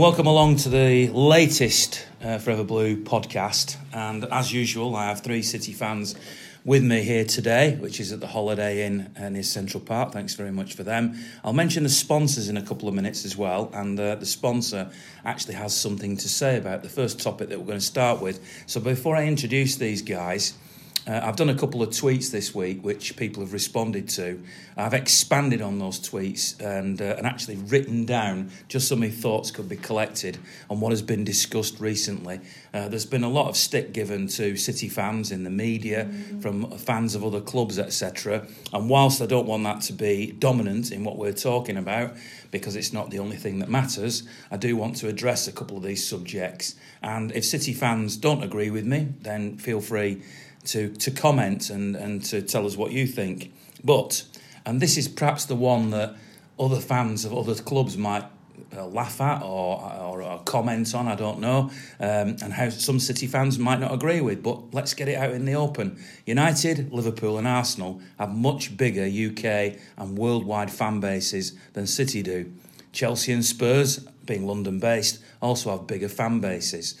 Welcome 0.00 0.26
along 0.26 0.56
to 0.56 0.70
the 0.70 1.08
latest 1.08 2.06
uh, 2.24 2.38
Forever 2.38 2.64
Blue 2.64 2.96
podcast. 2.96 3.76
And 3.92 4.24
as 4.24 4.50
usual, 4.50 4.96
I 4.96 5.08
have 5.08 5.20
three 5.20 5.42
City 5.42 5.74
fans 5.74 6.14
with 6.64 6.82
me 6.82 7.02
here 7.02 7.26
today, 7.26 7.76
which 7.76 8.00
is 8.00 8.10
at 8.10 8.20
the 8.20 8.28
Holiday 8.28 8.86
Inn 8.86 9.14
uh, 9.20 9.28
near 9.28 9.42
Central 9.42 9.78
Park. 9.78 10.14
Thanks 10.14 10.32
very 10.36 10.52
much 10.52 10.72
for 10.72 10.84
them. 10.84 11.22
I'll 11.44 11.52
mention 11.52 11.82
the 11.82 11.90
sponsors 11.90 12.48
in 12.48 12.56
a 12.56 12.62
couple 12.62 12.88
of 12.88 12.94
minutes 12.94 13.26
as 13.26 13.36
well. 13.36 13.70
And 13.74 14.00
uh, 14.00 14.14
the 14.14 14.24
sponsor 14.24 14.90
actually 15.22 15.56
has 15.56 15.76
something 15.76 16.16
to 16.16 16.30
say 16.30 16.56
about 16.56 16.82
the 16.82 16.88
first 16.88 17.20
topic 17.20 17.50
that 17.50 17.58
we're 17.58 17.66
going 17.66 17.78
to 17.78 17.84
start 17.84 18.22
with. 18.22 18.40
So 18.64 18.80
before 18.80 19.16
I 19.16 19.26
introduce 19.26 19.76
these 19.76 20.00
guys, 20.00 20.54
uh, 21.10 21.20
I've 21.24 21.34
done 21.34 21.48
a 21.48 21.56
couple 21.56 21.82
of 21.82 21.88
tweets 21.88 22.30
this 22.30 22.54
week 22.54 22.84
which 22.84 23.16
people 23.16 23.42
have 23.42 23.52
responded 23.52 24.08
to. 24.10 24.40
I've 24.76 24.94
expanded 24.94 25.60
on 25.60 25.80
those 25.80 25.98
tweets 25.98 26.60
and, 26.60 27.02
uh, 27.02 27.16
and 27.18 27.26
actually 27.26 27.56
written 27.56 28.04
down 28.04 28.52
just 28.68 28.86
so 28.86 28.94
my 28.94 29.10
thoughts 29.10 29.50
could 29.50 29.68
be 29.68 29.76
collected 29.76 30.38
on 30.70 30.78
what 30.78 30.90
has 30.90 31.02
been 31.02 31.24
discussed 31.24 31.80
recently. 31.80 32.40
Uh, 32.72 32.88
there's 32.88 33.06
been 33.06 33.24
a 33.24 33.28
lot 33.28 33.48
of 33.48 33.56
stick 33.56 33.92
given 33.92 34.28
to 34.28 34.56
City 34.56 34.88
fans 34.88 35.32
in 35.32 35.42
the 35.42 35.50
media, 35.50 36.04
mm-hmm. 36.04 36.40
from 36.40 36.70
fans 36.78 37.16
of 37.16 37.24
other 37.24 37.40
clubs, 37.40 37.80
etc. 37.80 38.46
And 38.72 38.88
whilst 38.88 39.20
I 39.20 39.26
don't 39.26 39.46
want 39.46 39.64
that 39.64 39.80
to 39.82 39.92
be 39.92 40.30
dominant 40.30 40.92
in 40.92 41.02
what 41.02 41.18
we're 41.18 41.32
talking 41.32 41.76
about, 41.76 42.14
because 42.52 42.76
it's 42.76 42.92
not 42.92 43.10
the 43.10 43.18
only 43.18 43.36
thing 43.36 43.58
that 43.58 43.68
matters, 43.68 44.22
I 44.48 44.56
do 44.56 44.76
want 44.76 44.96
to 44.98 45.08
address 45.08 45.48
a 45.48 45.52
couple 45.52 45.76
of 45.76 45.82
these 45.82 46.06
subjects. 46.06 46.76
And 47.02 47.32
if 47.32 47.44
City 47.44 47.72
fans 47.72 48.16
don't 48.16 48.44
agree 48.44 48.70
with 48.70 48.84
me, 48.84 49.08
then 49.22 49.56
feel 49.56 49.80
free 49.80 50.22
to, 50.64 50.88
to 50.88 51.10
comment 51.10 51.70
and, 51.70 51.96
and 51.96 52.24
to 52.24 52.42
tell 52.42 52.66
us 52.66 52.76
what 52.76 52.92
you 52.92 53.06
think. 53.06 53.52
But, 53.82 54.24
and 54.66 54.80
this 54.80 54.96
is 54.96 55.08
perhaps 55.08 55.46
the 55.46 55.56
one 55.56 55.90
that 55.90 56.16
other 56.58 56.80
fans 56.80 57.24
of 57.24 57.34
other 57.34 57.54
clubs 57.54 57.96
might 57.96 58.24
uh, 58.76 58.86
laugh 58.86 59.20
at 59.20 59.42
or, 59.42 59.82
or, 59.82 60.22
or, 60.22 60.38
comment 60.40 60.94
on, 60.94 61.08
I 61.08 61.14
don't 61.14 61.40
know, 61.40 61.70
um, 61.98 62.36
and 62.42 62.52
how 62.52 62.68
some 62.68 63.00
City 63.00 63.26
fans 63.26 63.58
might 63.58 63.80
not 63.80 63.92
agree 63.92 64.20
with. 64.20 64.42
But 64.42 64.74
let's 64.74 64.94
get 64.94 65.08
it 65.08 65.16
out 65.16 65.32
in 65.32 65.44
the 65.44 65.54
open. 65.54 66.02
United, 66.26 66.92
Liverpool, 66.92 67.38
and 67.38 67.48
Arsenal 67.48 68.00
have 68.18 68.34
much 68.34 68.76
bigger 68.76 69.04
UK 69.04 69.78
and 69.96 70.16
worldwide 70.16 70.70
fan 70.70 71.00
bases 71.00 71.54
than 71.72 71.86
City 71.86 72.22
do. 72.22 72.52
Chelsea 72.92 73.32
and 73.32 73.44
Spurs, 73.44 73.98
being 74.26 74.46
London 74.46 74.78
based, 74.78 75.22
also 75.40 75.70
have 75.70 75.86
bigger 75.86 76.08
fan 76.08 76.40
bases. 76.40 77.00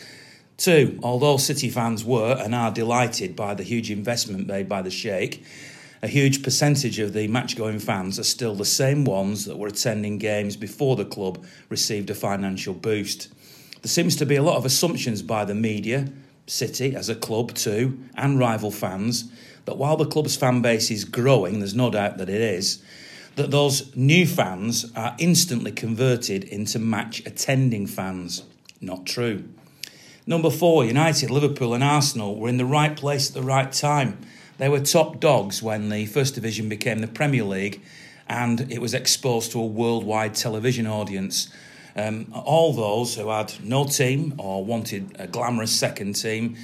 Two, 0.60 1.00
although 1.02 1.38
City 1.38 1.70
fans 1.70 2.04
were 2.04 2.36
and 2.38 2.54
are 2.54 2.70
delighted 2.70 3.34
by 3.34 3.54
the 3.54 3.62
huge 3.62 3.90
investment 3.90 4.46
made 4.46 4.68
by 4.68 4.82
the 4.82 4.90
Sheikh, 4.90 5.42
a 6.02 6.06
huge 6.06 6.42
percentage 6.42 6.98
of 6.98 7.14
the 7.14 7.28
match 7.28 7.56
going 7.56 7.78
fans 7.78 8.18
are 8.18 8.24
still 8.24 8.54
the 8.54 8.66
same 8.66 9.06
ones 9.06 9.46
that 9.46 9.56
were 9.56 9.68
attending 9.68 10.18
games 10.18 10.58
before 10.58 10.96
the 10.96 11.06
club 11.06 11.42
received 11.70 12.10
a 12.10 12.14
financial 12.14 12.74
boost. 12.74 13.32
There 13.80 13.88
seems 13.88 14.16
to 14.16 14.26
be 14.26 14.36
a 14.36 14.42
lot 14.42 14.58
of 14.58 14.66
assumptions 14.66 15.22
by 15.22 15.46
the 15.46 15.54
media, 15.54 16.12
City 16.46 16.94
as 16.94 17.08
a 17.08 17.14
club 17.14 17.54
too, 17.54 17.98
and 18.14 18.38
rival 18.38 18.70
fans, 18.70 19.32
that 19.64 19.78
while 19.78 19.96
the 19.96 20.04
club's 20.04 20.36
fan 20.36 20.60
base 20.60 20.90
is 20.90 21.06
growing, 21.06 21.60
there's 21.60 21.74
no 21.74 21.90
doubt 21.90 22.18
that 22.18 22.28
it 22.28 22.42
is, 22.42 22.82
that 23.36 23.50
those 23.50 23.96
new 23.96 24.26
fans 24.26 24.92
are 24.94 25.16
instantly 25.18 25.72
converted 25.72 26.44
into 26.44 26.78
match 26.78 27.24
attending 27.24 27.86
fans. 27.86 28.42
Not 28.82 29.06
true. 29.06 29.44
Number 30.30 30.48
four, 30.48 30.84
United, 30.84 31.28
Liverpool, 31.28 31.74
and 31.74 31.82
Arsenal 31.82 32.36
were 32.36 32.48
in 32.48 32.56
the 32.56 32.64
right 32.64 32.96
place 32.96 33.30
at 33.30 33.34
the 33.34 33.42
right 33.42 33.72
time. 33.72 34.16
They 34.58 34.68
were 34.68 34.78
top 34.78 35.18
dogs 35.18 35.60
when 35.60 35.88
the 35.88 36.06
First 36.06 36.36
Division 36.36 36.68
became 36.68 37.00
the 37.00 37.08
Premier 37.08 37.42
League 37.42 37.82
and 38.28 38.70
it 38.70 38.80
was 38.80 38.94
exposed 38.94 39.50
to 39.50 39.60
a 39.60 39.66
worldwide 39.66 40.36
television 40.36 40.86
audience. 40.86 41.52
Um, 41.96 42.32
all 42.32 42.72
those 42.72 43.16
who 43.16 43.28
had 43.28 43.54
no 43.60 43.86
team 43.86 44.36
or 44.38 44.64
wanted 44.64 45.16
a 45.18 45.26
glamorous 45.26 45.72
second 45.72 46.12
team 46.12 46.56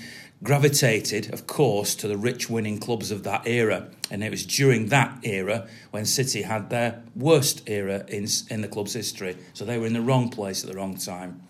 gravitated, 0.44 1.34
of 1.34 1.49
course, 1.49 1.97
to 1.97 2.06
the 2.06 2.16
rich 2.16 2.49
winning 2.49 2.78
clubs 2.78 3.10
of 3.10 3.25
that 3.25 3.49
era. 3.49 3.88
And 4.12 4.22
it 4.22 4.31
was 4.31 4.47
during 4.47 4.91
that 4.91 5.19
era 5.25 5.66
when 5.91 6.05
City 6.05 6.43
had 6.43 6.71
their 6.71 7.03
worst 7.16 7.69
era 7.69 8.05
in, 8.06 8.28
in 8.49 8.60
the 8.60 8.69
club's 8.69 8.93
history. 8.93 9.37
So 9.55 9.65
they 9.65 9.76
were 9.76 9.87
in 9.87 9.93
the 9.93 10.00
wrong 10.03 10.28
place 10.28 10.62
at 10.62 10.71
the 10.71 10.76
wrong 10.76 10.97
time. 10.97 11.43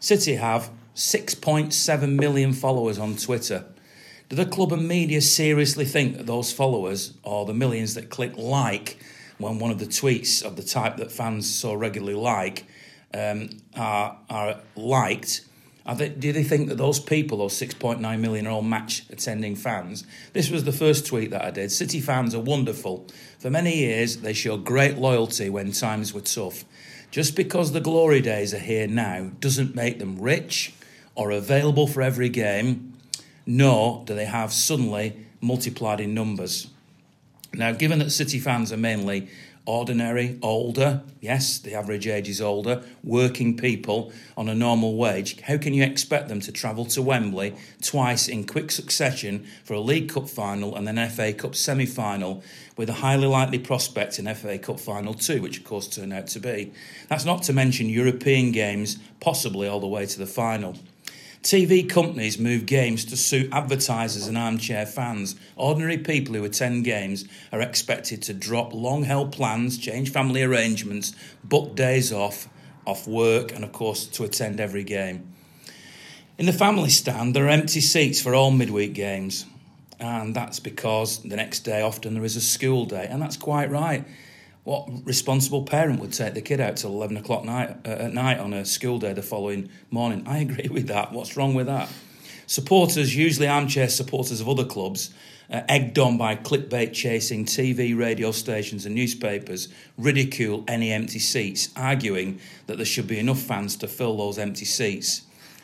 City 0.00 0.36
have 0.36 0.70
6.7 0.94 2.18
million 2.18 2.52
followers 2.52 2.98
on 2.98 3.16
Twitter. 3.16 3.64
Do 4.28 4.36
the 4.36 4.46
club 4.46 4.72
and 4.72 4.86
media 4.86 5.20
seriously 5.20 5.84
think 5.84 6.16
that 6.16 6.26
those 6.26 6.52
followers, 6.52 7.14
or 7.22 7.44
the 7.46 7.54
millions 7.54 7.94
that 7.94 8.10
click 8.10 8.36
like 8.36 8.98
when 9.38 9.58
one 9.58 9.70
of 9.70 9.78
the 9.78 9.86
tweets 9.86 10.42
of 10.42 10.56
the 10.56 10.62
type 10.62 10.96
that 10.96 11.12
fans 11.12 11.52
so 11.52 11.74
regularly 11.74 12.14
like, 12.14 12.66
um, 13.14 13.50
are, 13.76 14.18
are 14.30 14.60
liked? 14.76 15.46
Are 15.84 15.96
they, 15.96 16.10
do 16.10 16.32
they 16.32 16.44
think 16.44 16.68
that 16.68 16.78
those 16.78 17.00
people, 17.00 17.38
those 17.38 17.54
6.9 17.54 18.20
million, 18.20 18.46
are 18.46 18.50
all 18.50 18.62
match 18.62 19.04
attending 19.10 19.56
fans? 19.56 20.06
This 20.32 20.50
was 20.50 20.64
the 20.64 20.72
first 20.72 21.06
tweet 21.06 21.30
that 21.30 21.44
I 21.44 21.50
did. 21.50 21.72
City 21.72 22.00
fans 22.00 22.34
are 22.34 22.40
wonderful. 22.40 23.08
For 23.38 23.50
many 23.50 23.76
years, 23.78 24.18
they 24.18 24.32
showed 24.32 24.64
great 24.64 24.96
loyalty 24.96 25.50
when 25.50 25.72
times 25.72 26.14
were 26.14 26.20
tough. 26.20 26.64
Just 27.10 27.34
because 27.34 27.72
the 27.72 27.80
glory 27.80 28.20
days 28.20 28.54
are 28.54 28.58
here 28.58 28.86
now 28.86 29.32
doesn't 29.40 29.74
make 29.74 29.98
them 29.98 30.20
rich 30.20 30.72
or 31.14 31.30
available 31.30 31.86
for 31.86 32.02
every 32.02 32.28
game, 32.28 32.94
nor 33.46 34.02
do 34.04 34.14
they 34.14 34.24
have 34.24 34.52
suddenly 34.52 35.26
multiplied 35.40 36.00
in 36.00 36.14
numbers. 36.14 36.68
Now, 37.54 37.72
given 37.72 37.98
that 37.98 38.10
City 38.10 38.38
fans 38.38 38.72
are 38.72 38.78
mainly 38.78 39.28
ordinary, 39.64 40.38
older, 40.42 41.02
yes, 41.20 41.58
the 41.58 41.74
average 41.74 42.06
age 42.06 42.28
is 42.28 42.40
older, 42.40 42.82
working 43.04 43.56
people 43.56 44.12
on 44.36 44.48
a 44.48 44.54
normal 44.54 44.96
wage, 44.96 45.40
how 45.42 45.56
can 45.56 45.72
you 45.72 45.84
expect 45.84 46.28
them 46.28 46.40
to 46.40 46.50
travel 46.50 46.84
to 46.84 47.00
Wembley 47.00 47.54
twice 47.80 48.26
in 48.26 48.44
quick 48.44 48.72
succession 48.72 49.46
for 49.62 49.74
a 49.74 49.80
League 49.80 50.08
Cup 50.08 50.28
final 50.28 50.74
and 50.74 50.88
then 50.88 51.08
FA 51.10 51.32
Cup 51.32 51.54
semi 51.54 51.86
final 51.86 52.42
with 52.76 52.88
a 52.88 52.94
highly 52.94 53.26
likely 53.26 53.58
prospect 53.58 54.18
in 54.18 54.34
FA 54.34 54.58
Cup 54.58 54.80
final 54.80 55.14
two, 55.14 55.40
which 55.40 55.58
of 55.58 55.64
course 55.64 55.86
turned 55.86 56.12
out 56.12 56.26
to 56.26 56.40
be? 56.40 56.72
That's 57.08 57.24
not 57.24 57.42
to 57.44 57.52
mention 57.52 57.88
European 57.88 58.50
games, 58.50 58.98
possibly 59.20 59.68
all 59.68 59.80
the 59.80 59.86
way 59.86 60.06
to 60.06 60.18
the 60.18 60.26
final. 60.26 60.76
TV 61.42 61.88
companies 61.88 62.38
move 62.38 62.66
games 62.66 63.04
to 63.04 63.16
suit 63.16 63.52
advertisers 63.52 64.28
and 64.28 64.38
armchair 64.38 64.86
fans. 64.86 65.34
Ordinary 65.56 65.98
people 65.98 66.36
who 66.36 66.44
attend 66.44 66.84
games 66.84 67.24
are 67.50 67.60
expected 67.60 68.22
to 68.22 68.32
drop 68.32 68.72
long 68.72 69.02
held 69.02 69.32
plans, 69.32 69.76
change 69.76 70.12
family 70.12 70.44
arrangements, 70.44 71.12
book 71.42 71.74
days 71.74 72.12
off, 72.12 72.48
off 72.86 73.08
work, 73.08 73.52
and 73.52 73.64
of 73.64 73.72
course 73.72 74.06
to 74.06 74.22
attend 74.22 74.60
every 74.60 74.84
game. 74.84 75.34
In 76.38 76.46
the 76.46 76.52
family 76.52 76.90
stand, 76.90 77.34
there 77.34 77.46
are 77.46 77.50
empty 77.50 77.80
seats 77.80 78.22
for 78.22 78.36
all 78.36 78.52
midweek 78.52 78.94
games, 78.94 79.44
and 79.98 80.36
that's 80.36 80.60
because 80.60 81.22
the 81.24 81.36
next 81.36 81.60
day 81.60 81.82
often 81.82 82.14
there 82.14 82.24
is 82.24 82.36
a 82.36 82.40
school 82.40 82.84
day, 82.84 83.08
and 83.10 83.20
that's 83.20 83.36
quite 83.36 83.68
right 83.68 84.04
what 84.64 84.88
responsible 85.04 85.64
parent 85.64 86.00
would 86.00 86.12
take 86.12 86.34
the 86.34 86.40
kid 86.40 86.60
out 86.60 86.76
till 86.76 86.90
11 86.90 87.16
o'clock 87.16 87.44
night, 87.44 87.76
uh, 87.84 87.88
at 87.88 88.12
night 88.12 88.38
on 88.38 88.52
a 88.54 88.64
school 88.64 88.98
day 88.98 89.12
the 89.12 89.22
following 89.22 89.68
morning? 89.90 90.24
I 90.26 90.38
agree 90.38 90.68
with 90.68 90.86
that. 90.88 91.12
What's 91.12 91.36
wrong 91.36 91.54
with 91.54 91.66
that? 91.66 91.88
Supporters, 92.46 93.16
usually 93.16 93.48
armchair 93.48 93.88
supporters 93.88 94.40
of 94.40 94.48
other 94.48 94.64
clubs, 94.64 95.12
uh, 95.50 95.62
egged 95.68 95.98
on 95.98 96.16
by 96.16 96.36
clickbait 96.36 96.92
chasing 96.92 97.44
TV, 97.44 97.96
radio 97.96 98.30
stations, 98.30 98.86
and 98.86 98.94
newspapers, 98.94 99.68
ridicule 99.98 100.64
any 100.68 100.92
empty 100.92 101.18
seats, 101.18 101.68
arguing 101.76 102.38
that 102.66 102.76
there 102.76 102.86
should 102.86 103.08
be 103.08 103.18
enough 103.18 103.40
fans 103.40 103.76
to 103.76 103.88
fill 103.88 104.16
those 104.16 104.38
empty 104.38 104.64
seats. 104.64 105.22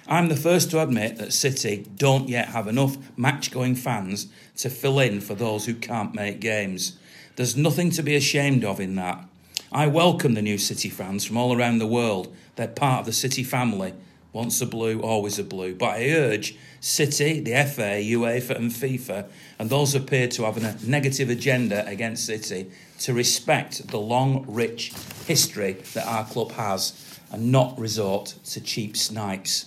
I'm 0.09 0.29
the 0.29 0.37
first 0.37 0.71
to 0.71 0.83
admit 0.83 1.19
that 1.19 1.33
City 1.35 1.87
don't 1.97 2.29
yet 2.29 2.49
have 2.49 2.67
enough 2.67 2.97
match 3.17 3.51
going 3.51 3.75
fans 3.75 4.27
to 4.57 4.71
fill 4.71 4.99
in 4.99 5.21
for 5.21 5.35
those 5.35 5.67
who 5.67 5.75
can't 5.75 6.15
make 6.15 6.41
games. 6.41 6.98
There's 7.39 7.57
nothing 7.57 7.91
to 7.93 8.03
be 8.03 8.17
ashamed 8.17 8.65
of 8.65 8.81
in 8.81 8.97
that. 8.97 9.25
I 9.71 9.87
welcome 9.87 10.35
the 10.35 10.43
new 10.43 10.59
City 10.59 10.89
fans 10.89 11.25
from 11.25 11.37
all 11.37 11.57
around 11.57 11.79
the 11.79 11.87
world. 11.87 12.35
They're 12.57 12.67
part 12.67 12.99
of 12.99 13.07
the 13.07 13.13
City 13.13 13.45
family. 13.45 13.95
Once 14.33 14.61
a 14.61 14.67
blue, 14.67 15.01
always 15.03 15.39
a 15.39 15.45
blue. 15.45 15.73
But 15.73 16.01
I 16.01 16.11
urge 16.11 16.57
City, 16.81 17.39
the 17.39 17.53
FA, 17.53 18.03
UEFA, 18.03 18.57
and 18.57 18.73
FIFA, 18.73 19.29
and 19.57 19.71
those 19.71 19.93
who 19.93 20.01
appear 20.01 20.27
to 20.27 20.47
have 20.47 20.57
a 20.57 20.85
negative 20.85 21.31
agenda 21.31 21.87
against 21.87 22.27
City, 22.27 22.73
to 23.03 23.15
respect 23.15 23.87
the 23.87 24.01
long, 24.01 24.45
rich 24.49 24.93
history 25.29 25.75
that 25.95 26.09
our 26.09 26.25
club 26.25 26.51
has 26.51 27.21
and 27.31 27.53
not 27.53 27.79
resort 27.79 28.35
to 28.47 28.61
cheap 28.61 28.97
snipes. 28.97 29.67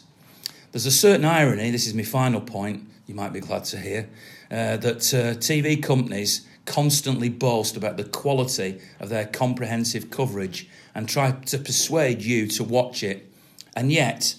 There's 0.73 0.85
a 0.85 0.91
certain 0.91 1.23
irony, 1.23 1.71
this 1.71 1.87
is 1.87 1.93
my 1.93 2.03
final 2.03 2.41
point, 2.41 2.85
you 3.07 3.15
might 3.15 3.31
be 3.31 3.39
glad 3.39 3.63
to 3.63 3.79
hear, 3.79 4.09
uh, 4.51 4.75
that 4.75 5.13
uh, 5.13 5.39
TV 5.39 5.81
companies 5.81 6.45
constantly 6.71 7.27
boast 7.27 7.75
about 7.75 7.97
the 7.97 8.03
quality 8.05 8.79
of 9.01 9.09
their 9.09 9.25
comprehensive 9.25 10.09
coverage 10.09 10.69
and 10.95 11.09
try 11.09 11.31
to 11.31 11.57
persuade 11.57 12.21
you 12.21 12.47
to 12.47 12.63
watch 12.63 13.03
it. 13.03 13.29
And 13.75 13.91
yet, 13.91 14.35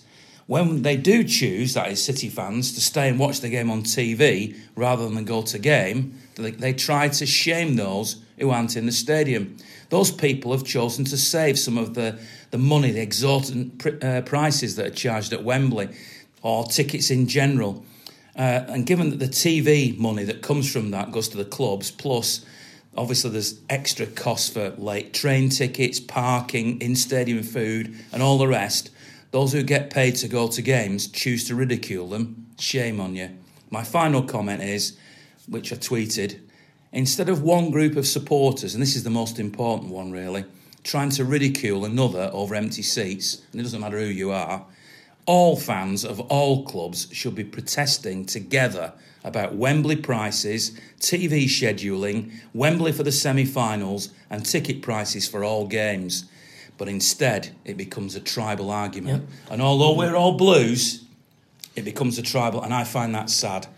when 0.47 0.81
they 0.81 0.97
do 0.97 1.25
choose, 1.25 1.75
that 1.75 1.91
is 1.91 2.03
City 2.03 2.31
fans, 2.31 2.73
to 2.73 2.81
stay 2.81 3.09
and 3.11 3.19
watch 3.19 3.41
the 3.41 3.51
game 3.51 3.71
on 3.71 3.83
TV 3.83 4.57
rather 4.75 5.09
than 5.09 5.25
go 5.27 5.43
to 5.43 5.59
game, 5.59 6.19
they, 6.37 6.53
they 6.53 6.73
try 6.73 7.09
to 7.09 7.27
shame 7.27 7.77
those 7.77 8.23
who 8.39 8.49
aren't 8.49 8.77
in 8.77 8.87
the 8.87 8.93
stadium. 8.93 9.59
Those 9.91 10.11
people 10.11 10.53
have 10.53 10.65
chosen 10.65 11.05
to 11.07 11.19
save 11.19 11.59
some 11.59 11.77
of 11.77 11.93
the, 11.93 12.19
the 12.51 12.59
money, 12.59 12.93
the 12.93 13.03
exorbitant 13.03 13.79
pr- 13.79 14.03
uh, 14.03 14.23
prices 14.23 14.77
that 14.77 14.87
are 14.87 14.95
charged 14.95 15.35
at 15.35 15.45
Wembley 15.45 15.91
or 16.41 16.65
tickets 16.65 17.11
in 17.11 17.29
general. 17.29 17.85
Uh, 18.37 18.65
and 18.69 18.87
given 18.87 19.11
that 19.11 19.19
the 19.19 19.27
TV 19.27 19.97
money 19.99 20.25
that 20.25 20.43
comes 20.43 20.73
from 20.73 20.91
that 20.91 21.13
goes 21.13 21.29
to 21.29 21.37
the 21.37 21.45
clubs, 21.45 21.91
plus 21.91 22.45
obviously 22.97 23.31
there's 23.31 23.61
extra 23.69 24.07
costs 24.07 24.51
for 24.51 24.71
late 24.71 25.13
train 25.13 25.51
tickets, 25.51 26.01
parking, 26.01 26.81
in 26.81 26.97
stadium 26.97 27.43
food, 27.43 27.95
and 28.13 28.23
all 28.23 28.39
the 28.39 28.49
rest, 28.49 28.91
those 29.33 29.53
who 29.53 29.63
get 29.63 29.91
paid 29.91 30.15
to 30.17 30.29
go 30.29 30.49
to 30.49 30.63
games 30.63 31.09
choose 31.09 31.47
to 31.49 31.55
ridicule 31.55 32.09
them. 32.09 32.47
Shame 32.59 33.01
on 33.01 33.17
you. 33.17 33.31
My 33.71 33.83
final 33.83 34.23
comment 34.23 34.63
is, 34.63 34.97
which 35.49 35.73
I 35.73 35.77
tweeted, 35.77 36.39
instead 36.93 37.29
of 37.29 37.43
one 37.43 37.71
group 37.71 37.97
of 37.97 38.07
supporters, 38.07 38.75
and 38.75 38.83
this 38.83 38.97
is 38.97 39.05
the 39.05 39.11
most 39.11 39.39
important 39.39 39.91
one 39.91 40.13
really, 40.13 40.45
trying 40.85 41.11
to 41.11 41.25
ridicule 41.25 41.85
another 41.85 42.31
over 42.33 42.55
empty 42.55 42.83
seats, 42.83 43.43
and 43.53 43.61
it 43.61 43.65
doesn't 43.65 43.81
matter 43.81 43.99
who 43.99 44.07
you 44.07 44.31
are, 44.31 44.67
all 45.27 45.57
fans 45.57 46.05
of 46.05 46.21
all 46.21 46.65
clubs 46.65 47.09
should 47.13 47.35
be 47.35 47.45
protesting 47.45 48.25
together 48.25 48.93
about 49.25 49.55
Wembley 49.55 49.97
prices, 49.97 50.73
TV 50.99 51.45
scheduling, 51.45 52.33
Wembley 52.53 52.93
for 52.93 53.05
the 53.05 53.13
semi 53.13 53.45
finals, 53.45 54.11
and 54.31 54.45
ticket 54.45 54.83
prices 54.83 55.29
for 55.29 55.45
all 55.45 55.67
games. 55.67 56.25
But 56.77 56.89
instead, 56.89 57.55
it 57.65 57.77
becomes 57.77 58.17
a 58.17 58.21
tribal 58.21 58.71
argument. 58.71 59.29
And 59.51 59.63
although 59.63 59.95
we're 59.95 60.17
all 60.17 60.37
blues, 60.37 61.05
it 61.77 61.85
becomes 61.85 62.19
a 62.19 62.23
tribal, 62.23 62.63
and 62.63 62.75
I 62.75 62.85
find 62.85 63.15
that 63.15 63.31
sad. 63.31 63.69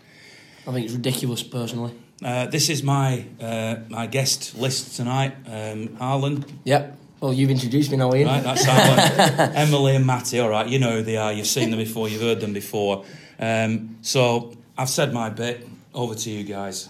I 0.67 0.71
think 0.71 0.85
it's 0.85 0.95
ridiculous, 0.95 1.43
personally. 1.43 1.93
Uh, 2.23 2.47
this 2.47 2.69
is 2.69 2.81
my 2.81 3.25
uh, 3.39 3.75
my 3.89 4.07
guest 4.07 4.55
list 4.57 4.95
tonight, 4.95 5.35
um, 5.45 5.95
Harlan. 5.97 6.45
Yep. 6.63 6.97
Well, 7.19 7.33
you've 7.33 7.49
introduced 7.49 7.91
me 7.91 7.97
now, 7.97 8.13
Ian. 8.13 8.27
Right, 8.27 8.43
that's 8.43 8.65
Harlan. 8.65 9.55
Emily 9.55 9.95
and 9.95 10.05
Matty, 10.05 10.39
all 10.39 10.49
right, 10.49 10.67
you 10.67 10.79
know 10.79 10.97
who 10.97 11.01
they 11.01 11.17
are. 11.17 11.31
You've 11.31 11.47
seen 11.47 11.69
them 11.69 11.79
before, 11.79 12.09
you've 12.09 12.21
heard 12.21 12.41
them 12.41 12.53
before. 12.53 13.05
Um, 13.39 13.97
so 14.01 14.55
I've 14.77 14.89
said 14.89 15.13
my 15.13 15.29
bit. 15.29 15.67
Over 15.93 16.13
to 16.13 16.29
you 16.29 16.43
guys. 16.43 16.89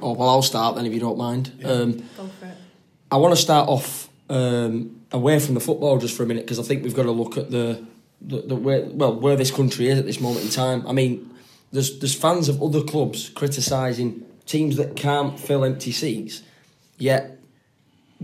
Oh, 0.00 0.12
well, 0.12 0.28
I'll 0.28 0.42
start 0.42 0.76
then 0.76 0.86
if 0.86 0.94
you 0.94 1.00
don't 1.00 1.18
mind. 1.18 1.50
Yeah. 1.58 1.66
Um, 1.66 1.92
Go 2.16 2.28
for 2.38 2.46
it. 2.46 2.56
I 3.10 3.16
want 3.16 3.34
to 3.34 3.40
start 3.40 3.68
off 3.68 4.08
um, 4.28 5.00
away 5.10 5.40
from 5.40 5.54
the 5.54 5.60
football 5.60 5.98
just 5.98 6.16
for 6.16 6.22
a 6.22 6.26
minute 6.26 6.44
because 6.44 6.60
I 6.60 6.62
think 6.62 6.84
we've 6.84 6.94
got 6.94 7.02
to 7.02 7.10
look 7.10 7.36
at 7.36 7.50
the, 7.50 7.84
the, 8.20 8.42
the 8.42 8.54
where, 8.54 8.84
well 8.84 9.18
where 9.18 9.34
this 9.34 9.50
country 9.50 9.88
is 9.88 9.98
at 9.98 10.06
this 10.06 10.20
moment 10.20 10.44
in 10.44 10.50
time. 10.50 10.86
I 10.86 10.92
mean, 10.92 11.34
there's 11.72 11.98
there's 11.98 12.14
fans 12.14 12.48
of 12.48 12.62
other 12.62 12.82
clubs 12.82 13.28
criticising 13.30 14.24
teams 14.46 14.76
that 14.76 14.94
can't 14.94 15.38
fill 15.38 15.64
empty 15.64 15.90
seats, 15.90 16.42
yet 16.96 17.38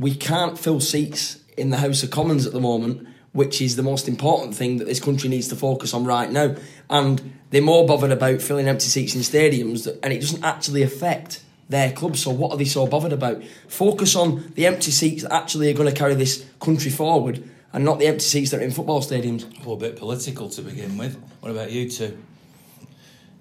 we 0.00 0.14
can't 0.14 0.58
fill 0.58 0.80
seats 0.80 1.38
in 1.58 1.68
the 1.68 1.76
House 1.76 2.02
of 2.02 2.10
Commons 2.10 2.46
at 2.46 2.54
the 2.54 2.60
moment, 2.60 3.06
which 3.32 3.60
is 3.60 3.76
the 3.76 3.82
most 3.82 4.08
important 4.08 4.54
thing 4.54 4.78
that 4.78 4.86
this 4.86 4.98
country 4.98 5.28
needs 5.28 5.48
to 5.48 5.56
focus 5.56 5.92
on 5.92 6.04
right 6.06 6.30
now. 6.30 6.56
And 6.88 7.38
they're 7.50 7.60
more 7.60 7.86
bothered 7.86 8.10
about 8.10 8.40
filling 8.40 8.66
empty 8.66 8.86
seats 8.86 9.14
in 9.14 9.20
stadiums, 9.20 9.86
and 10.02 10.12
it 10.12 10.20
doesn't 10.20 10.42
actually 10.42 10.82
affect 10.82 11.44
their 11.68 11.92
club. 11.92 12.16
So 12.16 12.30
what 12.30 12.50
are 12.50 12.56
they 12.56 12.64
so 12.64 12.86
bothered 12.86 13.12
about? 13.12 13.42
Focus 13.68 14.16
on 14.16 14.50
the 14.54 14.66
empty 14.66 14.90
seats 14.90 15.22
that 15.22 15.32
actually 15.32 15.70
are 15.70 15.74
going 15.74 15.88
to 15.88 15.94
carry 15.94 16.14
this 16.14 16.46
country 16.60 16.90
forward, 16.90 17.48
and 17.74 17.84
not 17.84 17.98
the 17.98 18.06
empty 18.06 18.24
seats 18.24 18.50
that 18.50 18.60
are 18.60 18.64
in 18.64 18.70
football 18.70 19.02
stadiums. 19.02 19.44
Well, 19.64 19.74
a 19.74 19.78
bit 19.78 19.96
political 19.96 20.48
to 20.48 20.62
begin 20.62 20.96
with. 20.96 21.20
What 21.40 21.50
about 21.50 21.70
you 21.70 21.90
two? 21.90 22.18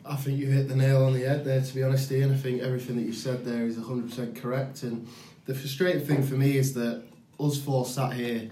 I 0.06 0.16
think 0.16 0.40
you 0.40 0.48
hit 0.48 0.68
the 0.68 0.76
nail 0.76 1.06
on 1.06 1.14
the 1.14 1.22
head 1.22 1.46
there, 1.46 1.62
to 1.62 1.76
be 1.76 1.84
honest, 1.84 2.12
Ian. 2.12 2.34
I 2.34 2.38
think 2.38 2.62
everything 2.62 2.98
that 2.98 3.04
you 3.04 3.14
said 3.14 3.46
there 3.46 3.66
is 3.66 3.78
100% 3.78 4.36
correct. 4.36 4.84
And 4.84 5.08
the 5.50 5.56
frustrating 5.56 6.06
thing 6.06 6.22
for 6.22 6.36
me 6.36 6.57
is 6.57 6.75
that 6.75 7.01
us 7.40 7.60
four 7.60 7.84
sat 7.84 8.13
here, 8.13 8.48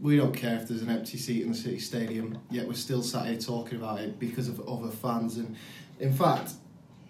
we 0.00 0.16
don't 0.16 0.34
care 0.34 0.56
if 0.56 0.66
there's 0.66 0.80
an 0.80 0.88
empty 0.88 1.18
seat 1.18 1.42
in 1.42 1.50
the 1.50 1.54
City 1.54 1.78
Stadium, 1.78 2.38
yet 2.50 2.66
we're 2.66 2.72
still 2.72 3.02
sat 3.02 3.26
here 3.26 3.36
talking 3.36 3.76
about 3.76 4.00
it 4.00 4.18
because 4.18 4.48
of 4.48 4.66
other 4.66 4.88
fans. 4.88 5.36
And 5.36 5.54
in 6.00 6.10
fact, 6.10 6.52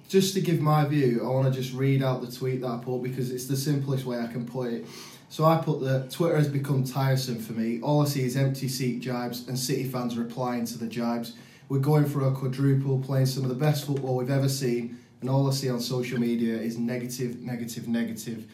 just 0.08 0.34
to 0.34 0.40
give 0.40 0.60
my 0.60 0.84
view, 0.86 1.20
I 1.22 1.28
want 1.28 1.46
to 1.46 1.52
just 1.52 1.72
read 1.72 2.02
out 2.02 2.20
the 2.20 2.32
tweet 2.32 2.62
that 2.62 2.66
I 2.66 2.78
put 2.78 3.04
because 3.04 3.30
it's 3.30 3.46
the 3.46 3.56
simplest 3.56 4.04
way 4.04 4.19
I 4.19 4.26
can 4.26 4.44
put 4.44 4.72
it. 4.72 4.86
So 5.28 5.44
I 5.44 5.58
put 5.58 5.82
that 5.82 6.10
Twitter 6.10 6.36
has 6.36 6.48
become 6.48 6.82
tiresome 6.82 7.38
for 7.38 7.52
me. 7.52 7.80
All 7.80 8.02
I 8.02 8.06
see 8.06 8.25
is 8.25 8.36
empty 8.36 8.66
seat 8.66 9.02
jibes 9.02 9.46
and 9.46 9.56
City 9.56 9.84
fans 9.84 10.18
replying 10.18 10.64
to 10.64 10.78
the 10.78 10.88
jibes. 10.88 11.34
We're 11.68 11.78
going 11.78 12.06
for 12.06 12.26
a 12.26 12.32
quadruple, 12.32 12.98
playing 12.98 13.26
some 13.26 13.44
of 13.44 13.50
the 13.50 13.54
best 13.54 13.86
football 13.86 14.16
we've 14.16 14.30
ever 14.30 14.48
seen, 14.48 14.98
and 15.20 15.30
all 15.30 15.46
I 15.46 15.52
see 15.52 15.70
on 15.70 15.78
social 15.78 16.18
media 16.18 16.56
is 16.56 16.76
negative, 16.76 17.40
negative, 17.40 17.86
negative, 17.86 18.48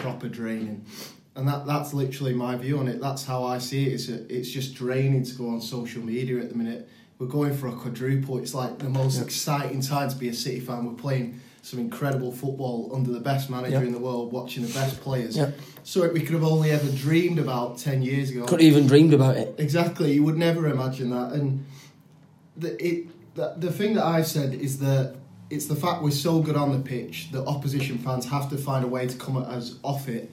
proper 0.00 0.28
draining. 0.28 0.84
And 1.34 1.46
that, 1.48 1.66
that's 1.66 1.92
literally 1.92 2.32
my 2.32 2.56
view 2.56 2.78
on 2.78 2.88
it. 2.88 3.00
That's 3.00 3.24
how 3.24 3.44
I 3.44 3.58
see 3.58 3.86
it. 3.86 3.92
It's, 3.92 4.08
a, 4.08 4.34
it's 4.34 4.48
just 4.50 4.74
draining 4.74 5.22
to 5.24 5.34
go 5.34 5.48
on 5.48 5.60
social 5.60 6.02
media 6.02 6.38
at 6.38 6.48
the 6.48 6.54
minute. 6.54 6.88
We're 7.18 7.26
going 7.26 7.54
for 7.54 7.68
a 7.68 7.72
quadruple. 7.72 8.38
It's 8.38 8.54
like 8.54 8.78
the 8.78 8.88
most 8.88 9.20
exciting 9.20 9.80
time 9.82 10.08
to 10.08 10.16
be 10.16 10.28
a 10.28 10.34
City 10.34 10.60
fan. 10.60 10.86
We're 10.86 10.94
playing 10.94 11.40
some 11.62 11.78
incredible 11.80 12.30
football 12.30 12.90
under 12.94 13.10
the 13.10 13.20
best 13.20 13.50
manager 13.50 13.82
in 13.82 13.92
the 13.92 13.98
world, 13.98 14.32
watching 14.32 14.64
the 14.64 14.72
best 14.72 15.00
players. 15.00 15.38
So 15.82 16.08
we 16.10 16.20
could 16.20 16.34
have 16.34 16.44
only 16.44 16.70
ever 16.70 16.88
dreamed 16.90 17.38
about 17.38 17.78
10 17.78 18.02
years 18.02 18.30
ago. 18.30 18.46
Could 18.46 18.60
even 18.60 18.86
dreamed 18.86 19.12
about 19.12 19.36
it. 19.36 19.56
Exactly. 19.58 20.12
You 20.12 20.22
would 20.22 20.36
never 20.36 20.68
imagine 20.68 21.10
that. 21.10 21.32
And 21.32 21.66
the, 22.56 22.84
it, 22.84 23.34
the, 23.34 23.54
the 23.56 23.72
thing 23.72 23.94
that 23.94 24.04
I've 24.04 24.26
said 24.26 24.54
is 24.54 24.78
that 24.78 25.15
it's 25.50 25.66
the 25.66 25.76
fact 25.76 26.02
we're 26.02 26.10
so 26.10 26.40
good 26.40 26.56
on 26.56 26.72
the 26.72 26.78
pitch 26.78 27.30
that 27.32 27.44
opposition 27.46 27.98
fans 27.98 28.26
have 28.26 28.50
to 28.50 28.56
find 28.56 28.84
a 28.84 28.88
way 28.88 29.06
to 29.06 29.16
come 29.16 29.36
at 29.36 29.44
us 29.44 29.76
off 29.82 30.08
it. 30.08 30.30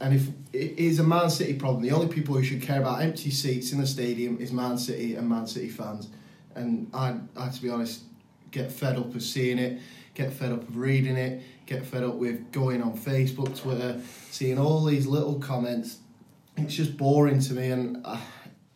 And 0.00 0.14
if 0.14 0.28
it 0.52 0.78
is 0.78 0.98
a 0.98 1.02
Man 1.02 1.30
City 1.30 1.54
problem, 1.54 1.82
the 1.82 1.92
only 1.92 2.08
people 2.08 2.34
who 2.34 2.42
should 2.42 2.62
care 2.62 2.80
about 2.80 3.02
empty 3.02 3.30
seats 3.30 3.72
in 3.72 3.80
the 3.80 3.86
stadium 3.86 4.38
is 4.38 4.52
Man 4.52 4.78
City 4.78 5.14
and 5.14 5.28
Man 5.28 5.46
City 5.46 5.68
fans. 5.68 6.08
And 6.54 6.90
I, 6.92 7.16
I 7.36 7.48
to 7.48 7.62
be 7.62 7.70
honest, 7.70 8.02
get 8.50 8.72
fed 8.72 8.96
up 8.96 9.14
of 9.14 9.22
seeing 9.22 9.58
it, 9.58 9.80
get 10.14 10.32
fed 10.32 10.52
up 10.52 10.62
of 10.62 10.76
reading 10.76 11.16
it, 11.16 11.42
get 11.66 11.84
fed 11.84 12.02
up 12.02 12.14
with 12.14 12.50
going 12.52 12.82
on 12.82 12.96
Facebook, 12.96 13.56
Twitter, 13.58 14.00
seeing 14.30 14.58
all 14.58 14.84
these 14.84 15.06
little 15.06 15.38
comments. 15.38 15.98
It's 16.56 16.74
just 16.74 16.96
boring 16.96 17.40
to 17.40 17.54
me, 17.54 17.70
and. 17.70 18.00
Uh, 18.04 18.20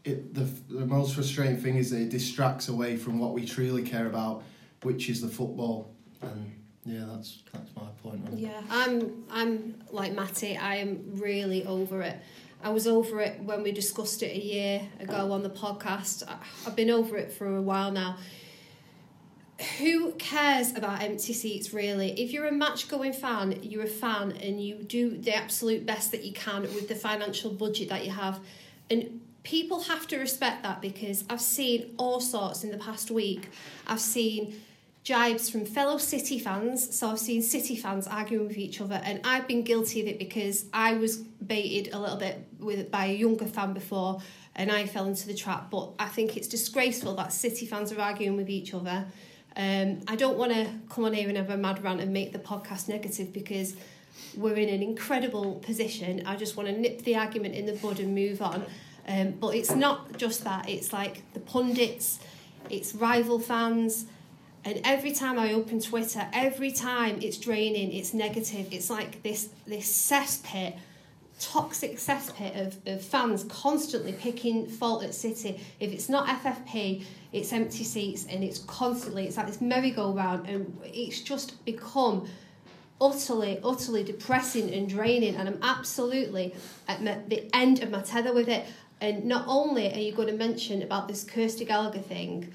it, 0.05 0.35
the, 0.35 0.43
the 0.69 0.85
most 0.85 1.15
frustrating 1.15 1.57
thing 1.57 1.77
is 1.77 1.91
that 1.91 2.03
it 2.03 2.11
distracts 2.11 2.69
away 2.69 2.97
from 2.97 3.19
what 3.19 3.33
we 3.33 3.47
truly 3.47 3.83
care 3.83 4.07
about, 4.07 4.43
which 4.85 5.09
is 5.09 5.21
the 5.21 5.29
football. 5.29 5.95
And 6.23 6.53
yeah, 6.85 7.05
that's 7.09 7.43
that's 7.53 7.71
my 7.75 7.89
point. 8.03 8.21
Yeah, 8.35 8.61
I'm 8.71 9.25
I'm 9.31 9.83
like 9.91 10.13
Matty. 10.13 10.57
I 10.57 10.77
am 10.77 11.03
really 11.15 11.67
over 11.67 12.03
it. 12.03 12.17
I 12.63 12.71
was 12.71 12.87
over 12.87 13.21
it 13.21 13.41
when 13.41 13.63
we 13.63 13.73
discussed 13.73 14.23
it 14.23 14.35
a 14.35 14.41
year 14.41 14.83
ago 15.01 15.33
on 15.33 15.43
the 15.43 15.51
podcast. 15.51 16.23
I've 16.67 16.77
been 16.77 16.91
over 16.91 17.17
it 17.17 17.33
for 17.33 17.57
a 17.57 17.61
while 17.61 17.91
now. 17.91 18.17
Who 19.79 20.13
cares 20.13 20.75
about 20.75 21.03
empty 21.03 21.33
seats 21.33 21.73
really? 21.73 22.13
If 22.21 22.33
you're 22.33 22.47
a 22.47 22.53
match 22.53 22.89
going 22.89 23.13
fan, 23.13 23.63
you're 23.63 23.85
a 23.85 23.87
fan 23.87 24.33
and 24.33 24.63
you 24.65 24.83
do 24.83 25.17
the 25.17 25.35
absolute 25.35 25.87
best 25.87 26.11
that 26.13 26.25
you 26.25 26.33
can 26.33 26.63
with 26.63 26.89
the 26.89 26.95
financial 26.95 27.51
budget 27.51 27.91
that 27.91 28.05
you 28.05 28.11
have. 28.11 28.41
And 28.91 29.21
people 29.43 29.83
have 29.83 30.09
to 30.09 30.19
respect 30.19 30.63
that 30.65 30.81
because 30.81 31.25
I've 31.31 31.41
seen 31.41 31.95
all 31.99 32.19
sorts 32.19 32.65
in 32.65 32.71
the 32.71 32.79
past 32.79 33.11
week. 33.11 33.51
I've 33.87 34.01
seen 34.01 34.61
jibes 35.05 35.51
from 35.51 35.67
fellow 35.67 35.99
City 35.99 36.39
fans. 36.39 36.97
So 36.99 37.11
I've 37.11 37.19
seen 37.19 37.43
City 37.43 37.77
fans 37.77 38.07
arguing 38.07 38.49
with 38.49 38.57
each 38.57 38.81
other, 38.81 39.01
and 39.05 39.21
I've 39.23 39.47
been 39.47 39.63
guilty 39.63 40.01
of 40.01 40.09
it 40.09 40.19
because 40.19 40.65
I 40.73 40.95
was 40.95 41.19
baited 41.19 41.93
a 41.93 41.99
little 41.99 42.17
bit 42.17 42.47
with 42.59 42.91
by 42.91 43.07
a 43.07 43.15
younger 43.15 43.45
fan 43.45 43.75
before, 43.75 44.21
and 44.57 44.73
I 44.73 44.87
fell 44.87 45.05
into 45.05 45.27
the 45.27 45.35
trap. 45.35 45.71
But 45.71 45.93
I 45.99 46.07
think 46.07 46.37
it's 46.37 46.49
disgraceful 46.49 47.15
that 47.17 47.33
City 47.33 47.67
fans 47.67 47.93
are 47.93 48.01
arguing 48.01 48.37
with 48.37 48.49
each 48.49 48.73
other. 48.73 49.07
Um, 49.57 50.01
I 50.09 50.17
don't 50.17 50.37
want 50.37 50.53
to 50.53 50.69
come 50.89 51.05
on 51.05 51.13
here 51.13 51.29
and 51.29 51.37
have 51.37 51.51
a 51.51 51.57
mad 51.57 51.85
rant 51.85 52.01
and 52.01 52.13
make 52.13 52.33
the 52.33 52.41
podcast 52.41 52.89
negative 52.89 53.33
because 53.33 53.77
we're 54.37 54.57
in 54.57 54.69
an 54.69 54.83
incredible 54.83 55.57
position. 55.57 56.23
I 56.27 56.37
just 56.37 56.57
want 56.57 56.69
to 56.69 56.77
nip 56.77 57.03
the 57.03 57.17
argument 57.17 57.55
in 57.55 57.67
the 57.67 57.75
bud 57.75 58.01
and 58.01 58.15
move 58.15 58.43
on. 58.43 58.65
Um, 59.07 59.33
but 59.33 59.55
it's 59.55 59.75
not 59.75 60.17
just 60.17 60.45
that, 60.45 60.69
it's 60.69 60.93
like 60.93 61.31
the 61.35 61.41
pundits, 61.41 62.21
it's 62.71 62.95
rival 62.95 63.39
fans. 63.39 64.07
And 64.65 64.81
every 64.85 65.13
time 65.13 65.39
I 65.39 65.53
open 65.53 65.81
Twitter, 65.81 66.27
every 66.33 66.73
time 66.73 67.19
it's 67.21 67.37
draining, 67.37 67.93
it's 67.93 68.15
negative. 68.15 68.69
It's 68.71 68.89
like 68.89 69.23
this 69.23 69.51
this 69.67 70.11
cesspit, 70.11 70.79
toxic 71.39 71.97
cesspit 71.97 72.67
of, 72.67 72.79
of 72.87 73.03
fans 73.03 73.45
constantly 73.45 74.13
picking 74.13 74.67
fault 74.67 75.05
at 75.05 75.15
City. 75.15 75.61
If 75.81 75.93
it's 75.93 76.09
not 76.09 76.27
FFP, 76.43 77.05
it's 77.33 77.53
empty 77.53 77.85
seats, 77.85 78.27
and 78.31 78.43
it's 78.43 78.61
constantly 78.61 79.27
it's 79.27 79.37
like 79.37 79.49
this 79.49 79.61
merry-go-round, 79.61 80.49
and 80.49 80.79
it's 80.85 81.21
just 81.21 81.63
become 81.67 82.27
utterly, 83.01 83.61
utterly 83.63 84.03
depressing 84.03 84.73
and 84.73 84.89
draining. 84.89 85.37
And 85.37 85.47
I'm 85.47 85.59
absolutely 85.63 86.55
at 86.89 87.03
my, 87.03 87.19
the 87.29 87.55
end 87.55 87.83
of 87.83 87.91
my 87.91 88.01
tether 88.01 88.33
with 88.33 88.49
it. 88.49 88.65
And 89.01 89.27
not 89.27 89.45
only 89.47 89.93
are 89.93 89.99
you 89.99 90.13
going 90.13 90.29
to 90.29 90.35
mention 90.35 90.81
about 90.81 91.09
this 91.09 91.25
Kirsty 91.25 91.67
Gallagher 91.67 91.99
thing, 91.99 92.55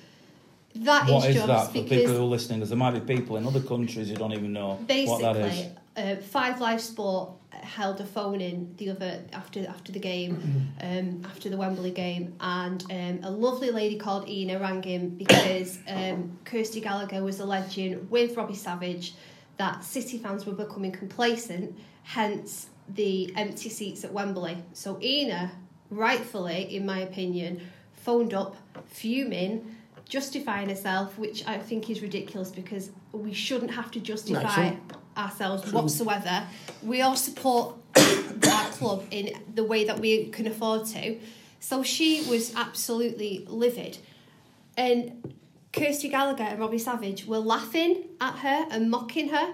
that 0.75 1.09
what 1.09 1.29
is, 1.29 1.35
is 1.35 1.45
that 1.45 1.67
for 1.67 1.83
people 1.83 2.13
who 2.13 2.21
are 2.21 2.25
listening? 2.25 2.59
Because 2.59 2.69
there 2.69 2.77
might 2.77 2.91
be 2.91 3.15
people 3.15 3.37
in 3.37 3.45
other 3.45 3.61
countries 3.61 4.09
who 4.09 4.15
don't 4.15 4.33
even 4.33 4.53
know 4.53 4.79
what 4.85 5.21
that 5.21 5.35
is. 5.37 5.51
Basically, 5.51 5.75
uh, 5.97 6.15
Five 6.17 6.61
Live 6.61 6.81
Sport 6.81 7.31
held 7.51 7.99
a 7.99 8.05
phone 8.05 8.39
in 8.39 8.73
the 8.77 8.89
other 8.89 9.21
after 9.33 9.67
after 9.67 9.91
the 9.91 9.99
game, 9.99 10.71
um, 10.81 11.21
after 11.25 11.49
the 11.49 11.57
Wembley 11.57 11.91
game, 11.91 12.35
and 12.39 12.83
um, 12.91 13.19
a 13.23 13.31
lovely 13.31 13.71
lady 13.71 13.97
called 13.97 14.29
Ina 14.29 14.59
rang 14.59 14.83
him 14.83 15.09
because 15.09 15.79
um, 15.87 16.37
Kirsty 16.45 16.81
Gallagher 16.81 17.23
was 17.23 17.39
alleging 17.39 18.07
with 18.09 18.37
Robbie 18.37 18.55
Savage 18.55 19.13
that 19.57 19.83
City 19.83 20.17
fans 20.17 20.45
were 20.45 20.53
becoming 20.53 20.91
complacent, 20.91 21.77
hence 22.03 22.67
the 22.87 23.33
empty 23.35 23.69
seats 23.69 24.03
at 24.03 24.13
Wembley. 24.13 24.57
So 24.73 24.99
Ina, 25.01 25.51
rightfully, 25.89 26.75
in 26.75 26.85
my 26.85 26.99
opinion, 26.99 27.61
phoned 27.93 28.33
up, 28.33 28.55
fuming, 28.87 29.75
justifying 30.09 30.67
herself, 30.67 31.17
which 31.17 31.47
I 31.47 31.59
think 31.59 31.89
is 31.89 32.01
ridiculous 32.01 32.49
because 32.49 32.89
we 33.13 33.31
shouldn't 33.31 33.71
have 33.71 33.91
to 33.91 33.99
justify 33.99 34.73
ourselves 35.15 35.71
whatsoever. 35.71 36.43
We 36.83 37.01
all 37.01 37.15
support 37.15 37.75
our 37.95 38.69
club 38.71 39.05
in 39.11 39.39
the 39.53 39.63
way 39.63 39.85
that 39.85 39.99
we 39.99 40.25
can 40.25 40.47
afford 40.47 40.85
to. 40.87 41.17
So 41.59 41.83
she 41.83 42.27
was 42.29 42.55
absolutely 42.55 43.45
livid. 43.47 43.99
And 44.75 45.33
Kirsty 45.71 46.09
Gallagher 46.09 46.43
and 46.43 46.59
Robbie 46.59 46.79
Savage 46.79 47.25
were 47.25 47.39
laughing 47.39 48.05
at 48.19 48.39
her 48.39 48.65
and 48.71 48.89
mocking 48.89 49.29
her. 49.29 49.53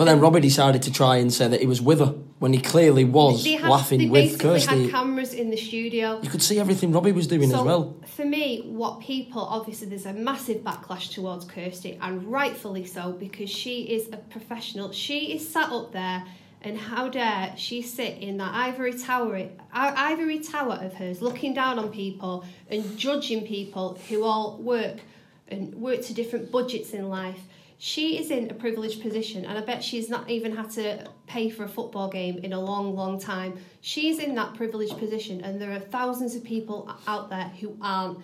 But 0.00 0.06
then 0.06 0.18
Robbie 0.18 0.40
decided 0.40 0.80
to 0.84 0.90
try 0.90 1.16
and 1.16 1.30
say 1.30 1.46
that 1.46 1.60
he 1.60 1.66
was 1.66 1.82
with 1.82 1.98
her 1.98 2.14
when 2.38 2.54
he 2.54 2.58
clearly 2.58 3.04
was 3.04 3.44
They 3.44 3.56
had, 3.56 3.68
laughing 3.68 3.98
they 3.98 4.08
with 4.08 4.40
Kirsty. 4.40 4.84
had 4.84 4.90
cameras 4.90 5.34
in 5.34 5.50
the 5.50 5.58
studio. 5.58 6.18
You 6.22 6.30
could 6.30 6.40
see 6.40 6.58
everything 6.58 6.90
Robbie 6.90 7.12
was 7.12 7.26
doing 7.26 7.50
so 7.50 7.58
as 7.58 7.62
well. 7.66 7.96
for 8.06 8.24
me, 8.24 8.62
what 8.64 9.00
people 9.00 9.42
obviously 9.42 9.88
there's 9.88 10.06
a 10.06 10.14
massive 10.14 10.62
backlash 10.62 11.12
towards 11.12 11.44
Kirsty, 11.44 11.98
and 12.00 12.32
rightfully 12.32 12.86
so 12.86 13.12
because 13.12 13.50
she 13.50 13.82
is 13.92 14.08
a 14.10 14.16
professional. 14.16 14.90
She 14.90 15.34
is 15.34 15.46
sat 15.46 15.70
up 15.70 15.92
there, 15.92 16.24
and 16.62 16.78
how 16.78 17.10
dare 17.10 17.52
she 17.58 17.82
sit 17.82 18.16
in 18.22 18.38
that 18.38 18.54
ivory 18.54 18.94
tower, 18.94 19.50
ivory 19.70 20.38
tower 20.38 20.78
of 20.80 20.94
hers, 20.94 21.20
looking 21.20 21.52
down 21.52 21.78
on 21.78 21.90
people 21.90 22.46
and 22.70 22.96
judging 22.96 23.46
people 23.46 23.98
who 24.08 24.24
all 24.24 24.56
work 24.62 24.96
and 25.48 25.74
work 25.74 26.00
to 26.06 26.14
different 26.14 26.50
budgets 26.50 26.92
in 26.92 27.10
life. 27.10 27.40
She 27.82 28.18
is 28.18 28.30
in 28.30 28.50
a 28.50 28.54
privileged 28.54 29.00
position, 29.00 29.46
and 29.46 29.56
I 29.56 29.62
bet 29.62 29.82
she's 29.82 30.10
not 30.10 30.28
even 30.28 30.54
had 30.54 30.68
to 30.72 31.08
pay 31.26 31.48
for 31.48 31.64
a 31.64 31.68
football 31.68 32.10
game 32.10 32.36
in 32.36 32.52
a 32.52 32.60
long, 32.60 32.94
long 32.94 33.18
time. 33.18 33.56
She's 33.80 34.18
in 34.18 34.34
that 34.34 34.52
privileged 34.52 34.98
position, 34.98 35.40
and 35.40 35.58
there 35.58 35.72
are 35.72 35.80
thousands 35.80 36.34
of 36.34 36.44
people 36.44 36.94
out 37.06 37.30
there 37.30 37.48
who 37.58 37.78
aren't. 37.80 38.18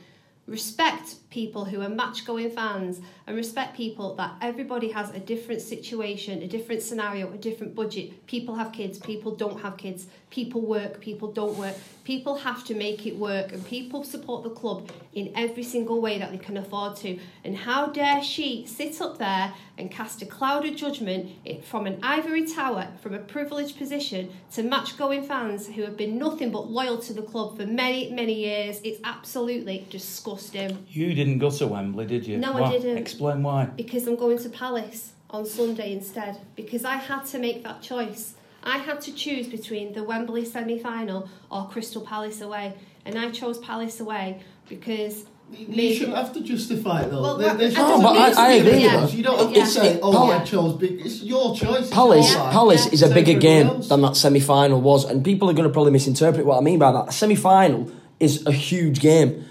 Respect 0.47 1.17
people 1.31 1.65
who 1.65 1.81
are 1.81 1.89
match 1.89 2.25
going 2.25 2.51
fans 2.51 3.01
and 3.27 3.35
respect 3.35 3.77
people 3.77 4.15
that 4.15 4.35
everybody 4.41 4.93
has 4.93 5.11
a 5.11 5.19
different 5.19 5.61
situation, 5.61 6.41
a 6.43 6.47
different 6.47 6.83
scenario, 6.83 7.33
a 7.33 7.37
different 7.37 7.75
budget. 7.75 8.25
People 8.29 8.55
have 8.55 8.71
kids, 8.71 8.97
people 9.01 9.35
don't 9.35 9.61
have 9.61 9.77
kids, 9.77 10.07
people 10.31 10.61
work, 10.61 11.01
people 11.01 11.31
don't 11.31 11.57
work. 11.57 11.75
People 12.05 12.37
have 12.37 12.63
to 12.65 12.75
make 12.75 13.05
it 13.07 13.17
work, 13.17 13.53
and 13.53 13.65
people 13.67 14.05
support 14.05 14.45
the 14.45 14.51
club 14.51 14.91
in 15.13 15.33
every 15.35 15.65
single 15.65 16.01
way 16.01 16.19
that 16.19 16.31
they 16.31 16.39
can 16.39 16.57
afford 16.57 16.95
to. 16.97 17.19
And 17.45 17.57
how 17.57 17.87
dare 17.87 18.23
she 18.23 18.65
sit 18.67 19.01
up 19.01 19.19
there 19.19 19.55
and 19.77 19.91
cast 19.91 20.23
a 20.23 20.27
cloud 20.27 20.65
of 20.67 20.77
judgment 20.77 21.31
from 21.65 21.87
an 21.87 21.99
ivory 22.03 22.47
tower, 22.47 22.89
from 23.03 23.15
a 23.15 23.19
privileged 23.19 23.77
position, 23.77 24.31
to 24.53 24.63
match 24.63 24.97
going 24.97 25.25
fans 25.25 25.67
who 25.67 25.83
have 25.83 25.97
been 25.97 26.17
nothing 26.17 26.53
but 26.53 26.71
loyal 26.71 26.99
to 26.99 27.13
the 27.13 27.23
club 27.23 27.57
for 27.57 27.67
many, 27.67 28.13
many 28.13 28.35
years? 28.35 28.81
It's 28.85 29.01
absolutely 29.03 29.87
disgusting. 29.91 30.87
You 30.89 31.13
didn't 31.13 31.39
go 31.39 31.51
to 31.51 31.67
Wembley, 31.67 32.07
did 32.07 32.27
you? 32.27 32.39
No, 32.39 32.53
I 32.63 32.71
didn't. 32.71 32.99
Explain 32.99 33.43
why. 33.43 33.65
because 33.65 34.07
I'm 34.07 34.17
going 34.17 34.39
to 34.39 34.49
Palace 34.49 35.13
on 35.31 35.45
Sunday 35.45 35.93
instead. 35.93 36.39
Because 36.55 36.85
I 36.85 36.97
had 36.97 37.25
to 37.27 37.39
make 37.39 37.65
that 37.65 37.83
choice. 37.83 38.35
I 38.67 38.79
had 38.79 39.01
to 39.03 39.13
choose 39.13 39.47
between 39.47 39.93
the 39.93 40.03
Wembley 40.03 40.45
semi 40.45 40.79
final 40.79 41.29
or 41.51 41.69
Crystal 41.69 42.03
Palace 42.03 42.41
away. 42.41 42.75
And 43.05 43.17
I 43.17 43.31
chose 43.31 43.59
Palace 43.59 44.01
away 44.01 44.41
because. 44.69 45.25
You 45.57 45.95
shouldn't 45.95 46.17
have 46.17 46.33
to 46.33 46.41
justify 46.41 47.03
it 47.03 47.11
though. 47.13 47.23
Well, 47.23 47.37
There- 47.37 47.47
right, 47.51 47.57
there 47.59 47.69
I 47.69 47.71
should 47.71 47.79
No, 47.79 48.01
but 48.03 48.17
I- 48.37 48.49
I 48.49 48.53
agree 48.55 48.85
a 48.89 49.01
with 49.01 49.15
You 49.15 49.23
don't 49.23 49.39
have 49.39 49.57
Yeah. 49.57 49.65
to 49.65 49.71
say, 49.71 50.01
"Oh, 50.03 50.11
Pal- 50.11 50.33
I 50.33 50.39
chose 50.41 50.73
big." 50.73 51.01
It's 51.07 51.23
your 51.23 51.55
choice. 51.55 51.89
Palace, 51.89 52.33
your. 52.33 52.51
Palace 52.51 52.87
Yeah. 52.87 52.93
is 52.95 53.03
a 53.05 53.11
bigger 53.15 53.35
game 53.35 53.69
else. 53.69 53.87
than 53.89 54.01
that 54.03 54.17
semi 54.17 54.41
final 54.41 54.81
was, 54.81 55.05
and 55.05 55.23
people 55.25 55.49
are 55.49 55.53
going 55.53 55.69
to 55.69 55.73
probably 55.73 55.93
misinterpret 55.93 56.45
what 56.45 56.59
I 56.59 56.63
mean 56.63 56.81
by 56.81 56.91
that. 56.91 57.05
A 57.11 57.13
semi 57.13 57.37
final 57.37 57.87
is 58.19 58.45
a 58.45 58.51
huge 58.51 58.99
game 58.99 59.45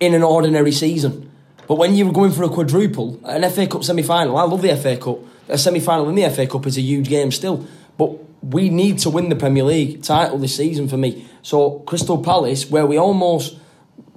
in 0.00 0.14
an 0.14 0.22
ordinary 0.22 0.72
season, 0.72 1.28
but 1.68 1.76
when 1.76 1.94
you're 1.96 2.12
going 2.12 2.30
for 2.30 2.44
a 2.44 2.48
quadruple, 2.48 3.18
an 3.24 3.44
FA 3.44 3.66
Cup 3.66 3.84
semi 3.84 4.02
final, 4.02 4.38
I 4.38 4.44
love 4.44 4.62
the 4.62 4.72
FA 4.72 4.96
Cup. 4.96 5.18
A 5.50 5.58
semi 5.58 5.80
final 5.80 6.08
in 6.08 6.14
the 6.14 6.24
FA 6.24 6.46
Cup 6.46 6.66
is 6.66 6.78
a 6.78 6.80
huge 6.80 7.10
game 7.10 7.30
still, 7.30 7.66
but 7.98 8.12
we 8.42 8.68
need 8.68 8.98
to 8.98 9.10
win 9.10 9.28
the 9.28 9.36
Premier 9.36 9.64
League 9.64 10.02
title 10.02 10.38
this 10.38 10.56
season 10.56 10.88
for 10.88 10.96
me. 10.96 11.26
So 11.42 11.80
Crystal 11.80 12.22
Palace, 12.22 12.68
where 12.68 12.86
we 12.86 12.98
almost 12.98 13.56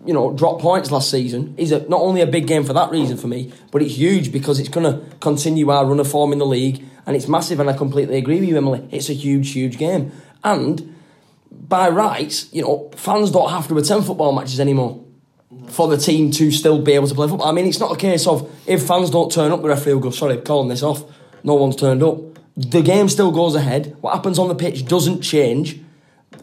you 0.06 0.14
know, 0.14 0.32
drop 0.34 0.62
points 0.62 0.92
last 0.92 1.10
season 1.10 1.56
is 1.58 1.72
a, 1.72 1.80
not 1.90 2.02
only 2.02 2.22
a 2.22 2.28
big 2.28 2.46
game 2.48 2.64
for 2.64 2.74
that 2.74 2.92
reason 2.92 3.18
for 3.18 3.28
me, 3.28 3.52
but 3.72 3.82
it's 3.82 3.96
huge 3.96 4.32
because 4.32 4.60
it's 4.60 4.70
going 4.70 4.86
to 4.86 5.16
continue 5.18 5.70
our 5.70 5.86
run 5.86 6.00
of 6.00 6.08
form 6.08 6.32
in 6.32 6.40
the 6.40 6.46
league 6.46 6.84
and 7.06 7.16
it's 7.16 7.28
massive. 7.28 7.60
And 7.60 7.70
I 7.70 7.74
completely 7.74 8.18
agree 8.18 8.40
with 8.40 8.50
you, 8.50 8.58
Emily. 8.58 8.88
It's 8.92 9.10
a 9.10 9.14
huge, 9.14 9.52
huge 9.52 9.78
game. 9.78 10.12
And 10.44 10.96
by 11.52 11.90
rights, 11.90 12.54
you 12.54 12.62
know, 12.62 12.92
fans 12.96 13.32
don't 13.32 13.50
have 13.50 13.68
to 13.70 13.78
attend 13.78 14.06
football 14.06 14.32
matches 14.32 14.60
anymore 14.60 15.04
for 15.70 15.88
the 15.88 15.98
team 15.98 16.30
to 16.32 16.52
still 16.52 16.82
be 16.82 16.94
able 16.94 17.08
to 17.08 17.16
play 17.16 17.28
football. 17.28 17.48
I 17.48 17.52
mean, 17.52 17.66
it's 17.66 17.80
not 17.80 17.92
a 17.92 17.98
case 17.98 18.28
of 18.28 18.52
if 18.68 18.86
fans 18.86 19.10
don't 19.10 19.32
turn 19.32 19.52
up, 19.52 19.62
the 19.62 19.70
referee 19.70 19.94
will 19.94 20.02
go, 20.02 20.10
sorry, 20.12 20.38
calling 20.38 20.70
this 20.70 20.84
off. 20.84 21.04
No 21.44 21.56
one's 21.56 21.76
turned 21.76 22.04
up. 22.04 22.35
The 22.58 22.82
game 22.82 23.10
still 23.10 23.32
goes 23.32 23.56
ahead. 23.56 23.98
What 24.02 24.14
happens 24.14 24.40
on 24.40 24.48
the 24.48 24.56
pitch 24.56 24.86
doesn't 24.86 25.22
change. 25.22 25.80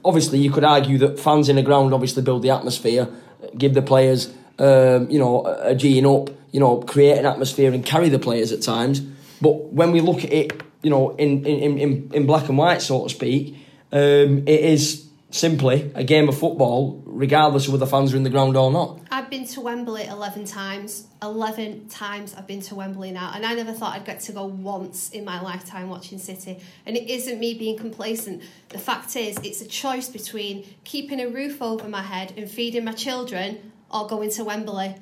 Obviously, 0.04 0.38
you 0.38 0.50
could 0.50 0.64
argue 0.64 0.98
that 0.98 1.18
fans 1.18 1.48
in 1.48 1.56
the 1.56 1.62
ground 1.62 1.94
obviously 1.94 2.22
build 2.22 2.42
the 2.42 2.50
atmosphere, 2.50 3.08
give 3.56 3.74
the 3.74 3.82
players, 3.82 4.32
um, 4.58 5.08
you 5.10 5.18
know, 5.18 5.44
a 5.46 5.74
G'ing 5.74 6.04
up, 6.04 6.34
you 6.50 6.60
know, 6.60 6.78
create 6.82 7.18
an 7.18 7.24
atmosphere 7.24 7.72
and 7.72 7.84
carry 7.84 8.08
the 8.08 8.18
players 8.18 8.52
at 8.52 8.60
times. 8.62 9.00
But 9.40 9.72
when 9.72 9.90
we 9.90 10.00
look 10.00 10.24
at 10.24 10.32
it, 10.32 10.62
you 10.82 10.90
know, 10.90 11.16
in 11.16 11.46
in, 11.46 11.78
in, 11.78 12.10
in 12.12 12.26
black 12.26 12.48
and 12.48 12.58
white, 12.58 12.82
so 12.82 13.04
to 13.04 13.08
speak, 13.08 13.56
um, 13.90 14.44
it 14.46 14.60
is 14.60 15.01
simply 15.32 15.90
a 15.94 16.04
game 16.04 16.28
of 16.28 16.38
football, 16.38 17.02
regardless 17.04 17.66
of 17.66 17.72
whether 17.72 17.86
fans 17.86 18.12
are 18.12 18.16
in 18.16 18.22
the 18.22 18.30
ground 18.30 18.56
or 18.56 18.70
not. 18.70 19.00
I've 19.10 19.30
been 19.30 19.46
to 19.48 19.60
Wembley 19.60 20.04
11 20.04 20.44
times. 20.44 21.06
11 21.22 21.88
times 21.88 22.34
I've 22.36 22.46
been 22.46 22.60
to 22.62 22.74
Wembley 22.74 23.10
now, 23.10 23.32
and 23.34 23.44
I 23.44 23.54
never 23.54 23.72
thought 23.72 23.94
I'd 23.94 24.04
get 24.04 24.20
to 24.20 24.32
go 24.32 24.44
once 24.44 25.10
in 25.10 25.24
my 25.24 25.40
lifetime 25.40 25.88
watching 25.88 26.18
City. 26.18 26.60
And 26.86 26.96
it 26.96 27.10
isn't 27.10 27.40
me 27.40 27.54
being 27.54 27.78
complacent. 27.78 28.42
The 28.68 28.78
fact 28.78 29.16
is, 29.16 29.38
it's 29.38 29.60
a 29.60 29.66
choice 29.66 30.08
between 30.08 30.66
keeping 30.84 31.20
a 31.20 31.28
roof 31.28 31.62
over 31.62 31.88
my 31.88 32.02
head 32.02 32.34
and 32.36 32.50
feeding 32.50 32.84
my 32.84 32.92
children 32.92 33.72
or 33.90 34.06
going 34.06 34.30
to 34.30 34.44
Wembley. 34.44 34.94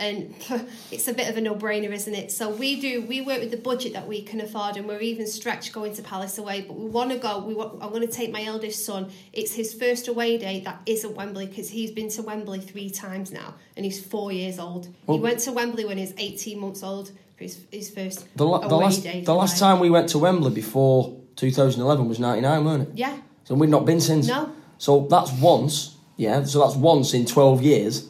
And 0.00 0.34
it's 0.90 1.06
a 1.06 1.14
bit 1.14 1.28
of 1.28 1.36
a 1.36 1.40
no-brainer, 1.40 1.90
isn't 1.92 2.14
it? 2.14 2.32
So 2.32 2.50
we 2.50 2.80
do. 2.80 3.02
We 3.02 3.20
work 3.20 3.38
with 3.40 3.52
the 3.52 3.56
budget 3.56 3.92
that 3.92 4.08
we 4.08 4.22
can 4.22 4.40
afford, 4.40 4.76
and 4.76 4.88
we're 4.88 5.00
even 5.00 5.26
stretched 5.26 5.72
going 5.72 5.94
to 5.94 6.02
Palace 6.02 6.36
away. 6.36 6.62
But 6.62 6.76
we 6.76 6.86
want 6.86 7.12
to 7.12 7.18
go. 7.18 7.38
We 7.38 7.54
want, 7.54 7.80
I'm 7.80 7.90
going 7.90 8.00
to 8.06 8.12
take 8.12 8.32
my 8.32 8.42
eldest 8.44 8.84
son. 8.84 9.10
It's 9.32 9.54
his 9.54 9.72
first 9.72 10.08
away 10.08 10.36
day 10.36 10.60
that 10.64 10.80
isn't 10.86 11.14
Wembley 11.14 11.46
because 11.46 11.70
he's 11.70 11.92
been 11.92 12.08
to 12.10 12.22
Wembley 12.22 12.58
three 12.60 12.90
times 12.90 13.30
now, 13.30 13.54
and 13.76 13.84
he's 13.84 14.04
four 14.04 14.32
years 14.32 14.58
old. 14.58 14.88
Well- 15.06 15.18
he 15.18 15.22
went 15.22 15.38
to 15.40 15.52
Wembley 15.52 15.84
when 15.84 15.96
he 15.98 16.02
was 16.04 16.14
18 16.18 16.58
months 16.58 16.82
old 16.82 17.12
for 17.36 17.44
his, 17.44 17.60
his 17.70 17.90
first 17.90 18.26
The, 18.36 18.44
la- 18.46 18.66
the 18.66 18.74
away 18.74 18.84
last 18.84 19.02
day. 19.04 19.22
the 19.24 19.34
last 19.34 19.58
time 19.58 19.78
we 19.80 19.90
went 19.90 20.08
to 20.10 20.18
Wembley 20.18 20.50
before 20.52 21.16
2011 21.36 22.08
was 22.08 22.18
99, 22.18 22.64
weren't 22.64 22.88
it? 22.88 22.94
Yeah. 22.94 23.16
So 23.44 23.54
we've 23.54 23.70
not 23.70 23.84
been 23.84 24.00
since. 24.00 24.26
No. 24.26 24.52
So 24.78 25.06
that's 25.08 25.30
once, 25.34 25.96
yeah. 26.16 26.42
So 26.44 26.60
that's 26.60 26.74
once 26.76 27.14
in 27.14 27.26
12 27.26 27.62
years. 27.62 28.08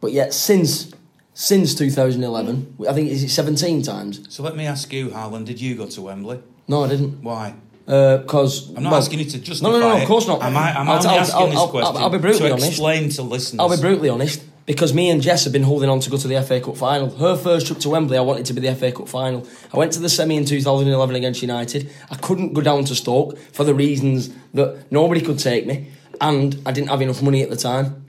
But 0.00 0.12
yet 0.12 0.32
since 0.34 0.92
since 1.38 1.74
2011, 1.74 2.76
I 2.88 2.94
think 2.94 3.10
is 3.10 3.22
it 3.22 3.28
17 3.28 3.82
times? 3.82 4.20
So 4.34 4.42
let 4.42 4.56
me 4.56 4.64
ask 4.66 4.90
you, 4.90 5.10
Harlan, 5.10 5.44
did 5.44 5.60
you 5.60 5.74
go 5.76 5.86
to 5.86 6.00
Wembley? 6.00 6.40
No, 6.66 6.84
I 6.84 6.88
didn't. 6.88 7.22
Why? 7.22 7.54
Uh, 7.86 8.16
because 8.16 8.74
I'm 8.74 8.82
not 8.82 8.94
asking 8.94 9.18
you 9.18 9.26
to 9.26 9.38
justify 9.38 9.70
No, 9.70 9.78
no, 9.78 9.88
no. 9.96 10.02
Of 10.02 10.08
course 10.08 10.26
not. 10.26 10.42
Am 10.42 10.56
I, 10.56 10.70
I'm 10.72 10.88
I'll- 10.88 10.96
I'll- 11.06 11.20
asking 11.20 11.36
I'll- 11.40 11.50
this 11.50 11.70
question 11.70 12.02
I'll 12.02 12.08
be 12.10 12.18
brutally 12.18 12.48
to 12.48 12.52
honest. 12.54 12.68
explain 12.68 13.10
to 13.10 13.22
listeners. 13.22 13.60
I'll 13.60 13.68
be 13.68 13.76
brutally 13.80 14.08
honest. 14.08 14.42
Because 14.64 14.92
me 14.94 15.10
and 15.10 15.22
Jess 15.22 15.44
have 15.44 15.52
been 15.52 15.62
holding 15.62 15.88
on 15.90 16.00
to 16.00 16.10
go 16.10 16.16
to 16.16 16.26
the 16.26 16.42
FA 16.42 16.58
Cup 16.60 16.76
final. 16.76 17.08
Her 17.10 17.36
first 17.36 17.66
trip 17.68 17.78
to 17.80 17.90
Wembley, 17.90 18.16
I 18.18 18.22
wanted 18.22 18.46
to 18.46 18.54
be 18.54 18.60
the 18.62 18.74
FA 18.74 18.90
Cup 18.90 19.08
final. 19.08 19.46
I 19.72 19.76
went 19.76 19.92
to 19.92 20.00
the 20.00 20.08
semi 20.08 20.36
in 20.36 20.44
2011 20.46 21.14
against 21.14 21.40
United. 21.42 21.88
I 22.10 22.16
couldn't 22.16 22.54
go 22.54 22.62
down 22.62 22.84
to 22.86 22.94
Stoke 22.96 23.38
for 23.52 23.62
the 23.62 23.74
reasons 23.74 24.30
that 24.54 24.90
nobody 24.90 25.20
could 25.20 25.38
take 25.38 25.66
me, 25.66 25.92
and 26.20 26.60
I 26.66 26.72
didn't 26.72 26.88
have 26.88 27.00
enough 27.02 27.22
money 27.22 27.42
at 27.42 27.50
the 27.50 27.56
time. 27.56 28.05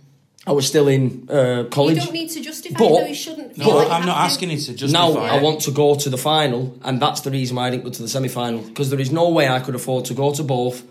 I 0.47 0.51
was 0.53 0.65
still 0.65 0.87
in 0.87 1.27
uh, 1.29 1.63
You 1.63 1.69
college. 1.69 1.97
don't 1.97 2.13
need 2.13 2.29
to 2.29 2.41
justify. 2.41 2.79
But- 2.79 2.89
no, 2.89 3.05
you 3.05 3.13
shouldn't. 3.13 3.57
No, 3.57 3.69
like 3.69 3.91
I'm 3.91 4.05
not 4.05 4.17
asking 4.17 4.49
you 4.51 4.57
to 4.57 4.73
justify 4.73 5.09
now 5.09 5.25
it. 5.25 5.29
I 5.31 5.41
want 5.41 5.59
to 5.61 5.71
go 5.71 5.95
to 5.95 6.09
the 6.09 6.17
final, 6.17 6.77
and 6.83 7.01
that's 7.01 7.21
the 7.21 7.31
reason 7.31 7.57
why 7.57 7.67
I 7.67 7.71
didn't 7.71 7.83
go 7.83 7.89
to 7.91 8.01
the 8.01 8.07
semi 8.07 8.29
final 8.29 8.61
because 8.61 8.89
there 8.89 8.99
is 8.99 9.11
no 9.11 9.29
way 9.29 9.47
I 9.49 9.59
could 9.59 9.75
afford 9.75 10.05
to 10.05 10.13
go 10.13 10.31
to 10.33 10.43
both, 10.43 10.83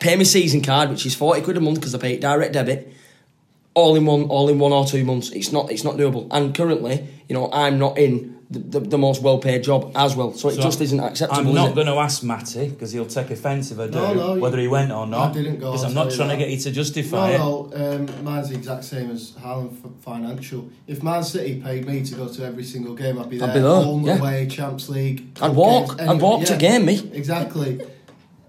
pay 0.00 0.16
my 0.16 0.24
season 0.24 0.60
card, 0.62 0.90
which 0.90 1.06
is 1.06 1.14
forty 1.14 1.40
quid 1.40 1.56
a 1.56 1.60
month 1.60 1.78
because 1.78 1.94
I 1.94 1.98
pay 1.98 2.14
it 2.14 2.20
direct 2.20 2.52
debit, 2.54 2.92
all 3.74 3.94
in 3.94 4.06
one, 4.06 4.24
all 4.24 4.48
in 4.48 4.58
one 4.58 4.72
or 4.72 4.84
two 4.86 5.04
months. 5.04 5.30
It's 5.30 5.52
not, 5.52 5.70
it's 5.70 5.84
not 5.84 5.94
doable. 5.96 6.26
And 6.32 6.52
currently, 6.54 7.06
you 7.28 7.34
know, 7.34 7.48
I'm 7.52 7.78
not 7.78 7.96
in 7.96 8.39
the, 8.50 8.58
the, 8.58 8.80
the 8.80 8.98
most 8.98 9.22
well 9.22 9.38
paid 9.38 9.62
job 9.62 9.92
as 9.94 10.16
well. 10.16 10.32
So 10.34 10.48
it 10.48 10.56
So 10.56 10.62
just 10.62 10.80
isn't 10.80 10.98
acceptable. 10.98 11.48
I'm 11.50 11.54
not 11.54 11.74
going 11.74 11.86
to 11.86 11.94
ask 11.94 12.22
Matty 12.24 12.68
because 12.70 12.90
he'll 12.90 13.06
take 13.06 13.30
offence 13.30 13.70
if 13.70 13.78
I 13.78 13.86
do, 13.86 13.92
No, 13.92 14.12
no, 14.14 14.40
whether 14.40 14.58
he 14.58 14.66
went 14.66 14.90
or 14.90 15.06
not. 15.06 15.30
I 15.30 15.32
didn't 15.32 15.60
go, 15.60 15.70
Because 15.70 15.84
I'll 15.84 15.88
I'm 15.90 15.94
not 15.94 16.02
tell 16.04 16.10
you 16.10 16.16
trying 16.16 16.28
to 16.30 16.36
get 16.36 16.50
you 16.50 16.56
to 16.58 16.70
justify 16.72 17.30
it. 17.30 17.38
No, 17.38 17.70
no, 17.72 17.94
um, 17.94 18.24
mine's 18.24 18.48
the 18.48 18.56
exact 18.56 18.84
same 18.84 19.10
as 19.12 19.34
Harlan 19.40 19.70
financial. 20.02 20.68
If 20.88 21.02
Man 21.02 21.22
City 21.22 21.60
paid 21.62 21.86
me 21.86 22.02
to 22.04 22.14
go 22.16 22.26
to 22.28 22.44
every 22.44 22.64
single 22.64 22.94
game, 22.94 23.18
I'd 23.20 23.30
be 23.30 23.38
there. 23.38 23.48
I'd 23.50 23.54
be 23.54 23.60
there, 23.60 23.70
Home, 23.70 24.04
yeah. 24.04 24.18
away, 24.18 24.46
Champs 24.48 24.88
League. 24.88 25.38
I'd 25.40 25.54
walk. 25.54 25.88
games, 25.96 26.00
I'd 26.00 26.08
any- 26.10 26.20
walk 26.20 26.44
to 26.46 26.56
game 26.56 26.84
me. 26.86 27.10
Exactly. 27.12 27.80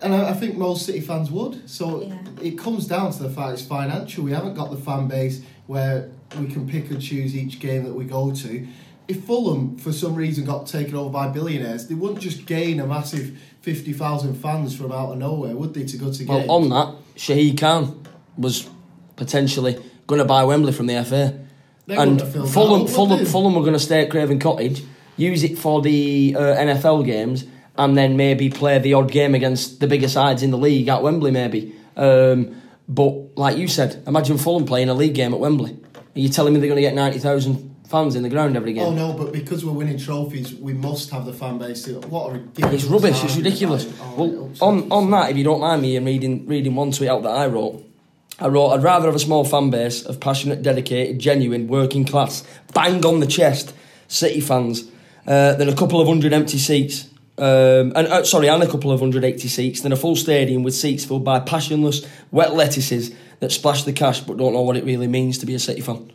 And 0.01 0.15
I, 0.15 0.31
I 0.31 0.34
think 0.34 0.58
most 0.58 0.88
City 0.88 1.00
fans 1.01 1.29
would. 1.29 1.70
So 1.70 2.01
Yeah. 2.01 2.17
it 2.41 2.58
comes 2.58 2.88
down 2.88 3.12
to 3.12 3.22
the 3.22 3.29
fact 3.29 3.53
it's 3.53 3.62
financial. 3.62 4.24
We 4.24 4.31
haven't 4.31 4.55
got 4.55 4.72
the 4.72 4.77
fan 4.77 5.08
base 5.08 5.43
where 5.67 6.10
we 6.39 6.48
can 6.48 6.67
pick 6.67 6.89
and 6.89 7.00
choose 7.00 7.36
each 7.36 7.60
game 7.60 7.84
that 7.84 7.93
we 7.93 8.05
go 8.05 8.31
to. 8.31 8.67
If 9.08 9.25
Fulham, 9.25 9.77
for 9.77 9.91
some 9.91 10.15
reason, 10.15 10.46
got 10.46 10.67
taken 10.67 10.96
over 10.96 11.10
by 11.10 11.27
billionaires, 11.27 11.88
they 11.88 11.96
wouldn't 11.96 12.22
just 12.22 12.46
gain 12.46 12.79
a 12.79 12.88
massive 12.88 13.38
50,000 13.62 14.36
fans 14.36 14.75
from 14.75 14.91
out 14.91 15.12
of 15.12 15.17
nowhere, 15.17 15.55
would 15.55 15.74
they, 15.74 15.86
to 15.86 15.98
go 15.98 16.12
to 16.12 16.24
games? 16.24 16.48
Well, 16.48 16.51
on 16.51 16.70
that, 16.70 16.96
Shahid 17.15 17.60
Khan 17.60 18.03
was 18.38 18.70
potentially 19.15 19.77
going 20.08 20.20
to 20.20 20.25
buy 20.25 20.43
Wembley 20.43 20.72
from 20.72 20.88
the 20.88 21.03
FA. 21.03 21.39
They 21.88 21.96
and 21.96 22.12
wouldn't 22.12 22.22
have 22.22 22.34
filled 22.34 22.48
that 22.48 22.51
Fulham, 22.51 22.81
up, 22.84 22.89
Fulham. 22.89 23.25
Fulham 23.25 23.55
were 23.55 23.62
going 23.62 23.74
to 23.74 23.79
stay 23.79 24.03
at 24.03 24.10
Craven 24.10 24.39
Cottage, 24.39 24.84
use 25.17 25.43
it 25.43 25.58
for 25.58 25.81
the 25.81 26.36
uh, 26.38 26.41
NFL 26.41 27.05
games, 27.05 27.46
and 27.77 27.98
then 27.98 28.17
maybe 28.17 28.50
play 28.50 28.79
the 28.79 28.93
odd 28.93 29.12
game 29.12 29.36
against 29.36 29.79
the 29.79 29.88
bigger 29.88 30.08
sides 30.08 30.43
in 30.43 30.51
the 30.51 30.58
league 30.58 30.88
at 30.88 31.03
Wembley, 31.03 31.31
maybe. 31.31 31.75
Um, 31.96 32.62
but 32.88 33.38
like 33.38 33.58
you 33.58 33.67
said, 33.67 34.03
imagine 34.08 34.38
Fulham 34.38 34.65
playing 34.65 34.89
a 34.89 34.93
league 34.93 35.13
game 35.13 35.34
at 35.34 35.39
Wembley. 35.39 35.77
Are 36.15 36.20
you 36.20 36.29
telling 36.29 36.53
me 36.53 36.60
they're 36.60 36.70
going 36.70 36.77
to 36.77 36.81
get 36.81 36.93
ninety 36.93 37.20
thousand 37.20 37.71
fans 37.92 38.16
in 38.16 38.24
the 38.24 38.30
ground 38.30 38.56
every 38.56 38.74
game? 38.74 38.86
Oh 38.86 38.94
no, 38.94 39.14
but 39.14 39.32
because 39.32 39.64
we're 39.64 39.74
winning 39.74 40.00
trophies, 40.00 40.56
we 40.56 40.74
must 40.74 41.12
have 41.12 41.26
the 41.26 41.34
fan 41.34 41.58
base. 41.60 41.88
What 41.88 42.30
a 42.30 42.34
ridiculous! 42.34 42.74
It's 42.74 42.84
rubbish. 42.86 43.24
It's 43.24 43.36
ridiculous. 43.36 43.94
Oh, 44.02 44.16
Well, 44.18 44.52
it 44.52 44.62
on 44.62 44.92
on 44.92 45.12
that, 45.12 45.30
if 45.32 45.38
you 45.38 45.44
don't 45.44 45.60
mind 45.62 45.82
me 45.82 45.96
and 45.98 46.06
reading 46.06 46.48
reading 46.48 46.74
one 46.76 46.92
tweet 46.92 47.10
out 47.10 47.22
that 47.24 47.30
I 47.30 47.46
wrote, 47.48 47.84
I 48.40 48.48
wrote, 48.48 48.70
I'd 48.72 48.84
rather 48.84 49.06
have 49.06 49.16
a 49.16 49.20
small 49.20 49.44
fan 49.44 49.70
base 49.70 50.04
of 50.04 50.20
passionate, 50.20 50.64
dedicated, 50.64 51.20
genuine, 51.20 51.68
working 51.68 52.06
class, 52.06 52.44
bang 52.74 53.06
on 53.06 53.20
the 53.20 53.28
chest 53.28 53.74
City 54.08 54.42
fans 54.42 54.90
uh, 55.28 55.54
than 55.54 55.70
a 55.70 55.76
couple 55.76 56.02
of 56.02 56.08
hundred 56.08 56.34
empty 56.34 56.58
seats. 56.58 57.08
Um, 57.38 57.94
and 57.96 58.08
uh, 58.08 58.24
sorry, 58.24 58.48
and 58.50 58.62
a 58.62 58.68
couple 58.68 58.92
of 58.92 59.00
hundred 59.00 59.24
eighty 59.24 59.48
seats 59.48 59.82
than 59.82 59.92
a 59.92 59.96
full 59.96 60.16
stadium 60.16 60.64
with 60.64 60.76
seats 60.76 61.06
filled 61.06 61.24
by 61.24 61.40
passionless, 61.40 62.06
wet 62.32 62.54
lettuces 62.54 63.12
that 63.40 63.52
splash 63.52 63.84
the 63.84 63.94
cash 63.94 64.20
but 64.20 64.38
don't 64.38 64.54
know 64.54 64.62
what 64.62 64.78
it 64.78 64.84
really 64.84 65.08
means 65.08 65.38
to 65.40 65.46
be 65.46 65.56
a 65.56 65.60
City 65.60 65.82
fan. 65.82 66.12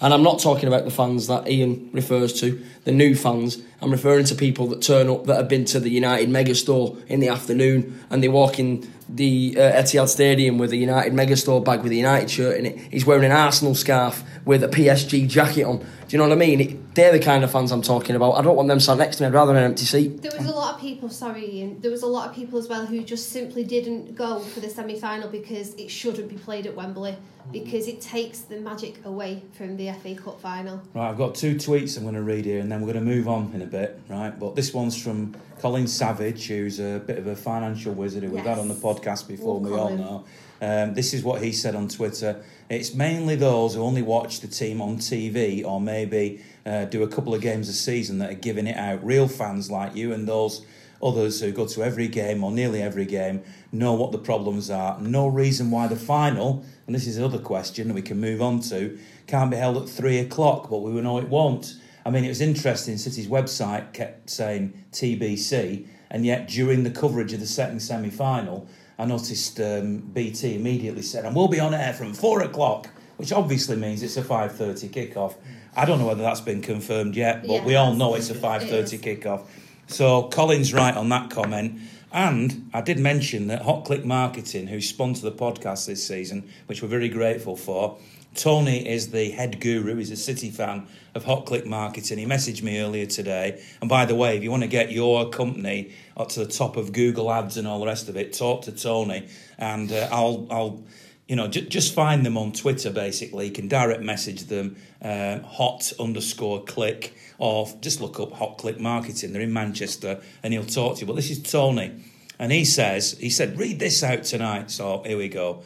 And 0.00 0.12
I'm 0.12 0.22
not 0.22 0.40
talking 0.40 0.66
about 0.66 0.84
the 0.84 0.90
fans 0.90 1.28
that 1.28 1.48
Ian 1.48 1.90
refers 1.92 2.38
to, 2.40 2.62
the 2.84 2.92
new 2.92 3.14
fans. 3.14 3.62
I'm 3.80 3.90
referring 3.90 4.24
to 4.26 4.34
people 4.34 4.66
that 4.68 4.82
turn 4.82 5.08
up 5.08 5.24
that 5.26 5.36
have 5.36 5.48
been 5.48 5.64
to 5.66 5.80
the 5.80 5.90
United 5.90 6.28
Megastore 6.28 7.04
in 7.06 7.20
the 7.20 7.28
afternoon 7.28 8.04
and 8.10 8.22
they 8.22 8.28
walk 8.28 8.58
in 8.58 8.90
the 9.08 9.54
uh, 9.56 9.82
Etihad 9.82 10.08
Stadium 10.08 10.58
with 10.58 10.72
a 10.72 10.76
United 10.76 11.12
Megastore 11.12 11.64
bag 11.64 11.82
with 11.82 11.92
a 11.92 11.96
United 11.96 12.30
shirt 12.30 12.58
in 12.58 12.66
it. 12.66 12.78
He's 12.90 13.04
wearing 13.04 13.24
an 13.24 13.32
Arsenal 13.32 13.74
scarf 13.74 14.22
with 14.44 14.62
a 14.62 14.68
PSG 14.68 15.28
jacket 15.28 15.64
on. 15.64 15.78
Do 15.78 15.86
you 16.08 16.18
know 16.18 16.28
what 16.28 16.32
I 16.32 16.38
mean? 16.38 16.60
It, 16.60 16.94
they're 16.94 17.12
the 17.12 17.18
kind 17.18 17.44
of 17.44 17.50
fans 17.50 17.72
I'm 17.72 17.82
talking 17.82 18.14
about. 18.14 18.32
I 18.32 18.42
don't 18.42 18.56
want 18.56 18.68
them 18.68 18.80
sat 18.80 18.98
next 18.98 19.16
to 19.16 19.22
me. 19.22 19.28
I'd 19.28 19.34
rather 19.34 19.56
an 19.56 19.64
empty 19.64 19.84
seat. 19.84 20.22
There 20.22 20.32
was 20.36 20.46
a 20.46 20.54
lot 20.54 20.74
of 20.74 20.80
people, 20.80 21.08
sorry 21.08 21.58
Ian, 21.58 21.80
there 21.80 21.90
was 21.90 22.02
a 22.02 22.06
lot 22.06 22.28
of 22.28 22.34
people 22.34 22.58
as 22.58 22.68
well 22.68 22.86
who 22.86 23.02
just 23.02 23.30
simply 23.30 23.64
didn't 23.64 24.14
go 24.14 24.38
for 24.38 24.60
the 24.60 24.68
semi 24.68 24.98
final 24.98 25.28
because 25.28 25.74
it 25.74 25.90
shouldn't 25.90 26.28
be 26.28 26.36
played 26.36 26.66
at 26.66 26.74
Wembley 26.74 27.16
because 27.52 27.88
it 27.88 28.00
takes 28.00 28.40
the 28.40 28.58
magic 28.58 29.04
away 29.04 29.42
from 29.52 29.76
the 29.76 29.92
FA 29.92 30.14
Cup 30.14 30.40
final. 30.40 30.82
Right, 30.94 31.10
I've 31.10 31.18
got 31.18 31.34
two 31.34 31.56
tweets 31.56 31.96
I'm 31.96 32.04
going 32.04 32.14
to 32.14 32.22
read 32.22 32.44
here 32.44 32.60
and 32.60 32.70
then 32.70 32.80
we're 32.80 32.92
going 32.92 33.04
to 33.04 33.10
move 33.10 33.28
on 33.28 33.50
in 33.54 33.62
a 33.62 33.66
bit, 33.66 34.00
right? 34.08 34.38
But 34.38 34.54
this 34.56 34.72
one's 34.72 35.00
from 35.00 35.34
Colin 35.60 35.86
Savage, 35.86 36.48
who's 36.48 36.80
a 36.80 37.00
bit 37.00 37.18
of 37.18 37.26
a 37.26 37.36
financial 37.36 37.92
wizard 37.92 38.22
who 38.22 38.30
we've 38.30 38.44
had 38.44 38.58
on 38.58 38.68
the 38.68 38.74
podcast 38.74 38.93
before, 39.02 39.60
Love 39.60 39.70
we 39.70 39.78
all 39.78 39.96
know. 39.96 40.24
Um, 40.60 40.94
this 40.94 41.12
is 41.12 41.22
what 41.22 41.42
he 41.42 41.52
said 41.52 41.74
on 41.74 41.88
Twitter. 41.88 42.42
It's 42.70 42.94
mainly 42.94 43.36
those 43.36 43.74
who 43.74 43.82
only 43.82 44.02
watch 44.02 44.40
the 44.40 44.48
team 44.48 44.80
on 44.80 44.96
TV 44.96 45.64
or 45.64 45.80
maybe 45.80 46.42
uh, 46.64 46.86
do 46.86 47.02
a 47.02 47.08
couple 47.08 47.34
of 47.34 47.42
games 47.42 47.68
a 47.68 47.72
season 47.72 48.18
that 48.18 48.30
are 48.30 48.34
giving 48.34 48.66
it 48.66 48.76
out. 48.76 49.04
Real 49.04 49.28
fans 49.28 49.70
like 49.70 49.94
you 49.94 50.12
and 50.12 50.26
those 50.26 50.64
others 51.02 51.40
who 51.40 51.52
go 51.52 51.66
to 51.66 51.82
every 51.82 52.08
game 52.08 52.42
or 52.42 52.50
nearly 52.50 52.80
every 52.80 53.04
game 53.04 53.42
know 53.72 53.92
what 53.92 54.12
the 54.12 54.18
problems 54.18 54.70
are. 54.70 54.98
No 55.00 55.26
reason 55.26 55.70
why 55.70 55.86
the 55.86 55.96
final, 55.96 56.64
and 56.86 56.94
this 56.94 57.06
is 57.06 57.18
another 57.18 57.38
question 57.38 57.88
that 57.88 57.94
we 57.94 58.02
can 58.02 58.18
move 58.18 58.40
on 58.40 58.60
to, 58.60 58.98
can't 59.26 59.50
be 59.50 59.56
held 59.56 59.76
at 59.76 59.88
three 59.88 60.18
o'clock, 60.18 60.70
but 60.70 60.78
we 60.78 60.92
know 61.00 61.18
it 61.18 61.28
won't. 61.28 61.76
I 62.06 62.10
mean, 62.10 62.24
it 62.24 62.28
was 62.28 62.40
interesting. 62.40 62.96
City's 62.96 63.28
website 63.28 63.92
kept 63.92 64.30
saying 64.30 64.84
TBC, 64.92 65.86
and 66.10 66.24
yet 66.24 66.48
during 66.48 66.84
the 66.84 66.90
coverage 66.90 67.32
of 67.32 67.40
the 67.40 67.46
second 67.46 67.80
semi-final, 67.80 68.66
I 68.98 69.04
noticed 69.06 69.60
um, 69.60 69.98
BT 69.98 70.54
immediately 70.56 71.02
said, 71.02 71.24
"And 71.24 71.34
we'll 71.34 71.48
be 71.48 71.60
on 71.60 71.74
air 71.74 71.92
from 71.92 72.12
four 72.14 72.42
o'clock," 72.42 72.88
which 73.16 73.32
obviously 73.32 73.76
means 73.76 74.02
it's 74.02 74.16
a 74.16 74.22
five 74.24 74.56
thirty 74.56 74.88
kickoff. 74.88 75.34
I 75.76 75.84
don't 75.84 75.98
know 75.98 76.06
whether 76.06 76.22
that's 76.22 76.40
been 76.40 76.62
confirmed 76.62 77.16
yet, 77.16 77.42
but 77.42 77.50
Yeah, 77.50 77.64
we 77.64 77.74
all 77.74 77.94
know 77.94 78.14
it's 78.14 78.30
a 78.30 78.34
five 78.34 78.62
thirty 78.62 78.96
is. 78.96 79.02
kickoff. 79.02 79.42
So 79.88 80.28
Colin's 80.28 80.72
right 80.72 80.96
on 80.96 81.08
that 81.10 81.30
comment. 81.30 81.80
And 82.12 82.70
I 82.72 82.80
did 82.80 83.00
mention 83.00 83.48
that 83.48 83.62
Hot 83.62 83.84
Click 83.84 84.04
Marketing, 84.04 84.68
who 84.68 84.80
sponsor 84.80 85.28
the 85.28 85.32
podcast 85.36 85.86
this 85.86 86.06
season, 86.06 86.48
which 86.66 86.80
we're 86.80 86.88
very 86.88 87.08
grateful 87.08 87.56
for, 87.56 87.98
Tony 88.34 88.88
is 88.88 89.10
the 89.10 89.30
head 89.30 89.60
guru. 89.60 89.96
He's 89.96 90.10
a 90.10 90.16
City 90.16 90.50
fan 90.50 90.86
of 91.14 91.24
Hot 91.24 91.46
Click 91.46 91.66
Marketing. 91.66 92.18
He 92.18 92.26
messaged 92.26 92.62
me 92.62 92.80
earlier 92.80 93.06
today. 93.06 93.62
And 93.80 93.88
by 93.88 94.04
the 94.04 94.14
way, 94.14 94.36
if 94.36 94.42
you 94.42 94.50
want 94.50 94.62
to 94.62 94.68
get 94.68 94.90
your 94.90 95.30
company 95.30 95.92
up 96.16 96.28
to 96.30 96.40
the 96.44 96.50
top 96.50 96.76
of 96.76 96.92
Google 96.92 97.32
Ads 97.32 97.56
and 97.56 97.66
all 97.66 97.80
the 97.80 97.86
rest 97.86 98.08
of 98.08 98.16
it, 98.16 98.32
talk 98.32 98.62
to 98.62 98.72
Tony, 98.72 99.28
and 99.58 99.90
uh, 99.92 100.08
I'll 100.10 100.46
I'll 100.50 100.84
you 101.28 101.36
know, 101.36 101.48
j- 101.48 101.66
just 101.66 101.94
find 101.94 102.24
them 102.24 102.36
on 102.36 102.52
Twitter. 102.52 102.90
Basically, 102.90 103.46
you 103.46 103.52
can 103.52 103.68
direct 103.68 104.02
message 104.02 104.44
them, 104.44 104.76
um, 105.00 105.42
hot 105.42 105.92
underscore 105.98 106.64
click, 106.64 107.14
or 107.38 107.68
just 107.80 108.00
look 108.00 108.20
up 108.20 108.32
Hot 108.32 108.58
Click 108.58 108.78
Marketing. 108.78 109.32
They're 109.32 109.42
in 109.42 109.52
Manchester, 109.52 110.20
and 110.42 110.52
he'll 110.52 110.64
talk 110.64 110.96
to 110.96 111.00
you. 111.00 111.06
But 111.06 111.16
this 111.16 111.30
is 111.30 111.42
Tony, 111.42 111.92
and 112.38 112.52
he 112.52 112.64
says, 112.64 113.12
he 113.18 113.30
said, 113.30 113.58
read 113.58 113.78
this 113.78 114.02
out 114.02 114.24
tonight. 114.24 114.70
So 114.70 115.02
here 115.06 115.16
we 115.16 115.28
go. 115.28 115.62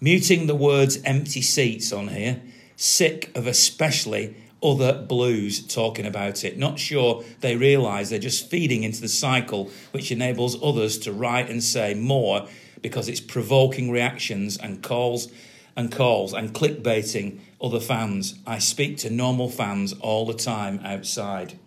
Muting 0.00 0.46
the 0.46 0.54
words 0.54 0.98
empty 1.04 1.40
seats 1.42 1.92
on 1.92 2.08
here. 2.08 2.42
Sick 2.76 3.30
of 3.34 3.46
especially 3.46 4.36
other 4.62 5.02
blues 5.02 5.66
talking 5.66 6.06
about 6.06 6.44
it. 6.44 6.58
Not 6.58 6.78
sure 6.78 7.24
they 7.40 7.56
realise 7.56 8.10
they're 8.10 8.18
just 8.18 8.50
feeding 8.50 8.82
into 8.82 9.00
the 9.00 9.08
cycle 9.08 9.70
which 9.92 10.10
enables 10.10 10.62
others 10.62 10.98
to 10.98 11.12
write 11.12 11.48
and 11.48 11.62
say 11.62 11.94
more 11.94 12.46
because 12.82 13.08
it's 13.08 13.20
provoking 13.20 13.90
reactions 13.90 14.56
and 14.56 14.82
calls 14.82 15.28
and 15.76 15.92
calls 15.92 16.32
and 16.32 16.54
clickbaiting 16.54 17.38
other 17.60 17.80
fans. 17.80 18.34
I 18.46 18.58
speak 18.58 18.98
to 18.98 19.10
normal 19.10 19.48
fans 19.48 19.92
all 19.94 20.26
the 20.26 20.34
time 20.34 20.80
outside. 20.84 21.58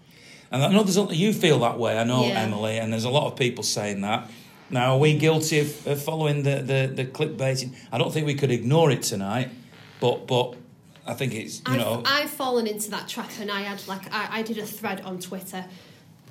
And 0.52 0.64
I 0.64 0.72
know 0.72 0.84
there's 0.84 1.18
you 1.18 1.32
feel 1.32 1.60
that 1.60 1.78
way, 1.78 1.98
I 1.98 2.04
know, 2.04 2.26
Yeah. 2.26 2.42
Emily, 2.42 2.78
and 2.78 2.92
there's 2.92 3.04
a 3.04 3.10
lot 3.10 3.32
of 3.32 3.38
people 3.38 3.64
saying 3.64 4.02
that. 4.02 4.30
Now, 4.70 4.96
are 4.96 5.00
we 5.00 5.18
guilty 5.18 5.60
of, 5.60 5.88
of 5.88 6.02
following 6.02 6.44
the, 6.44 6.58
the, 6.58 6.92
the 6.94 7.06
clickbaiting? 7.06 7.76
I 7.92 7.98
don't 7.98 8.14
think 8.14 8.28
we 8.28 8.36
could 8.36 8.52
ignore 8.52 8.92
it 8.92 9.04
tonight, 9.04 9.50
but 10.00 10.28
but 10.28 10.56
I 11.08 11.14
think 11.16 11.34
it's, 11.34 11.60
you 11.60 11.74
I've, 11.74 11.80
know. 11.80 12.04
I've 12.06 12.30
fallen 12.30 12.68
into 12.68 12.92
that 12.92 13.08
trap 13.08 13.32
and 13.40 13.52
I 13.52 13.62
had 13.62 13.86
like 13.88 14.14
I, 14.14 14.40
I 14.40 14.42
did 14.44 14.60
a 14.60 14.66
thread 14.66 15.02
on 15.02 15.20
Twitter 15.20 15.66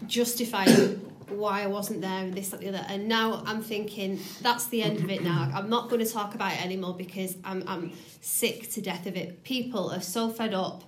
justifying 0.07 1.01
why 1.29 1.63
I 1.63 1.67
wasn't 1.67 2.01
there 2.01 2.25
and 2.25 2.33
this 2.33 2.51
that, 2.51 2.63
and 2.63 2.75
the 2.75 2.79
other 2.79 2.87
and 2.89 3.09
now 3.09 3.43
I'm 3.45 3.63
thinking 3.63 4.21
that's 4.41 4.69
the 4.69 4.83
end 4.83 4.99
of 5.01 5.11
it 5.11 5.23
now 5.23 5.51
I'm 5.53 5.69
not 5.69 5.91
going 5.91 6.05
to 6.05 6.11
talk 6.11 6.35
about 6.35 6.53
it 6.53 6.65
anymore 6.65 6.95
because 6.95 7.37
I'm, 7.45 7.65
I'm 7.67 7.93
sick 8.21 8.71
to 8.71 8.81
death 8.81 9.07
of 9.07 9.17
it 9.17 9.45
people 9.45 9.91
are 9.91 10.01
so 10.01 10.31
fed 10.31 10.55
up 10.55 10.85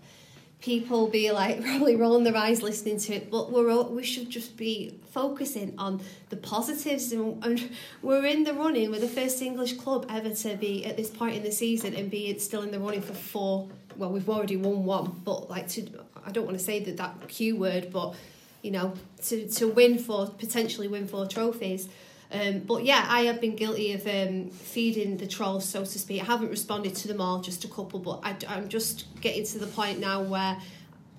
people 0.61 1.09
be 1.09 1.31
like 1.31 1.63
probably 1.65 1.97
rolling 1.97 2.25
their 2.25 2.37
eyes 2.37 2.63
listening 2.63 2.99
to 2.99 3.15
it 3.15 3.31
but 3.31 3.51
we're 3.51 3.71
all, 3.71 3.85
we 3.85 4.03
should 4.03 4.29
just 4.29 4.57
be 4.57 4.99
focusing 5.11 5.75
on 5.79 6.01
the 6.29 6.37
positives 6.37 7.13
and, 7.13 7.43
and 7.45 7.71
we're 8.03 8.25
in 8.25 8.45
the 8.45 8.55
running. 8.55 8.91
We're 8.91 9.01
the 9.01 9.09
first 9.09 9.43
English 9.43 9.75
club 9.75 10.07
ever 10.09 10.31
to 10.31 10.57
be 10.57 10.87
at 10.87 10.97
this 10.97 11.11
point 11.11 11.37
in 11.37 11.43
the 11.43 11.53
season 11.53 11.95
and 11.95 12.11
be 12.11 12.37
still 12.39 12.63
in 12.63 12.71
the 12.71 12.79
running 12.79 13.03
for 13.03 13.15
four 13.15 13.69
well 13.97 14.11
we've 14.11 14.29
already 14.29 14.57
won 14.57 14.85
one 14.85 15.21
but 15.25 15.51
like 15.51 15.69
to 15.69 15.87
I 16.25 16.31
don't 16.31 16.45
want 16.45 16.59
to 16.59 16.65
say 16.65 16.81
that 16.85 16.97
that 16.99 17.29
Q 17.29 17.57
word 17.57 17.93
but 17.93 18.15
you 18.63 18.71
know 18.71 18.95
to, 19.25 19.49
to 19.49 19.69
win 19.69 19.99
for 19.99 20.29
potentially 20.29 20.89
win 20.89 21.07
four 21.07 21.27
trophies 21.27 21.89
um, 22.33 22.61
but 22.61 22.85
yeah, 22.85 23.07
I 23.09 23.23
have 23.23 23.41
been 23.41 23.57
guilty 23.57 23.93
of 23.93 24.07
um, 24.07 24.51
feeding 24.51 25.17
the 25.17 25.27
trolls, 25.27 25.69
so 25.69 25.81
to 25.81 25.99
speak. 25.99 26.23
I 26.23 26.27
haven't 26.27 26.51
responded 26.51 26.95
to 26.97 27.09
them 27.09 27.21
all, 27.21 27.41
just 27.41 27.65
a 27.65 27.69
couple, 27.69 27.99
but 27.99 28.21
I, 28.23 28.37
I'm 28.49 28.69
just 28.69 29.07
getting 29.21 29.45
to 29.47 29.59
the 29.59 29.67
point 29.67 29.99
now 29.99 30.23
where 30.23 30.57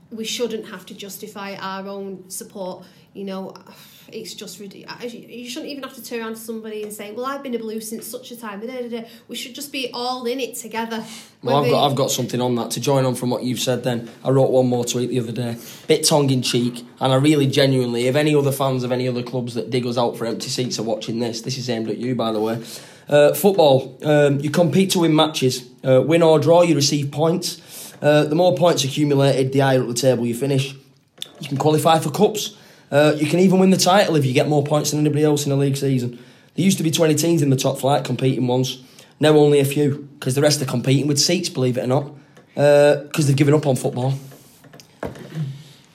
we 0.09 0.23
shouldn't 0.23 0.69
have 0.69 0.85
to 0.87 0.93
justify 0.93 1.55
our 1.55 1.87
own 1.87 2.29
support. 2.29 2.85
You 3.13 3.25
know, 3.25 3.53
it's 4.13 4.33
just 4.33 4.59
ridiculous. 4.59 5.13
You 5.13 5.49
shouldn't 5.49 5.71
even 5.71 5.83
have 5.83 5.95
to 5.95 6.03
turn 6.03 6.19
around 6.19 6.35
to 6.35 6.39
somebody 6.39 6.83
and 6.83 6.91
say, 6.91 7.11
"Well, 7.11 7.25
I've 7.25 7.43
been 7.43 7.55
a 7.55 7.59
blue 7.59 7.81
since 7.81 8.07
such 8.07 8.31
a 8.31 8.35
time." 8.35 8.61
We 9.27 9.35
should 9.35 9.55
just 9.55 9.71
be 9.71 9.89
all 9.93 10.25
in 10.25 10.39
it 10.39 10.55
together. 10.55 11.03
Well, 11.43 11.63
I've 11.63 11.71
got 11.71 11.89
I've 11.89 11.95
got 11.95 12.11
something 12.11 12.41
on 12.41 12.55
that 12.55 12.71
to 12.71 12.79
join 12.79 13.05
on 13.05 13.15
from 13.15 13.29
what 13.29 13.43
you've 13.43 13.59
said. 13.59 13.83
Then 13.83 14.09
I 14.23 14.29
wrote 14.29 14.51
one 14.51 14.67
more 14.67 14.85
tweet 14.85 15.09
the 15.09 15.19
other 15.19 15.31
day, 15.31 15.57
bit 15.87 16.05
tongue 16.05 16.29
in 16.29 16.41
cheek, 16.41 16.85
and 16.99 17.11
I 17.11 17.15
really 17.15 17.47
genuinely, 17.47 18.07
if 18.07 18.15
any 18.15 18.35
other 18.35 18.51
fans 18.51 18.83
of 18.83 18.91
any 18.91 19.07
other 19.07 19.23
clubs 19.23 19.53
that 19.55 19.69
dig 19.69 19.85
us 19.85 19.97
out 19.97 20.17
for 20.17 20.25
empty 20.25 20.49
seats 20.49 20.79
are 20.79 20.83
watching 20.83 21.19
this, 21.19 21.41
this 21.41 21.57
is 21.57 21.69
aimed 21.69 21.89
at 21.89 21.97
you, 21.97 22.15
by 22.15 22.31
the 22.31 22.39
way. 22.39 22.63
Uh, 23.09 23.33
football, 23.33 23.97
um, 24.03 24.39
you 24.39 24.49
compete 24.49 24.91
to 24.91 24.99
win 24.99 25.15
matches. 25.15 25.69
Uh, 25.83 26.01
win 26.01 26.21
or 26.21 26.39
draw, 26.39 26.61
you 26.61 26.75
receive 26.75 27.11
points. 27.11 27.93
Uh, 28.01 28.23
the 28.23 28.35
more 28.35 28.55
points 28.55 28.83
accumulated, 28.83 29.51
the 29.51 29.59
higher 29.59 29.81
up 29.81 29.87
the 29.87 29.93
table 29.93 30.25
you 30.25 30.33
finish. 30.33 30.73
You 31.39 31.47
can 31.47 31.57
qualify 31.57 31.99
for 31.99 32.11
cups. 32.11 32.55
Uh, 32.91 33.13
you 33.15 33.25
can 33.25 33.39
even 33.39 33.59
win 33.59 33.69
the 33.69 33.77
title 33.77 34.15
if 34.15 34.25
you 34.25 34.33
get 34.33 34.49
more 34.49 34.63
points 34.63 34.91
than 34.91 34.99
anybody 34.99 35.23
else 35.23 35.45
in 35.45 35.51
a 35.51 35.55
league 35.55 35.77
season. 35.77 36.19
There 36.55 36.65
used 36.65 36.77
to 36.77 36.83
be 36.83 36.91
20 36.91 37.15
teams 37.15 37.41
in 37.41 37.49
the 37.49 37.55
top 37.55 37.79
flight 37.79 38.03
competing 38.03 38.45
once. 38.47 38.83
Now 39.19 39.37
only 39.37 39.59
a 39.59 39.65
few, 39.65 40.09
because 40.19 40.35
the 40.35 40.41
rest 40.41 40.61
are 40.61 40.65
competing 40.65 41.07
with 41.07 41.19
seats, 41.19 41.47
believe 41.47 41.77
it 41.77 41.85
or 41.85 41.87
not, 41.87 42.11
because 42.53 43.25
uh, 43.25 43.27
they've 43.27 43.35
given 43.35 43.53
up 43.53 43.65
on 43.65 43.75
football. 43.75 44.13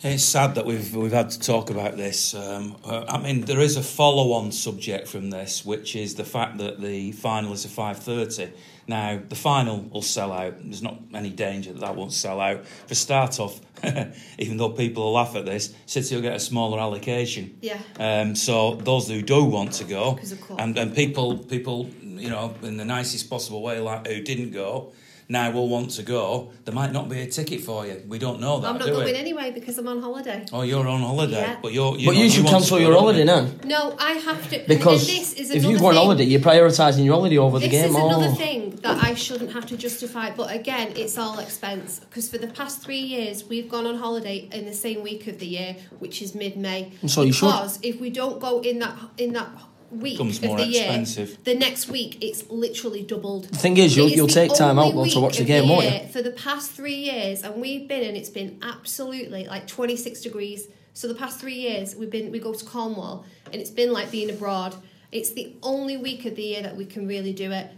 It's 0.03 0.25
sad 0.25 0.57
that 0.57 0.67
we've 0.67 0.95
we've 0.95 1.13
had 1.13 1.31
to 1.31 1.41
talk 1.41 1.71
about 1.71 1.97
this. 1.97 2.35
Um, 2.35 2.77
uh, 2.85 3.07
I 3.09 3.19
mean, 3.19 3.41
there 3.41 3.61
is 3.61 3.79
a 3.79 3.83
follow-on 3.83 4.53
subject 4.53 5.09
from 5.09 5.31
this, 5.31 5.65
which 5.65 5.97
is 5.97 6.17
the 6.17 6.25
fact 6.25 6.59
that 6.59 6.81
the 6.83 7.13
final 7.13 7.55
is 7.55 7.65
at 7.65 7.71
five 7.71 7.99
thirty. 7.99 8.53
Now, 8.87 9.19
the 9.27 9.35
final 9.35 9.81
will 9.81 10.03
sell 10.03 10.33
out. 10.33 10.63
There's 10.63 10.83
not 10.83 11.01
any 11.15 11.31
danger 11.31 11.73
that 11.73 11.81
that 11.81 11.97
won't 11.97 12.13
sell 12.13 12.41
out. 12.41 12.67
For 12.87 12.95
start 12.95 13.41
off, 13.41 13.59
even 14.39 14.59
though 14.59 14.69
people 14.69 15.03
will 15.05 15.13
laugh 15.13 15.35
at 15.35 15.47
this, 15.47 15.75
City 15.87 16.15
will 16.15 16.23
get 16.23 16.37
a 16.37 16.41
smaller 16.41 16.79
allocation. 16.79 17.57
Yeah. 17.63 17.81
Um, 17.99 18.37
so 18.37 18.75
those 18.75 19.09
who 19.09 19.23
do 19.23 19.45
want 19.45 19.73
to 19.75 19.85
go, 19.85 20.19
and 20.59 20.77
and 20.77 20.95
people 20.95 21.39
people 21.39 21.89
you 22.03 22.29
know 22.29 22.55
in 22.63 22.77
the 22.77 22.85
nicest 22.85 23.31
possible 23.31 23.63
way, 23.63 23.81
like 23.81 24.07
who 24.07 24.21
didn't 24.21 24.51
go 24.53 24.93
now 25.29 25.51
will 25.51 25.69
want 25.69 25.91
to 25.91 26.03
go, 26.03 26.53
there 26.65 26.75
might 26.75 26.93
not 26.93 27.09
be 27.09 27.21
a 27.21 27.27
ticket 27.27 27.61
for 27.61 27.85
you. 27.87 28.03
We 28.07 28.19
don't 28.19 28.41
know 28.41 28.61
that. 28.61 28.69
I'm 28.69 28.79
not 28.79 28.89
going 28.89 29.07
we? 29.07 29.15
anyway 29.15 29.51
because 29.51 29.77
I'm 29.79 29.89
on 29.89 30.01
holiday. 30.01 30.47
Oh, 30.53 30.63
you're 30.63 30.87
on 30.87 31.01
holiday, 31.01 31.41
yeah. 31.41 31.59
but 31.61 31.73
you're. 31.73 31.97
you're 31.97 32.13
but 32.13 32.21
you 32.21 32.31
should 32.31 32.47
cancel 32.47 32.79
your 32.79 32.93
holiday 32.93 33.25
now. 33.25 33.49
No, 33.65 33.97
I 33.99 34.13
have 34.13 34.49
to 34.51 34.65
because 34.69 35.09
if 35.11 35.65
you 35.65 35.79
go 35.79 35.87
on 35.87 35.95
holiday, 35.95 36.25
you're 36.25 36.41
prioritising 36.41 37.05
your 37.05 37.15
holiday 37.15 37.39
over 37.39 37.59
this 37.59 37.69
the 37.69 37.71
game. 37.71 37.93
This 37.93 37.97
is 37.97 38.05
another 38.05 38.29
oh. 38.31 38.35
thing 38.35 38.71
that 38.77 39.03
I 39.03 39.15
shouldn't 39.15 39.53
have 39.53 39.67
to 39.67 39.77
justify. 39.77 40.31
But 40.31 40.55
again, 40.55 40.93
it's 40.97 41.19
all 41.19 41.39
expense 41.41 42.01
because 42.01 42.29
for 42.29 42.39
the 42.39 42.49
past 42.49 42.83
three 42.83 43.01
years 43.01 43.45
we've 43.45 43.69
gone 43.69 43.87
on 43.87 43.97
holiday 43.97 44.49
in 44.53 44.65
the 44.67 44.75
same 44.75 45.03
week 45.03 45.27
of 45.27 45.39
the 45.39 45.47
year, 45.47 45.77
which 45.99 46.23
is 46.23 46.35
mid-May. 46.35 46.93
so 47.07 47.23
you 47.23 47.33
should. 47.33 47.47
Because 47.47 47.81
if 47.83 48.01
we 48.01 48.11
don't 48.11 48.41
go 48.41 48.61
in 48.61 48.79
that 48.79 48.97
in 49.19 49.33
that 49.33 49.49
week 49.91 50.21
of 50.21 50.41
the 50.41 50.69
expensive. 50.69 51.29
year, 51.29 51.39
the 51.45 51.55
next 51.55 51.89
week 51.89 52.19
it's 52.21 52.49
literally 52.51 53.03
doubled. 53.03 53.45
The 53.45 53.59
thing 53.59 53.77
is, 53.77 53.97
you'll, 53.97 54.09
you'll 54.09 54.27
take 54.27 54.55
time 54.55 54.79
out 54.79 54.95
though 54.95 55.07
to 55.07 55.21
watch 55.21 55.39
the 55.39 55.45
game, 55.45 55.69
won't 55.69 55.85
you? 55.85 56.09
For 56.09 56.23
the 56.23 56.33
past 56.33 56.73
three 56.73 56.95
years, 56.95 57.43
and 57.43 57.61
we've 57.61 57.87
been, 57.89 58.03
and 58.03 58.17
it's 58.17 58.31
been 58.31 58.59
absolutely 58.63 59.47
like 59.47 59.67
26 59.67 60.21
degrees. 60.21 60.69
So 60.95 61.09
the 61.09 61.15
past 61.15 61.41
three 61.41 61.55
years, 61.55 61.95
we've 61.95 62.11
been 62.11 62.31
we 62.33 62.39
go 62.39 62.55
to 62.55 62.65
Cornwall, 62.65 63.25
and 63.47 63.57
it's 63.57 63.71
been 63.71 63.93
like 63.93 64.11
being 64.11 64.31
abroad. 64.31 64.75
It's 65.13 65.31
the 65.31 65.55
only 65.63 65.97
week 65.97 66.25
of 66.25 66.37
the 66.37 66.43
year 66.43 66.63
that 66.63 66.77
we 66.77 66.85
can 66.85 67.07
really 67.07 67.33
do 67.33 67.53
it. 67.53 67.71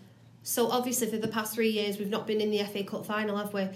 So 0.43 0.71
obviously, 0.71 1.09
for 1.11 1.19
the 1.19 1.29
past 1.29 1.55
three 1.55 1.71
years, 1.71 1.99
we've 1.99 2.09
not 2.09 2.27
been 2.27 2.41
in 2.41 2.51
the 2.51 2.63
FA 2.65 2.85
Cup 2.85 3.05
final, 3.05 3.37
have 3.37 3.53
we? 3.53 3.69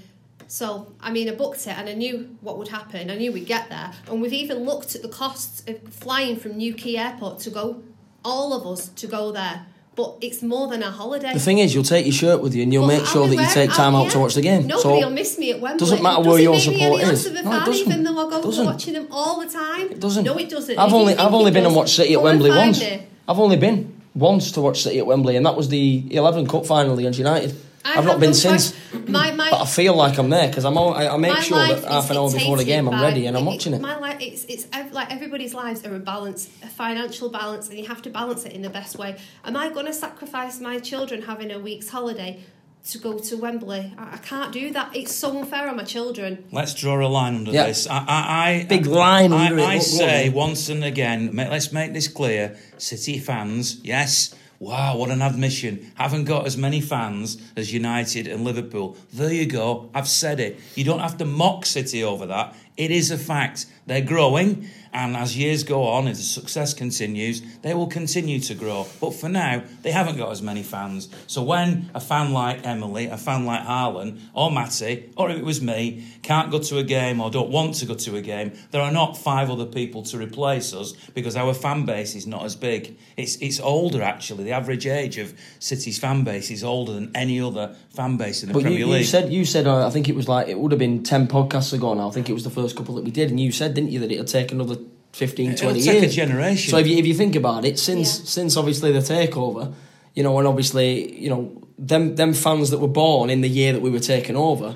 So, 0.49 0.92
I 1.01 1.11
mean, 1.11 1.29
I 1.29 1.35
booked 1.35 1.66
it 1.66 1.79
and 1.79 1.88
I 1.88 1.95
knew 1.95 2.37
what 2.40 2.59
would 2.59 2.68
happen. 2.68 3.11
I 3.11 3.16
knew 3.16 3.33
we'd 3.33 3.47
get 3.47 3.68
there. 3.68 3.90
And 4.09 4.21
we've 4.21 4.33
even 4.33 4.64
looked 4.64 4.95
at 4.95 5.03
the 5.03 5.09
costs 5.09 5.62
of 5.66 5.81
flying 5.88 6.37
from 6.37 6.59
Newquay 6.59 6.97
Airport 6.97 7.40
to 7.40 7.51
go 7.51 7.83
all 8.24 8.52
of 8.52 8.66
us 8.66 8.88
to 8.88 9.06
go 9.06 9.32
there. 9.32 9.66
But 9.94 10.16
it's 10.22 10.42
more 10.42 10.68
than 10.68 10.82
a 10.82 10.90
holiday. 10.90 11.35
The 11.35 11.38
thing 11.38 11.58
is, 11.58 11.74
you'll 11.74 11.85
take 11.85 12.06
your 12.06 12.14
shirt 12.14 12.40
with 12.40 12.54
you 12.54 12.62
and 12.62 12.72
you'll 12.72 12.87
make 12.87 13.04
sure 13.04 13.28
that 13.28 13.37
you 13.37 13.46
take 13.52 13.70
time 13.72 13.94
out 13.94 14.11
to 14.12 14.18
watch 14.20 14.35
the 14.35 14.40
game. 14.40 14.66
Nobody 14.66 14.82
so 14.82 15.06
will 15.06 15.11
miss 15.11 15.38
me 15.38 15.50
at 15.50 15.61
Wembley. 15.61 15.78
Doesn't 15.78 16.02
matter 16.02 16.22
where 16.26 16.40
your 16.40 16.58
support 16.58 17.02
is. 17.02 17.30
No, 17.30 17.38
it 17.38 17.44
doesn't. 17.44 17.88
Even 17.88 18.02
though 18.02 18.26
I 18.26 18.30
go 18.30 18.42
doesn't. 18.42 18.64
watching 18.64 18.94
them 18.94 19.08
all 19.11 19.40
the 19.40 19.50
time. 19.50 19.90
It 19.90 20.00
doesn't. 20.00 20.24
No, 20.24 20.38
it 20.38 20.48
doesn't. 20.48 20.78
I've 20.78 20.94
only 20.94 21.14
I've 21.14 21.35
only 21.35 21.50
been 21.50 21.66
and 21.66 21.74
watched 21.74 21.96
City 21.96 22.14
at 22.14 22.22
Wembley 22.22 22.50
once. 22.50 22.82
I've 22.82 23.38
only 23.38 23.56
been 23.58 24.00
once 24.14 24.52
to 24.52 24.62
watch 24.62 24.82
City 24.82 24.98
at 24.98 25.06
Wembley, 25.06 25.37
and 25.37 25.44
that 25.44 25.56
was 25.56 25.68
the 25.68 26.04
11 26.11 26.46
Cup 26.46 26.64
final 26.64 26.98
against 26.98 27.18
United. 27.18 27.54
I 27.85 27.92
have 27.92 28.05
not 28.05 28.21
been 28.21 28.35
since. 28.35 28.75
My, 29.09 29.33
my, 29.33 29.51
but 29.51 29.62
I 29.62 29.66
feel 29.66 29.95
like 29.95 30.18
I'm 30.18 30.31
there 30.31 30.49
because 30.49 30.64
I'm. 30.64 30.77
All, 30.77 30.95
I, 30.95 31.09
I 31.09 31.16
make 31.16 31.37
sure 31.38 31.59
that 31.59 31.85
half 31.85 32.11
an 32.11 32.16
hour 32.16 32.31
before 32.31 32.57
the 32.57 32.64
game 32.64 32.88
I'm 32.88 33.01
ready 33.01 33.27
and 33.27 33.37
I'm 33.37 33.45
watching 33.45 33.75
it. 33.75 33.81
My 33.81 33.99
life, 33.99 34.18
it's 34.21 34.45
it's 34.45 34.66
like 34.92 35.12
everybody's 35.12 35.55
lives 35.55 35.85
are 35.85 35.95
a 35.95 35.99
balance, 35.99 36.49
a 36.62 36.68
financial 36.68 37.29
balance, 37.29 37.68
and 37.68 37.79
you 37.79 37.87
have 37.87 38.03
to 38.03 38.11
balance 38.11 38.45
it 38.45 38.53
in 38.53 38.62
the 38.62 38.71
best 38.71 38.99
way. 38.99 39.18
Am 39.45 39.57
I 39.57 39.71
going 39.71 39.87
to 39.87 39.92
sacrifice 39.92 40.61
my 40.61 40.79
children 40.79 41.23
having 41.23 41.51
a 41.51 41.59
week's 41.59 41.88
holiday 41.88 42.42
to 42.85 42.99
go 42.99 43.18
to 43.18 43.37
Wembley. 43.37 43.95
I, 43.97 44.14
I, 44.14 44.16
can't 44.18 44.53
do 44.53 44.73
that. 44.73 44.97
It's 44.97 45.14
so 45.14 45.38
unfair 45.38 45.68
on 45.68 45.77
my 45.77 45.85
children. 45.85 46.45
Let's 46.51 46.75
draw 46.75 47.05
a 47.05 47.07
line 47.07 47.37
under 47.37 47.53
yeah. 47.53 47.66
this. 47.66 47.87
I, 47.87 47.99
I, 47.99 48.51
I 48.51 48.66
big 48.68 48.87
line 48.87 49.33
I, 49.33 49.47
under 49.47 49.62
I, 49.62 49.75
it. 49.75 49.77
I 49.77 49.79
say 49.79 50.29
once 50.31 50.68
and 50.68 50.85
again. 50.85 51.31
Let's 51.35 51.73
make 51.73 51.92
this 51.92 52.09
clear. 52.09 52.57
City 52.79 53.18
fans, 53.18 53.81
yes, 53.85 54.35
Wow, 54.62 54.96
what 54.98 55.11
an 55.11 55.22
admission. 55.22 55.90
Haven't 55.96 56.22
got 56.22 56.46
as 56.46 56.57
many 56.57 56.81
fans 56.81 57.37
as 57.57 57.72
United 57.72 58.29
and 58.29 58.44
Liverpool. 58.44 58.96
There 59.12 59.33
you 59.33 59.44
go. 59.44 59.90
I've 59.92 60.07
said 60.07 60.38
it. 60.38 60.61
You 60.77 60.85
don't 60.85 61.01
have 61.01 61.18
to 61.18 61.25
mock 61.25 61.66
City 61.66 62.05
over 62.05 62.27
that. 62.27 62.55
It 62.83 62.90
is 62.90 63.12
a 63.12 63.16
fact. 63.16 63.66
They're 63.87 64.01
growing, 64.01 64.66
and 64.92 65.16
as 65.16 65.37
years 65.37 65.62
go 65.62 65.85
on, 65.87 66.09
as 66.09 66.18
the 66.18 66.25
success 66.25 66.75
continues, 66.75 67.40
they 67.62 67.75
will 67.75 67.87
continue 67.87 68.40
to 68.40 68.55
grow. 68.55 68.87
But 69.01 69.14
for 69.14 69.29
now, 69.29 69.62
they 69.83 69.92
haven't 69.92 70.16
got 70.16 70.33
as 70.33 70.42
many 70.42 70.64
fans. 70.64 71.09
So 71.29 71.45
when 71.45 71.90
a 71.95 72.01
fan 72.01 72.33
like 72.33 72.66
Emily, 72.66 73.07
a 73.07 73.16
fan 73.16 73.47
like 73.47 73.62
Harlan, 73.62 74.21
or 74.35 74.51
Matty, 74.51 75.12
or 75.16 75.31
if 75.31 75.37
it 75.37 75.45
was 75.45 75.62
me, 75.62 76.05
can't 76.23 76.51
go 76.51 76.59
to 76.59 76.79
a 76.79 76.83
game 76.83 77.21
or 77.21 77.31
don't 77.31 77.51
want 77.51 77.75
to 77.77 77.87
go 77.87 77.95
to 77.95 78.16
a 78.16 78.21
game, 78.21 78.53
there 78.73 78.83
are 78.83 78.92
not 78.92 79.16
five 79.16 79.49
other 79.49 79.66
people 79.66 80.03
to 80.05 80.18
replace 80.18 80.75
us 80.75 80.92
because 81.14 81.37
our 81.37 81.55
fan 81.55 81.85
base 81.85 82.14
is 82.16 82.27
not 82.27 82.45
as 82.45 82.57
big. 82.57 82.97
It's 83.16 83.37
it's 83.37 83.61
older 83.61 84.03
actually. 84.03 84.45
The 84.45 84.53
average 84.53 84.87
age 84.87 85.18
of 85.18 85.38
City's 85.61 85.99
fan 85.99 86.25
base 86.25 86.51
is 86.51 86.64
older 86.64 86.92
than 86.92 87.11
any 87.14 87.40
other 87.40 87.77
fan 87.90 88.16
base 88.16 88.42
in 88.42 88.49
the 88.49 88.55
but 88.55 88.62
Premier 88.62 88.81
you, 88.81 88.87
League. 88.87 89.01
You 89.01 89.07
said 89.07 89.33
you 89.33 89.45
said 89.45 89.66
uh, 89.66 89.87
I 89.87 89.90
think 89.90 90.09
it 90.09 90.16
was 90.16 90.29
like 90.29 90.49
it 90.49 90.59
would 90.59 90.73
have 90.73 90.79
been 90.79 91.03
ten 91.03 91.27
podcasts 91.27 91.73
ago 91.73 91.95
now. 91.95 92.09
I 92.09 92.12
think 92.12 92.29
it 92.29 92.35
was 92.35 92.45
the 92.45 92.51
first 92.51 92.71
couple 92.76 92.94
that 92.96 93.04
we 93.04 93.11
did, 93.11 93.30
and 93.30 93.38
you 93.38 93.52
said 93.52 93.74
didn't 93.74 93.90
you 93.90 94.00
that 94.00 94.11
it'll 94.11 94.24
take 94.24 94.52
another 94.52 94.76
15, 95.12 95.56
20 95.56 95.78
It'll 95.80 95.94
years. 95.94 96.12
a 96.12 96.16
generation. 96.16 96.70
So 96.70 96.78
if 96.78 96.87
you, 96.87 96.96
if 96.96 97.06
you 97.06 97.14
think 97.14 97.37
about 97.37 97.64
it, 97.64 97.78
since 97.78 98.18
yeah. 98.18 98.24
since 98.26 98.56
obviously 98.56 98.92
the 98.92 99.00
takeover, 99.00 99.74
you 100.14 100.22
know, 100.22 100.38
and 100.38 100.48
obviously 100.48 101.18
you 101.18 101.28
know 101.28 101.62
them 101.78 102.16
them 102.16 102.32
fans 102.32 102.70
that 102.70 102.78
were 102.78 102.88
born 102.88 103.28
in 103.28 103.40
the 103.40 103.48
year 103.48 103.72
that 103.72 103.82
we 103.82 103.90
were 103.90 104.00
taken 104.00 104.37
over 104.37 104.74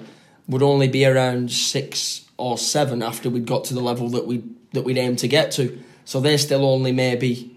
would 0.48 0.62
only 0.62 0.88
be 0.88 1.04
around 1.04 1.50
six 1.50 2.28
or 2.36 2.58
seven 2.58 3.02
after 3.02 3.30
we'd 3.30 3.46
got 3.46 3.64
to 3.64 3.74
the 3.74 3.80
level 3.80 4.08
that 4.10 4.26
we 4.26 4.42
that 4.72 4.82
we'd 4.82 4.98
aimed 4.98 5.18
to 5.20 5.28
get 5.28 5.50
to. 5.52 5.82
So 6.04 6.20
they're 6.20 6.38
still 6.38 6.64
only 6.64 6.92
maybe, 6.92 7.56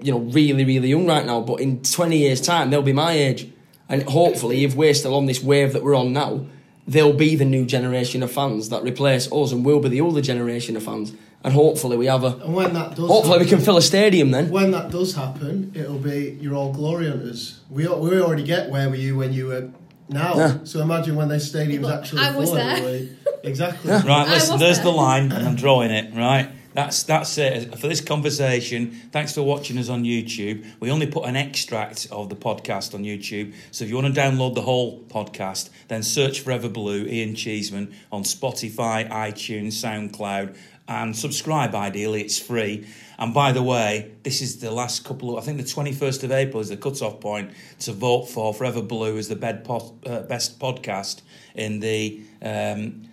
you 0.00 0.12
know, 0.12 0.18
really 0.18 0.64
really 0.64 0.88
young 0.88 1.06
right 1.06 1.24
now. 1.24 1.40
But 1.40 1.60
in 1.60 1.82
twenty 1.82 2.18
years' 2.18 2.40
time, 2.40 2.70
they'll 2.70 2.82
be 2.82 2.92
my 2.92 3.12
age, 3.12 3.50
and 3.88 4.02
hopefully, 4.02 4.64
if 4.64 4.74
we're 4.74 4.94
still 4.94 5.14
on 5.14 5.24
this 5.26 5.42
wave 5.42 5.72
that 5.72 5.82
we're 5.82 5.96
on 5.96 6.12
now, 6.12 6.46
they'll 6.86 7.12
be 7.12 7.36
the 7.36 7.44
new 7.44 7.64
generation 7.64 8.22
of 8.22 8.30
fans 8.30 8.68
that 8.68 8.82
replace 8.82 9.30
us, 9.32 9.52
and 9.52 9.64
we'll 9.64 9.80
be 9.80 9.88
the 9.88 10.00
older 10.00 10.20
generation 10.20 10.76
of 10.76 10.82
fans. 10.82 11.12
And 11.42 11.52
hopefully 11.52 11.98
we 11.98 12.06
have 12.06 12.24
a. 12.24 12.36
And 12.38 12.54
when 12.54 12.72
that 12.72 12.96
does, 12.96 13.06
hopefully 13.06 13.38
happen, 13.38 13.44
we 13.44 13.50
can 13.50 13.60
fill 13.60 13.76
a 13.76 13.82
stadium 13.82 14.30
then. 14.30 14.48
When 14.48 14.70
that 14.70 14.90
does 14.90 15.14
happen, 15.14 15.72
it'll 15.74 15.98
be 15.98 16.38
you're 16.40 16.54
all 16.54 16.72
glory 16.72 17.08
hunters. 17.08 17.60
We 17.68 17.86
we 17.86 18.20
already 18.20 18.44
get 18.44 18.70
where 18.70 18.88
were 18.88 18.96
you 18.96 19.18
when 19.18 19.34
you 19.34 19.48
were 19.48 19.70
now. 20.08 20.36
Yeah. 20.36 20.58
So 20.64 20.80
imagine 20.80 21.16
when 21.16 21.28
this 21.28 21.46
stadium's 21.46 21.88
actually 21.88 22.22
I 22.22 22.36
was 22.36 22.48
full. 22.48 22.56
There. 22.56 23.08
Exactly. 23.42 23.90
Yeah. 23.90 24.06
Right, 24.06 24.26
listen, 24.26 24.58
there's 24.58 24.78
there. 24.78 24.84
the 24.86 24.92
line, 24.92 25.32
and 25.32 25.46
I'm 25.46 25.54
drawing 25.54 25.90
it, 25.90 26.14
right? 26.14 26.50
That's 26.74 27.04
that's 27.04 27.38
it 27.38 27.78
for 27.78 27.86
this 27.86 28.00
conversation. 28.00 28.90
Thanks 29.12 29.32
for 29.32 29.42
watching 29.42 29.78
us 29.78 29.88
on 29.88 30.02
YouTube. 30.02 30.66
We 30.80 30.90
only 30.90 31.06
put 31.06 31.24
an 31.24 31.36
extract 31.36 32.08
of 32.10 32.28
the 32.28 32.36
podcast 32.36 32.94
on 32.94 33.04
YouTube, 33.04 33.54
so 33.70 33.84
if 33.84 33.90
you 33.90 33.96
want 33.96 34.12
to 34.12 34.20
download 34.20 34.56
the 34.56 34.62
whole 34.62 35.02
podcast, 35.04 35.70
then 35.86 36.02
search 36.02 36.40
Forever 36.40 36.68
Blue 36.68 37.06
Ian 37.06 37.36
Cheeseman 37.36 37.94
on 38.10 38.24
Spotify, 38.24 39.08
iTunes, 39.08 39.74
SoundCloud, 39.74 40.56
and 40.88 41.16
subscribe. 41.16 41.76
Ideally, 41.76 42.22
it's 42.22 42.40
free. 42.40 42.86
And 43.20 43.32
by 43.32 43.52
the 43.52 43.62
way, 43.62 44.10
this 44.24 44.42
is 44.42 44.58
the 44.58 44.72
last 44.72 45.04
couple 45.04 45.36
of, 45.38 45.42
I 45.42 45.46
think 45.46 45.58
the 45.58 45.64
21st 45.64 46.24
of 46.24 46.32
April 46.32 46.60
is 46.60 46.70
the 46.70 46.76
cut-off 46.76 47.20
point 47.20 47.52
to 47.80 47.92
vote 47.92 48.24
for 48.24 48.52
Forever 48.52 48.82
Blue 48.82 49.16
as 49.16 49.28
the 49.28 49.36
uh, 49.36 50.22
best 50.22 50.58
podcast 50.58 51.22
in 51.54 51.78
the 51.78 52.20
um, 52.42 53.08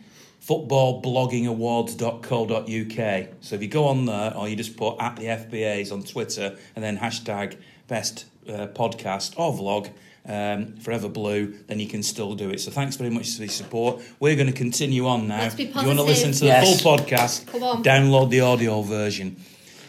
footballbloggingawards.co.uk. 0.51 3.27
So 3.41 3.55
if 3.55 3.61
you 3.61 3.67
go 3.67 3.85
on 3.85 4.05
there 4.05 4.35
or 4.35 4.47
you 4.49 4.55
just 4.55 4.75
put 4.77 4.99
at 4.99 5.15
the 5.17 5.25
FBAs 5.25 5.91
on 5.91 6.03
Twitter 6.03 6.57
and 6.75 6.83
then 6.83 6.97
hashtag 6.97 7.57
best 7.87 8.25
uh, 8.47 8.67
podcast 8.67 9.33
or 9.37 9.53
vlog, 9.53 9.89
um, 10.23 10.75
Forever 10.77 11.09
Blue, 11.09 11.55
then 11.67 11.79
you 11.79 11.87
can 11.87 12.03
still 12.03 12.35
do 12.35 12.51
it. 12.51 12.59
So 12.59 12.69
thanks 12.69 12.95
very 12.95 13.09
much 13.09 13.33
for 13.33 13.41
the 13.41 13.47
support. 13.47 14.01
We're 14.19 14.35
going 14.35 14.45
to 14.47 14.53
continue 14.53 15.07
on 15.07 15.27
now. 15.27 15.39
Let's 15.39 15.55
be 15.55 15.63
if 15.63 15.75
you 15.75 15.87
want 15.87 15.97
to 15.99 16.03
listen 16.03 16.31
to 16.33 16.45
Yes. 16.45 16.77
the 16.77 16.83
full 16.83 16.97
podcast, 16.97 17.47
Come 17.47 17.63
on. 17.63 17.83
download 17.83 18.29
the 18.29 18.41
audio 18.41 18.81
version. 18.83 19.37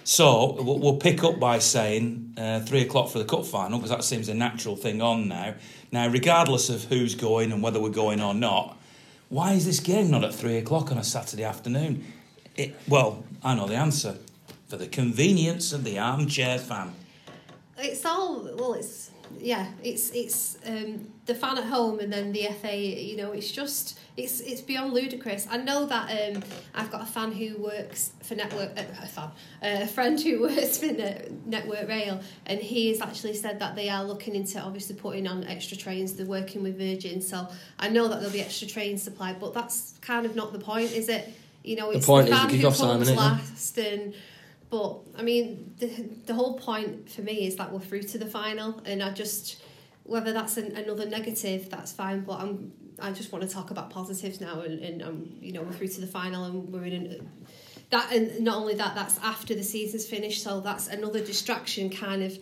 So 0.05 0.57
we'll 0.61 0.79
we'll 0.81 0.97
pick 0.97 1.23
up 1.23 1.39
by 1.39 1.59
saying 1.61 2.35
uh, 2.37 2.59
three 2.61 2.81
o'clock 2.83 3.11
for 3.11 3.19
the 3.19 3.25
cup 3.25 3.45
final 3.47 3.79
because 3.79 3.91
that 3.91 4.03
seems 4.05 4.29
a 4.29 4.35
natural 4.35 4.75
thing 4.75 5.01
on 5.03 5.29
now. 5.29 5.55
Now, 5.93 6.09
regardless 6.09 6.71
of 6.71 6.85
who's 6.85 7.15
going 7.15 7.53
and 7.53 7.63
whether 7.63 7.79
we're 7.79 7.91
going 7.91 8.21
or 8.21 8.35
not, 8.35 8.79
why 9.33 9.53
is 9.53 9.65
this 9.65 9.81
game 9.81 10.11
not 10.11 10.25
at 10.25 10.35
three 10.35 10.59
o'clock 10.59 10.93
on 10.93 10.99
a 10.99 11.03
Saturday 11.03 11.43
afternoon? 11.43 12.05
It, 12.55 12.77
well, 12.87 13.25
I 13.43 13.55
know 13.55 13.67
the 13.67 13.77
answer. 13.77 14.19
For 14.69 14.77
the 14.77 14.87
convenience 14.87 15.73
of 15.73 15.85
the 15.85 15.99
armchair 15.99 16.59
fan. 16.59 16.93
It's 17.79 18.05
all 18.05 18.43
well. 18.55 18.75
It's 18.75 19.11
yeah. 19.39 19.67
It's 19.83 20.11
it's 20.11 20.59
um, 20.67 21.09
the 21.27 21.35
fan 21.35 21.59
at 21.59 21.65
home 21.65 22.01
and 22.01 22.13
then 22.13 22.33
the 22.33 22.49
FA. 22.61 22.77
You 22.77 23.17
know, 23.17 23.33
it's 23.33 23.51
just 23.51 23.99
it's 24.17 24.41
it's 24.41 24.61
beyond 24.61 24.93
ludicrous. 24.93 25.47
I 25.51 25.57
know 25.57 25.87
that 25.87 26.11
um, 26.37 26.43
I've 26.75 26.91
got 26.91 27.03
a 27.03 27.07
fan 27.07 27.33
who 27.33 27.57
works 27.59 28.13
for 28.23 28.35
Network. 28.35 28.71
Uh, 28.77 28.85
a 29.03 29.07
fan, 29.07 29.31
uh, 29.63 29.83
a 29.83 29.87
friend 29.87 30.21
who 30.21 30.43
works 30.49 30.79
for 30.79 30.87
Net, 30.87 31.31
Network 31.47 31.89
Rail, 31.89 32.21
and 32.47 32.61
he 32.61 32.89
has 32.89 33.01
actually 33.01 33.35
said 33.35 33.59
that 33.61 33.75
they 33.75 33.89
are 33.89 34.05
looking 34.05 34.35
into 34.35 34.61
obviously 34.61 34.97
putting 34.97 35.27
on 35.27 35.45
extra 35.45 35.77
trains. 35.77 36.15
They're 36.15 36.27
working 36.27 36.63
with 36.63 36.79
Virgin, 36.79 37.21
so 37.21 37.49
I 37.79 37.89
know 37.89 38.09
that 38.09 38.17
there'll 38.17 38.33
be 38.33 38.43
extra 38.43 38.69
trains 38.69 39.03
supplied. 39.03 39.41
But 39.41 39.55
that's 39.55 39.95
kind 40.01 40.27
of 40.27 40.37
not 40.37 40.53
the 40.53 40.59
point, 40.59 40.93
is 40.93 41.09
it? 41.09 41.33
You 41.65 41.77
know, 41.77 41.91
it's 41.91 42.07
point 42.07 42.29
the 42.29 42.35
is 42.35 42.43
the 42.43 42.49
fan 42.49 42.51
who 42.51 42.57
kick-off 42.57 42.77
time, 42.79 43.05
comes 43.05 43.11
last 43.11 43.79
and. 43.79 44.15
But 44.73 45.01
I 45.19 45.23
mean, 45.23 45.75
the 45.79 45.89
the 46.25 46.33
whole 46.33 46.59
point 46.59 47.11
for 47.11 47.21
me 47.21 47.47
is 47.47 47.57
that 47.57 47.71
we're 47.71 47.81
through 47.81 48.05
to 48.05 48.19
the 48.19 48.25
final, 48.25 48.81
and 48.87 49.03
I 49.03 49.11
just 49.11 49.63
whether 50.05 50.33
that's 50.33 50.57
an, 50.57 50.75
another 50.75 51.07
negative, 51.07 51.69
that's 51.69 51.93
fine. 51.93 52.23
But 52.23 52.41
I'm 52.41 52.73
I 52.99 53.13
just 53.13 53.33
want 53.33 53.47
to 53.47 53.55
talk 53.55 53.71
about 53.71 53.91
positives 53.91 54.41
now, 54.41 54.63
and, 54.63 54.79
and 54.79 55.03
um, 55.03 55.31
you 55.43 55.53
know 55.53 55.61
we're 55.61 55.75
through 55.75 55.89
to 55.89 56.01
the 56.01 56.07
final, 56.07 56.45
and 56.45 56.73
we're 56.73 56.87
in 56.87 56.95
an, 56.95 57.31
that, 57.91 58.11
and 58.15 58.41
not 58.41 58.57
only 58.57 58.75
that, 58.77 58.95
that's 58.95 59.19
after 59.19 59.55
the 59.55 59.63
season's 59.63 60.07
finished, 60.07 60.43
so 60.43 60.61
that's 60.61 60.89
another 60.89 61.23
distraction 61.23 61.91
kind 61.91 62.23
of 62.23 62.39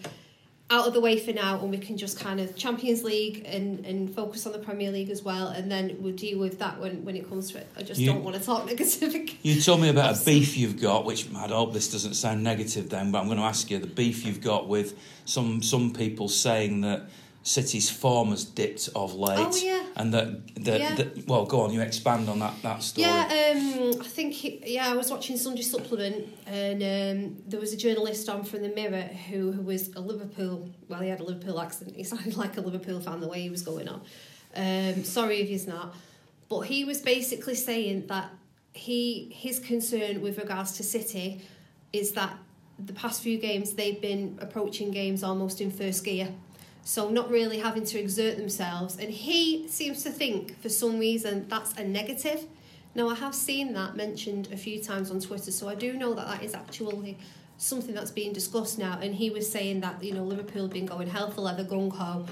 out 0.70 0.86
of 0.86 0.92
the 0.94 1.00
way 1.00 1.18
for 1.18 1.32
now, 1.32 1.58
and 1.60 1.70
we 1.70 1.78
can 1.78 1.96
just 1.96 2.18
kind 2.20 2.38
of 2.40 2.54
Champions 2.54 3.02
League 3.02 3.42
and, 3.44 3.84
and 3.84 4.14
focus 4.14 4.46
on 4.46 4.52
the 4.52 4.58
Premier 4.58 4.92
League 4.92 5.10
as 5.10 5.22
well, 5.24 5.48
and 5.48 5.70
then 5.70 5.96
we'll 5.98 6.14
deal 6.14 6.38
with 6.38 6.60
that 6.60 6.78
when, 6.78 7.04
when 7.04 7.16
it 7.16 7.28
comes 7.28 7.50
to 7.50 7.58
it. 7.58 7.66
I 7.76 7.82
just 7.82 8.00
You- 8.00 8.06
don't 8.12 8.22
want 8.22 8.36
to 8.36 8.42
talk 8.42 8.66
negative. 8.72 9.14
You 9.42 9.60
told 9.60 9.80
me 9.80 9.88
about 9.88 10.20
a 10.20 10.24
beef 10.24 10.56
you've 10.56 10.80
got, 10.80 11.04
which 11.04 11.26
I 11.34 11.48
hope 11.48 11.72
this 11.72 11.90
doesn't 11.90 12.14
sound 12.14 12.44
negative 12.44 12.88
then, 12.88 13.10
but 13.10 13.18
I'm 13.18 13.26
going 13.26 13.38
to 13.38 13.44
ask 13.44 13.68
you 13.70 13.78
the 13.78 13.86
beef 13.88 14.24
you've 14.24 14.40
got 14.42 14.68
with 14.68 14.96
some 15.24 15.62
some 15.62 15.92
people 15.92 16.28
saying 16.28 16.82
that 16.82 17.02
City's 17.42 17.90
form 17.90 18.30
has 18.30 18.44
dipped 18.44 18.88
of 18.94 19.14
late, 19.14 19.38
Oh, 19.40 19.56
yeah. 19.56 19.79
And 19.96 20.12
that, 20.14 20.54
that, 20.64 20.80
Yeah. 20.80 20.94
that 20.94 21.26
well, 21.26 21.44
go 21.46 21.60
on, 21.62 21.72
you 21.72 21.80
expand 21.80 22.28
on 22.28 22.38
that 22.38 22.54
that 22.62 22.82
story. 22.82 23.08
Yeah, 23.08 23.22
um, 23.54 24.00
I 24.00 24.04
think 24.06 24.34
he, 24.34 24.62
yeah, 24.66 24.88
I 24.90 24.94
was 24.94 25.10
watching 25.10 25.36
Sunday 25.36 25.62
Supplement, 25.62 26.26
and 26.46 26.82
um, 26.82 27.36
there 27.46 27.60
was 27.60 27.72
a 27.72 27.76
journalist 27.76 28.28
on 28.28 28.44
from 28.44 28.62
the 28.62 28.68
Mirror 28.68 29.08
who, 29.28 29.52
who 29.52 29.62
was 29.62 29.88
a 29.94 30.00
Liverpool. 30.00 30.70
Well, 30.88 31.00
he 31.00 31.08
had 31.08 31.20
a 31.20 31.24
Liverpool 31.24 31.60
accent. 31.60 31.96
He 31.96 32.04
sounded 32.12 32.36
like 32.36 32.56
a 32.56 32.60
Liverpool 32.60 33.00
fan 33.00 33.20
the 33.20 33.28
way 33.28 33.40
he 33.42 33.50
was 33.50 33.62
going 33.62 33.88
on. 33.88 34.02
Um, 34.54 35.04
sorry 35.04 35.40
if 35.40 35.48
he's 35.48 35.66
not, 35.66 35.94
but 36.48 36.60
he 36.62 36.84
was 36.84 37.00
basically 37.00 37.54
saying 37.54 38.06
that 38.08 38.30
he 38.72 39.30
his 39.34 39.58
concern 39.58 40.20
with 40.20 40.38
regards 40.38 40.72
to 40.76 40.82
City 40.82 41.40
is 41.92 42.12
that 42.12 42.36
the 42.78 42.92
past 42.92 43.22
few 43.22 43.38
games 43.38 43.72
they've 43.74 44.00
been 44.00 44.38
approaching 44.40 44.90
games 44.90 45.22
almost 45.22 45.60
in 45.60 45.70
first 45.70 46.04
gear. 46.04 46.28
So 46.84 47.10
not 47.10 47.30
really 47.30 47.58
having 47.58 47.84
to 47.86 47.98
exert 47.98 48.36
themselves, 48.36 48.96
and 48.98 49.10
he 49.10 49.68
seems 49.68 50.02
to 50.02 50.10
think 50.10 50.60
for 50.60 50.68
some 50.68 50.98
reason 50.98 51.46
that's 51.48 51.72
a 51.74 51.84
negative. 51.84 52.46
Now 52.94 53.08
I 53.08 53.14
have 53.14 53.34
seen 53.34 53.72
that 53.74 53.96
mentioned 53.96 54.48
a 54.52 54.56
few 54.56 54.82
times 54.82 55.10
on 55.10 55.20
Twitter, 55.20 55.50
so 55.50 55.68
I 55.68 55.74
do 55.74 55.92
know 55.92 56.14
that 56.14 56.26
that 56.26 56.42
is 56.42 56.54
actually 56.54 57.18
something 57.58 57.94
that's 57.94 58.10
being 58.10 58.32
discussed 58.32 58.78
now. 58.78 58.98
And 59.00 59.14
he 59.14 59.30
was 59.30 59.50
saying 59.50 59.80
that 59.80 60.02
you 60.02 60.14
know 60.14 60.24
Liverpool 60.24 60.62
have 60.62 60.72
been 60.72 60.86
going 60.86 61.08
hell 61.08 61.30
for 61.30 61.42
leather, 61.42 61.64
gung 61.64 61.92
ho, 61.92 62.26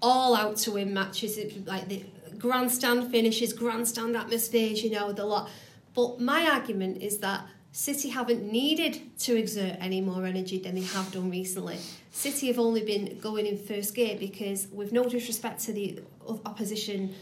all 0.00 0.34
out 0.34 0.56
to 0.58 0.72
win 0.72 0.94
matches, 0.94 1.38
like 1.66 1.88
the 1.88 2.04
grandstand 2.38 3.10
finishes, 3.10 3.52
grandstand 3.52 4.16
atmospheres, 4.16 4.82
you 4.82 4.90
know 4.90 5.12
the 5.12 5.24
lot. 5.24 5.50
But 5.94 6.20
my 6.20 6.48
argument 6.48 7.02
is 7.02 7.18
that 7.18 7.44
City 7.72 8.08
haven't 8.08 8.50
needed 8.50 9.00
to 9.20 9.36
exert 9.36 9.76
any 9.80 10.00
more 10.00 10.26
energy 10.26 10.58
than 10.58 10.74
they 10.74 10.80
have 10.82 11.12
done 11.12 11.30
recently. 11.30 11.78
City 12.10 12.48
have 12.48 12.58
only 12.58 12.82
been 12.84 13.18
going 13.20 13.46
in 13.46 13.56
first 13.56 13.94
gear 13.94 14.16
because, 14.18 14.66
with 14.72 14.92
no 14.92 15.04
disrespect 15.08 15.60
to 15.62 15.72
the 15.72 16.00
opposition 16.44 17.14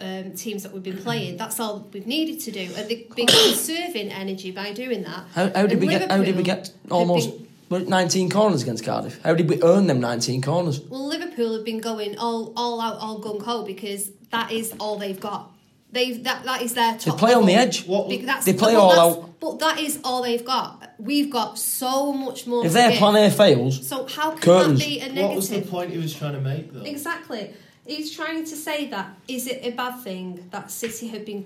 um, 0.00 0.32
teams 0.32 0.62
that 0.62 0.72
we've 0.72 0.82
been 0.82 0.98
playing, 0.98 1.36
that's 1.36 1.58
all 1.58 1.88
we've 1.92 2.06
needed 2.06 2.38
to 2.40 2.52
do, 2.52 2.70
and 2.76 2.88
they've 2.88 3.14
been 3.16 3.26
conserving 3.26 4.10
energy 4.12 4.52
by 4.52 4.72
doing 4.72 5.02
that. 5.02 5.24
How, 5.34 5.46
how 5.46 5.62
did 5.66 5.72
And 5.72 5.80
we 5.80 5.86
get? 5.88 6.10
How 6.10 6.22
did 6.22 6.36
we 6.36 6.42
get 6.44 6.70
almost 6.90 7.30
been- 7.68 7.88
19 7.88 8.30
corners 8.30 8.62
against 8.62 8.84
Cardiff? 8.84 9.20
How 9.24 9.34
did 9.34 9.48
we 9.48 9.60
earn 9.60 9.88
them 9.88 9.98
19 9.98 10.40
corners? 10.40 10.80
Well, 10.82 11.08
Liverpool 11.08 11.52
have 11.54 11.64
been 11.64 11.80
going 11.80 12.16
all 12.16 12.52
all 12.56 12.80
out, 12.80 12.98
all 12.98 13.20
gung 13.20 13.42
ho 13.42 13.64
because 13.64 14.10
that 14.30 14.52
is 14.52 14.72
all 14.78 14.98
they've 14.98 15.18
got. 15.18 15.50
They've 15.96 16.22
that 16.24 16.44
that 16.44 16.60
is 16.62 16.74
their 16.74 16.92
top. 16.98 17.04
They 17.04 17.18
play 17.24 17.34
on 17.34 17.46
the 17.46 17.54
edge. 17.54 17.86
What- 17.86 18.08
Because 18.08 18.26
that's, 18.26 18.44
They 18.46 18.52
play 18.52 18.74
but 18.74 18.80
all 18.82 18.90
that's- 18.90 19.16
out. 19.24 19.40
But 19.40 19.58
that 19.60 19.78
is 19.86 19.98
all 20.04 20.22
they've 20.22 20.44
got. 20.44 20.70
We've 20.98 21.30
got 21.30 21.58
so 21.58 22.12
much 22.12 22.46
more. 22.46 22.64
If 22.66 22.72
their 22.72 22.90
give. 22.90 22.98
plan 22.98 23.16
A 23.16 23.30
fails, 23.30 23.86
so 23.86 24.06
how 24.06 24.30
can 24.32 24.40
curtains. 24.40 24.78
that 24.80 24.86
be 24.88 25.00
a 25.00 25.08
negative? 25.08 25.24
What 25.28 25.36
was 25.36 25.48
the 25.50 25.60
point 25.62 25.90
he 25.92 25.98
was 25.98 26.14
trying 26.14 26.32
to 26.34 26.40
make, 26.40 26.72
though? 26.72 26.82
Exactly. 26.94 27.50
He's 27.86 28.10
trying 28.18 28.44
to 28.44 28.56
say 28.56 28.86
that 28.94 29.06
is 29.28 29.46
it 29.46 29.60
a 29.62 29.70
bad 29.70 29.94
thing 30.06 30.48
that 30.50 30.70
City 30.70 31.06
have 31.08 31.24
been 31.24 31.42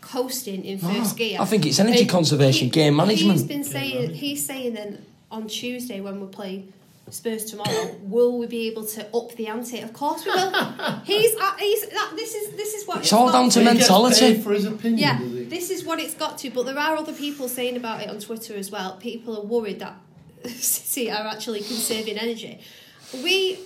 coasting 0.00 0.64
in 0.64 0.78
first 0.78 1.12
Ah, 1.14 1.18
gear? 1.20 1.36
I 1.40 1.44
think 1.44 1.66
it's 1.66 1.78
energy 1.80 2.00
And 2.02 2.08
conservation, 2.08 2.68
game 2.68 2.94
management. 2.96 3.32
He's 3.40 3.48
been 3.54 3.64
saying 3.64 4.14
he's 4.14 4.44
saying 4.46 4.74
then 4.74 5.04
on 5.30 5.48
Tuesday 5.48 6.00
when 6.00 6.20
we 6.20 6.26
play 6.28 6.64
Spurs 7.08 7.44
tomorrow, 7.44 7.94
will 8.02 8.36
we 8.38 8.46
be 8.46 8.66
able 8.66 8.84
to 8.84 9.06
up 9.16 9.32
the 9.36 9.46
ante? 9.46 9.78
Of 9.80 9.92
course 9.92 10.24
we 10.24 10.32
will. 10.32 10.50
he's 11.04 11.36
uh, 11.36 11.52
he's 11.56 11.86
that, 11.88 12.12
this 12.16 12.34
is 12.34 12.50
this 12.56 12.74
is 12.74 12.86
what 12.86 12.98
It's 12.98 13.12
all 13.12 13.30
down 13.30 13.44
to 13.50 13.52
So 13.52 13.64
mentality. 13.64 14.40
for 14.42 14.52
his 14.52 14.64
opinion, 14.64 14.98
yeah, 14.98 15.20
this 15.48 15.70
is 15.70 15.84
what 15.84 16.00
it's 16.00 16.14
got 16.14 16.36
to. 16.38 16.50
But 16.50 16.64
there 16.66 16.78
are 16.78 16.96
other 16.96 17.12
people 17.12 17.48
saying 17.48 17.76
about 17.76 18.00
it 18.02 18.10
on 18.10 18.18
Twitter 18.18 18.56
as 18.56 18.72
well. 18.72 18.96
People 18.96 19.38
are 19.38 19.44
worried 19.44 19.78
that 19.78 19.94
City 20.46 21.10
are 21.10 21.26
actually 21.26 21.60
conserving 21.60 22.18
energy. 22.18 22.60
We 23.22 23.60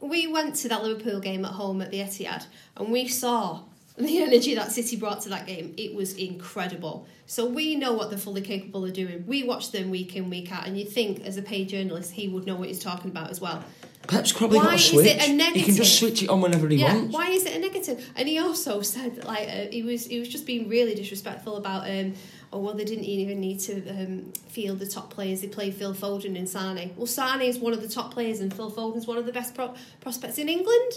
we 0.00 0.26
went 0.26 0.56
to 0.56 0.68
that 0.70 0.82
Liverpool 0.82 1.20
game 1.20 1.44
at 1.44 1.52
home 1.52 1.80
at 1.82 1.90
the 1.92 2.00
Etihad, 2.00 2.46
and 2.76 2.90
we 2.90 3.06
saw 3.06 3.60
the 4.06 4.22
energy 4.22 4.54
that 4.54 4.72
City 4.72 4.96
brought 4.96 5.20
to 5.22 5.28
that 5.30 5.46
game. 5.46 5.74
It 5.76 5.94
was 5.94 6.14
incredible. 6.14 7.06
So 7.26 7.46
we 7.46 7.76
know 7.76 7.92
what 7.92 8.10
they're 8.10 8.18
fully 8.18 8.42
capable 8.42 8.84
of 8.84 8.92
doing. 8.92 9.24
We 9.26 9.42
watch 9.44 9.70
them 9.72 9.90
week 9.90 10.16
in 10.16 10.30
week 10.30 10.50
out, 10.52 10.66
and 10.66 10.78
you 10.78 10.84
think 10.84 11.24
as 11.24 11.36
a 11.36 11.42
paid 11.42 11.68
journalist 11.68 12.12
he 12.12 12.28
would 12.28 12.46
know 12.46 12.56
what 12.56 12.68
he's 12.68 12.80
talking 12.82 13.10
about 13.10 13.30
as 13.30 13.40
well. 13.40 13.62
Pep's 14.08 14.32
probably 14.32 14.58
Why 14.58 14.64
got 14.64 14.72
a 14.72 14.76
is 14.76 14.90
switch. 14.90 15.06
it 15.06 15.28
a 15.28 15.52
He 15.52 15.62
can 15.62 15.74
just 15.76 15.98
switch 15.98 16.22
it 16.22 16.28
on 16.30 16.40
whenever 16.40 16.66
he 16.68 16.76
yeah, 16.78 16.94
wants. 16.94 17.14
why 17.14 17.28
is 17.30 17.44
it 17.44 17.54
a 17.54 17.58
negative? 17.60 18.04
And 18.16 18.26
he 18.28 18.38
also 18.38 18.80
said 18.82 19.24
like 19.24 19.46
uh, 19.48 19.66
he 19.70 19.82
was 19.82 20.06
he 20.06 20.18
was 20.18 20.28
just 20.28 20.46
being 20.46 20.68
really 20.68 20.94
disrespectful 20.94 21.56
about 21.56 21.88
um 21.88 22.14
oh 22.52 22.58
well 22.58 22.74
they 22.74 22.84
didn't 22.84 23.04
even 23.04 23.40
need 23.40 23.60
to 23.60 23.88
um, 23.90 24.32
field 24.48 24.80
the 24.80 24.86
top 24.86 25.10
players. 25.10 25.42
They 25.42 25.48
played 25.48 25.74
Phil 25.74 25.94
Foden 25.94 26.36
and 26.36 26.48
Sane. 26.48 26.92
Well, 26.96 27.06
Sane 27.06 27.42
is 27.42 27.58
one 27.58 27.72
of 27.74 27.82
the 27.82 27.88
top 27.88 28.12
players, 28.12 28.40
and 28.40 28.52
Phil 28.52 28.70
Foden's 28.70 29.06
one 29.06 29.18
of 29.18 29.26
the 29.26 29.32
best 29.32 29.54
pro- 29.54 29.74
prospects 30.00 30.38
in 30.38 30.48
England. 30.48 30.92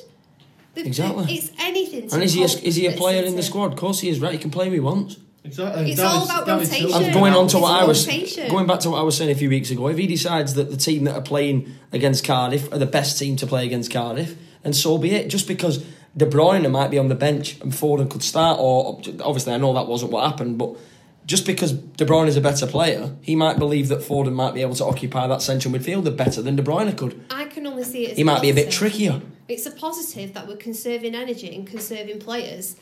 They've- 0.73 0.85
Exactly. 0.87 1.33
It's 1.35 1.51
anything. 1.59 2.07
To 2.09 2.15
And 2.15 2.23
is 2.23 2.33
he 2.33 2.41
a, 2.41 2.45
is 2.45 2.75
he 2.75 2.87
a 2.87 2.91
that 2.91 2.97
player 2.99 3.23
in 3.23 3.35
the 3.35 3.43
squad? 3.43 3.73
Of 3.73 3.77
course 3.77 3.99
he 3.99 4.09
is, 4.09 4.19
right? 4.19 4.31
He 4.33 4.37
can 4.39 4.49
play 4.51 4.65
who 4.67 4.73
he 4.73 4.79
wants. 4.79 5.17
Exactly. 5.45 5.91
It's 5.91 5.97
That 5.99 6.05
all 6.11 6.21
was- 6.21 6.29
about 6.29 6.47
rotation. 6.47 6.89
Silva. 6.89 7.05
I'm 7.05 7.13
going 7.13 7.33
on 7.33 7.47
to 7.49 7.57
It's 7.57 7.61
what 7.63 7.81
I 7.81 7.85
was 7.85 8.07
rotation. 8.07 8.49
going 8.49 8.65
back 8.65 8.79
to 8.81 8.89
what 8.91 8.99
I 8.99 9.03
was 9.03 9.17
saying 9.17 9.29
a 9.29 9.35
few 9.35 9.49
weeks 9.49 9.69
ago. 9.71 9.87
If 9.89 9.97
he 9.97 10.07
decides 10.07 10.53
that 10.55 10.71
the 10.71 10.77
team 10.77 11.03
that 11.03 11.15
are 11.15 11.21
playing 11.21 11.67
against 11.91 12.23
Cardiff 12.23 12.71
are 12.71 12.77
the 12.79 12.85
best 12.85 13.19
team 13.19 13.35
to 13.37 13.45
play 13.45 13.65
against 13.65 13.91
Cardiff, 13.91 14.35
and 14.63 14.75
so 14.75 14.97
be 14.97 15.11
it. 15.11 15.27
Just 15.29 15.47
because 15.47 15.83
De 16.15 16.25
Bruyne 16.25 16.69
might 16.71 16.89
be 16.91 16.97
on 16.97 17.09
the 17.09 17.15
bench 17.15 17.59
and 17.61 17.71
Foden 17.73 18.09
could 18.09 18.23
start, 18.23 18.57
or 18.59 18.99
obviously 19.21 19.53
I 19.53 19.57
know 19.57 19.73
that 19.73 19.87
wasn't 19.87 20.11
what 20.11 20.23
happened, 20.25 20.57
but 20.57 20.75
just 21.25 21.45
because 21.45 21.73
De 21.73 22.05
Bruyne 22.05 22.27
is 22.27 22.37
a 22.37 22.41
better 22.41 22.65
player, 22.65 23.11
he 23.21 23.35
might 23.35 23.59
believe 23.59 23.89
that 23.89 23.99
Foden 23.99 24.33
might 24.33 24.53
be 24.53 24.61
able 24.61 24.75
to 24.75 24.85
occupy 24.85 25.27
that 25.27 25.41
central 25.41 25.73
midfielder 25.73 26.15
better 26.15 26.41
than 26.41 26.55
De 26.55 26.63
Bruyne 26.63 26.95
could. 26.97 27.19
I 27.29 27.45
can 27.45 27.67
only 27.67 27.83
see 27.83 28.05
it. 28.05 28.11
As 28.11 28.17
He 28.17 28.23
might 28.23 28.41
be 28.41 28.49
a 28.49 28.53
bit 28.53 28.65
positive. 28.67 28.91
trickier. 28.91 29.21
It's 29.47 29.65
a 29.65 29.71
positive 29.71 30.33
that 30.33 30.47
we're 30.47 30.57
conserving 30.57 31.15
energy 31.15 31.53
and 31.55 31.67
conserving 31.67 32.19
players, 32.19 32.75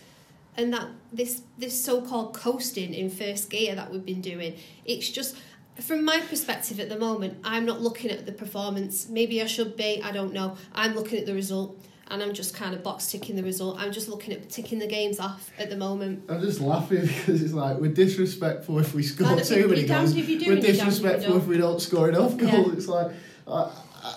and 0.58 0.74
that 0.74 0.88
this 1.12 1.42
this 1.58 1.84
so-called 1.84 2.34
coasting 2.34 2.94
in 2.94 3.10
first 3.10 3.50
gear 3.50 3.76
that 3.76 3.92
we've 3.92 4.06
been 4.06 4.22
doing. 4.22 4.56
It's 4.86 5.10
just 5.10 5.36
from 5.80 6.06
my 6.06 6.20
perspective 6.22 6.80
at 6.80 6.90
the 6.90 6.98
moment. 7.00 7.40
I'm 7.44 7.66
not 7.66 7.82
looking 7.82 8.12
at 8.12 8.26
the 8.26 8.32
performance. 8.32 9.08
Maybe 9.10 9.42
I 9.42 9.46
should 9.48 9.76
be. 9.76 10.02
I 10.04 10.12
don't 10.12 10.34
know. 10.34 10.56
I'm 10.74 10.94
looking 10.94 11.18
at 11.20 11.26
the 11.26 11.34
result. 11.34 11.80
And 12.10 12.22
I'm 12.22 12.34
just 12.34 12.54
kind 12.54 12.76
of 12.76 12.84
box 12.84 13.10
ticking 13.10 13.38
the 13.38 13.44
result. 13.44 13.78
I'm 13.80 13.94
just 13.94 14.10
looking 14.10 14.34
at 14.34 14.50
ticking 14.50 14.80
the 14.80 14.86
games 14.88 15.18
off 15.18 15.50
at 15.58 15.70
the 15.70 15.78
moment. 15.78 16.26
I'm 16.28 16.42
just 16.42 16.60
laughing 16.60 17.02
because 17.08 17.42
it's 17.42 17.54
like 17.54 17.78
we're 17.78 17.94
disrespectful 17.94 18.80
if 18.80 18.94
we 18.94 19.02
score 19.02 19.40
too 19.40 19.70
many 19.70 19.86
goals. 19.86 20.18
if 20.18 20.28
you 20.28 20.38
do 20.38 20.48
We're 20.48 20.56
and 20.58 20.64
you're 20.64 20.74
damned 20.76 20.76
if 20.76 20.76
you 20.78 20.84
disrespectful 20.84 21.38
if 21.38 21.48
we 21.48 21.58
don't 21.58 21.82
score 21.82 22.10
enough 22.10 22.34
Yeah. 22.38 22.52
goals. 22.52 22.74
It's 22.74 22.88
like 22.90 23.12
I, 23.48 23.72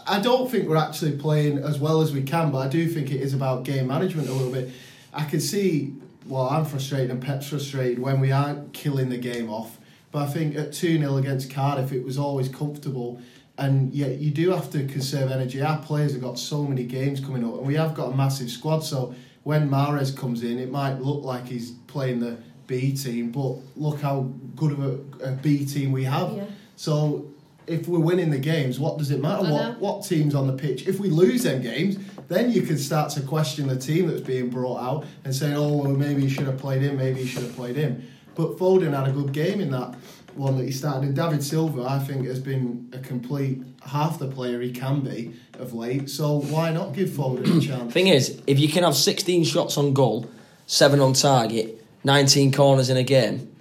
I, 0.06 0.20
don't 0.20 0.50
think 0.50 0.68
we're 0.68 0.76
actually 0.76 1.16
playing 1.16 1.58
as 1.58 1.78
well 1.78 2.00
as 2.00 2.12
we 2.12 2.22
can, 2.22 2.50
but 2.50 2.58
I 2.58 2.68
do 2.68 2.88
think 2.88 3.10
it 3.10 3.20
is 3.20 3.34
about 3.34 3.64
game 3.64 3.86
management 3.86 4.28
a 4.28 4.32
little 4.32 4.52
bit. 4.52 4.70
I 5.12 5.24
can 5.24 5.40
see, 5.40 5.94
well, 6.26 6.48
I'm 6.48 6.64
frustrated 6.64 7.10
and 7.10 7.22
Pep's 7.22 7.48
frustrated 7.48 7.98
when 7.98 8.20
we 8.20 8.32
aren't 8.32 8.72
killing 8.72 9.08
the 9.08 9.18
game 9.18 9.50
off. 9.50 9.78
But 10.10 10.22
I 10.22 10.26
think 10.26 10.56
at 10.56 10.72
2 10.72 10.98
0 10.98 11.16
against 11.16 11.50
Cardiff, 11.50 11.92
it 11.92 12.04
was 12.04 12.18
always 12.18 12.48
comfortable. 12.48 13.20
And 13.58 13.92
yet, 13.92 14.18
you 14.18 14.30
do 14.30 14.50
have 14.50 14.70
to 14.70 14.86
conserve 14.86 15.30
energy. 15.30 15.60
Our 15.60 15.78
players 15.78 16.12
have 16.12 16.22
got 16.22 16.38
so 16.38 16.64
many 16.64 16.84
games 16.84 17.20
coming 17.20 17.44
up, 17.44 17.54
and 17.54 17.66
we 17.66 17.74
have 17.74 17.94
got 17.94 18.12
a 18.12 18.16
massive 18.16 18.50
squad. 18.50 18.80
So 18.80 19.14
when 19.42 19.68
Mahrez 19.68 20.16
comes 20.16 20.42
in, 20.42 20.58
it 20.58 20.70
might 20.70 21.00
look 21.00 21.24
like 21.24 21.46
he's 21.46 21.72
playing 21.88 22.20
the 22.20 22.38
B 22.66 22.96
team, 22.96 23.30
but 23.30 23.56
look 23.76 24.00
how 24.00 24.30
good 24.56 24.72
of 24.72 24.82
a, 24.82 25.24
a 25.24 25.32
B 25.32 25.66
team 25.66 25.92
we 25.92 26.04
have. 26.04 26.32
Yeah. 26.32 26.44
So 26.76 27.33
if 27.66 27.88
we're 27.88 27.98
winning 27.98 28.30
the 28.30 28.38
games, 28.38 28.78
what 28.78 28.98
does 28.98 29.10
it 29.10 29.20
matter? 29.20 29.44
What 29.44 29.78
what 29.78 30.04
team's 30.04 30.34
on 30.34 30.46
the 30.46 30.52
pitch? 30.52 30.86
If 30.86 31.00
we 31.00 31.08
lose 31.08 31.44
them 31.44 31.62
games, 31.62 31.98
then 32.28 32.50
you 32.50 32.62
can 32.62 32.78
start 32.78 33.10
to 33.12 33.20
question 33.20 33.68
the 33.68 33.76
team 33.76 34.08
that's 34.08 34.20
being 34.20 34.50
brought 34.50 34.80
out 34.80 35.06
and 35.24 35.34
saying, 35.34 35.56
oh, 35.56 35.76
well, 35.76 35.92
maybe 35.92 36.22
you 36.22 36.28
should 36.28 36.46
have 36.46 36.58
played 36.58 36.82
him, 36.82 36.96
maybe 36.96 37.20
you 37.20 37.26
should 37.26 37.42
have 37.42 37.54
played 37.56 37.76
him. 37.76 38.06
But 38.34 38.58
Foden 38.58 38.96
had 38.96 39.08
a 39.08 39.12
good 39.12 39.32
game 39.32 39.60
in 39.60 39.70
that 39.70 39.94
one 40.34 40.58
that 40.58 40.64
he 40.64 40.72
started. 40.72 41.04
And 41.04 41.16
David 41.16 41.44
Silva, 41.44 41.84
I 41.84 41.98
think, 41.98 42.26
has 42.26 42.40
been 42.40 42.90
a 42.92 42.98
complete 42.98 43.62
half 43.82 44.18
the 44.18 44.26
player 44.26 44.60
he 44.60 44.72
can 44.72 45.00
be 45.00 45.34
of 45.58 45.74
late. 45.74 46.10
So 46.10 46.40
why 46.40 46.72
not 46.72 46.94
give 46.94 47.10
Foden 47.10 47.58
a 47.58 47.60
chance? 47.66 47.92
Thing 47.92 48.08
is, 48.08 48.40
if 48.46 48.58
you 48.58 48.68
can 48.68 48.82
have 48.82 48.96
16 48.96 49.44
shots 49.44 49.76
on 49.78 49.92
goal, 49.92 50.28
seven 50.66 51.00
on 51.00 51.12
target, 51.12 51.84
19 52.02 52.52
corners 52.52 52.90
in 52.90 52.96
a 52.96 53.02
game, 53.02 53.54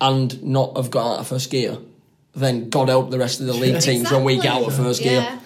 and 0.00 0.42
not 0.42 0.76
have 0.76 0.90
got 0.90 1.14
out 1.14 1.20
of 1.20 1.28
first 1.28 1.50
gear, 1.50 1.78
then 2.34 2.68
God 2.70 2.88
help 2.88 3.10
the 3.10 3.18
rest 3.18 3.40
of 3.40 3.46
the 3.46 3.52
league 3.54 3.80
teams 3.88 4.10
when 4.10 4.24
we 4.24 4.36
get 4.36 4.46
out 4.46 4.62
of 4.64 4.74
first 4.74 5.02
gear. 5.02 5.20
Yeah. 5.20 5.38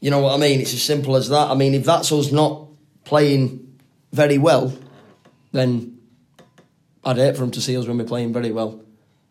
You 0.00 0.10
know 0.10 0.20
what 0.20 0.34
I 0.34 0.36
mean? 0.36 0.60
It's 0.60 0.72
as 0.74 0.82
simple 0.82 1.16
as 1.16 1.28
that. 1.30 1.50
I 1.50 1.54
mean, 1.54 1.74
if 1.74 1.84
that's 1.84 2.12
us 2.12 2.30
not 2.30 2.66
playing 3.04 3.76
very 4.12 4.38
well, 4.38 4.72
then 5.52 5.98
I'd 7.04 7.16
hate 7.16 7.34
for 7.34 7.40
them 7.40 7.50
to 7.52 7.60
see 7.60 7.76
us 7.76 7.86
when 7.86 7.98
we're 7.98 8.04
playing 8.04 8.32
very 8.32 8.52
well. 8.52 8.80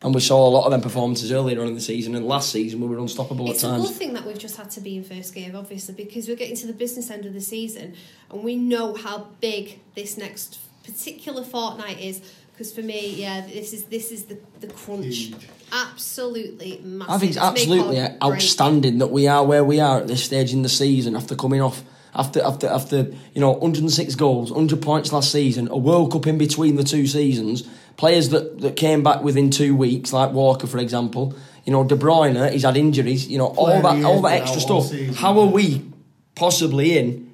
And 0.01 0.13
we 0.13 0.21
saw 0.21 0.47
a 0.47 0.49
lot 0.49 0.65
of 0.65 0.71
them 0.71 0.81
performances 0.81 1.31
earlier 1.31 1.59
on 1.61 1.67
in 1.67 1.73
the 1.73 1.81
season, 1.81 2.13
and 2.15 2.25
last 2.27 2.51
season 2.51 2.79
we 2.81 2.87
were 2.87 2.99
unstoppable 2.99 3.49
It's 3.49 3.63
at 3.63 3.69
a 3.69 3.73
times. 3.73 3.87
good 3.87 3.97
thing 3.97 4.13
that 4.13 4.25
we've 4.25 4.37
just 4.37 4.55
had 4.55 4.69
to 4.71 4.81
be 4.81 4.95
in 4.97 5.03
first 5.03 5.33
gear, 5.33 5.51
obviously, 5.55 5.95
because 5.95 6.27
we're 6.27 6.35
getting 6.35 6.55
to 6.57 6.67
the 6.67 6.73
business 6.73 7.09
end 7.09 7.25
of 7.25 7.33
the 7.33 7.41
season 7.41 7.95
and 8.29 8.43
we 8.43 8.55
know 8.55 8.93
how 8.93 9.29
big 9.41 9.79
this 9.95 10.15
next 10.17 10.59
particular 10.83 11.43
fortnight 11.43 11.99
is. 11.99 12.21
Because 12.57 12.73
for 12.73 12.81
me, 12.81 13.13
yeah, 13.13 13.45
this 13.45 13.71
is 13.71 13.83
this 13.83 14.11
is 14.11 14.23
the, 14.23 14.39
the 14.61 14.65
crunch. 14.65 15.31
Absolutely 15.71 16.81
massive. 16.83 17.13
I 17.13 17.17
think 17.19 17.29
it's 17.29 17.37
Make 17.37 17.43
or 17.43 17.51
absolutely 17.51 17.95
break. 17.97 18.23
outstanding 18.23 18.97
that 18.97 19.11
we 19.11 19.27
are 19.27 19.45
where 19.45 19.63
we 19.63 19.79
are 19.79 19.99
at 19.99 20.07
this 20.07 20.23
stage 20.23 20.53
in 20.53 20.63
the 20.63 20.69
season 20.69 21.15
after 21.15 21.35
coming 21.35 21.61
off 21.61 21.83
after 22.15 22.41
after 22.41 22.65
after 22.65 23.13
you 23.35 23.41
know 23.41 23.51
106 23.51 24.15
goals, 24.15 24.49
100 24.51 24.81
points 24.81 25.13
last 25.13 25.31
season, 25.31 25.67
a 25.69 25.77
World 25.77 26.11
Cup 26.11 26.25
in 26.25 26.39
between 26.39 26.77
the 26.77 26.83
two 26.83 27.05
seasons, 27.05 27.61
players 27.95 28.29
that, 28.29 28.59
that 28.61 28.75
came 28.75 29.03
back 29.03 29.21
within 29.21 29.51
two 29.51 29.75
weeks, 29.75 30.11
like 30.11 30.31
Walker 30.31 30.65
for 30.65 30.79
example. 30.79 31.35
You 31.63 31.73
know, 31.73 31.83
De 31.83 31.95
Bruyne, 31.95 32.51
he's 32.51 32.63
had 32.63 32.75
injuries. 32.75 33.27
You 33.27 33.37
know, 33.37 33.47
all 33.47 33.83
that 33.83 34.03
all 34.03 34.21
that 34.23 34.41
extra 34.41 34.61
stuff. 34.61 34.85
season, 34.87 35.13
How 35.13 35.39
are 35.39 35.45
we 35.45 35.85
possibly 36.33 36.97
in 36.97 37.26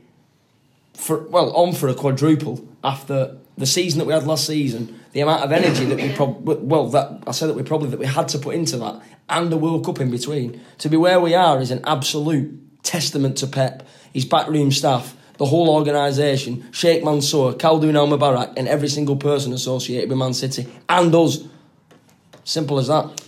for 0.94 1.28
well 1.28 1.52
on 1.56 1.74
for 1.74 1.88
a 1.88 1.94
quadruple 1.94 2.68
after 2.84 3.38
the 3.58 3.66
season 3.66 4.00
that 4.00 4.06
we 4.06 4.14
had 4.14 4.26
last 4.26 4.48
season, 4.48 5.00
the 5.12 5.22
amount 5.22 5.44
of 5.44 5.52
energy 5.52 5.86
that 5.86 5.98
we 5.98 6.12
probably 6.14 6.56
well 6.58 6.88
that 6.90 7.24
I 7.28 7.32
said 7.32 7.50
that 7.50 7.56
we 7.56 7.64
probably 7.64 7.90
that 7.90 8.00
we 8.00 8.06
had 8.06 8.28
to 8.30 8.40
put 8.40 8.56
into 8.56 8.78
that 8.78 9.02
and 9.30 9.52
the 9.52 9.58
World 9.58 9.86
Cup 9.86 10.00
in 10.00 10.12
between 10.12 10.62
to 10.80 10.90
be 10.90 10.98
where 10.98 11.20
we 11.20 11.34
are 11.34 11.62
is 11.62 11.72
an 11.72 11.82
absolute 11.86 12.84
testament 12.84 13.38
to 13.38 13.48
Pep, 13.48 13.88
his 14.14 14.26
backroom 14.26 14.72
staff, 14.72 15.16
the 15.38 15.46
whole 15.46 15.70
organisation, 15.70 16.72
Sheikh 16.72 17.04
Mansour, 17.04 17.54
Khaldoon 17.54 17.96
Al 17.96 18.08
Mubarak, 18.08 18.54
and 18.58 18.68
every 18.68 18.90
single 18.90 19.16
person 19.16 19.54
associated 19.54 20.10
with 20.10 20.18
Man 20.18 20.34
City 20.34 20.68
and 20.90 21.14
us. 21.16 21.40
Simple 22.44 22.78
as 22.78 22.88
that. 22.88 23.22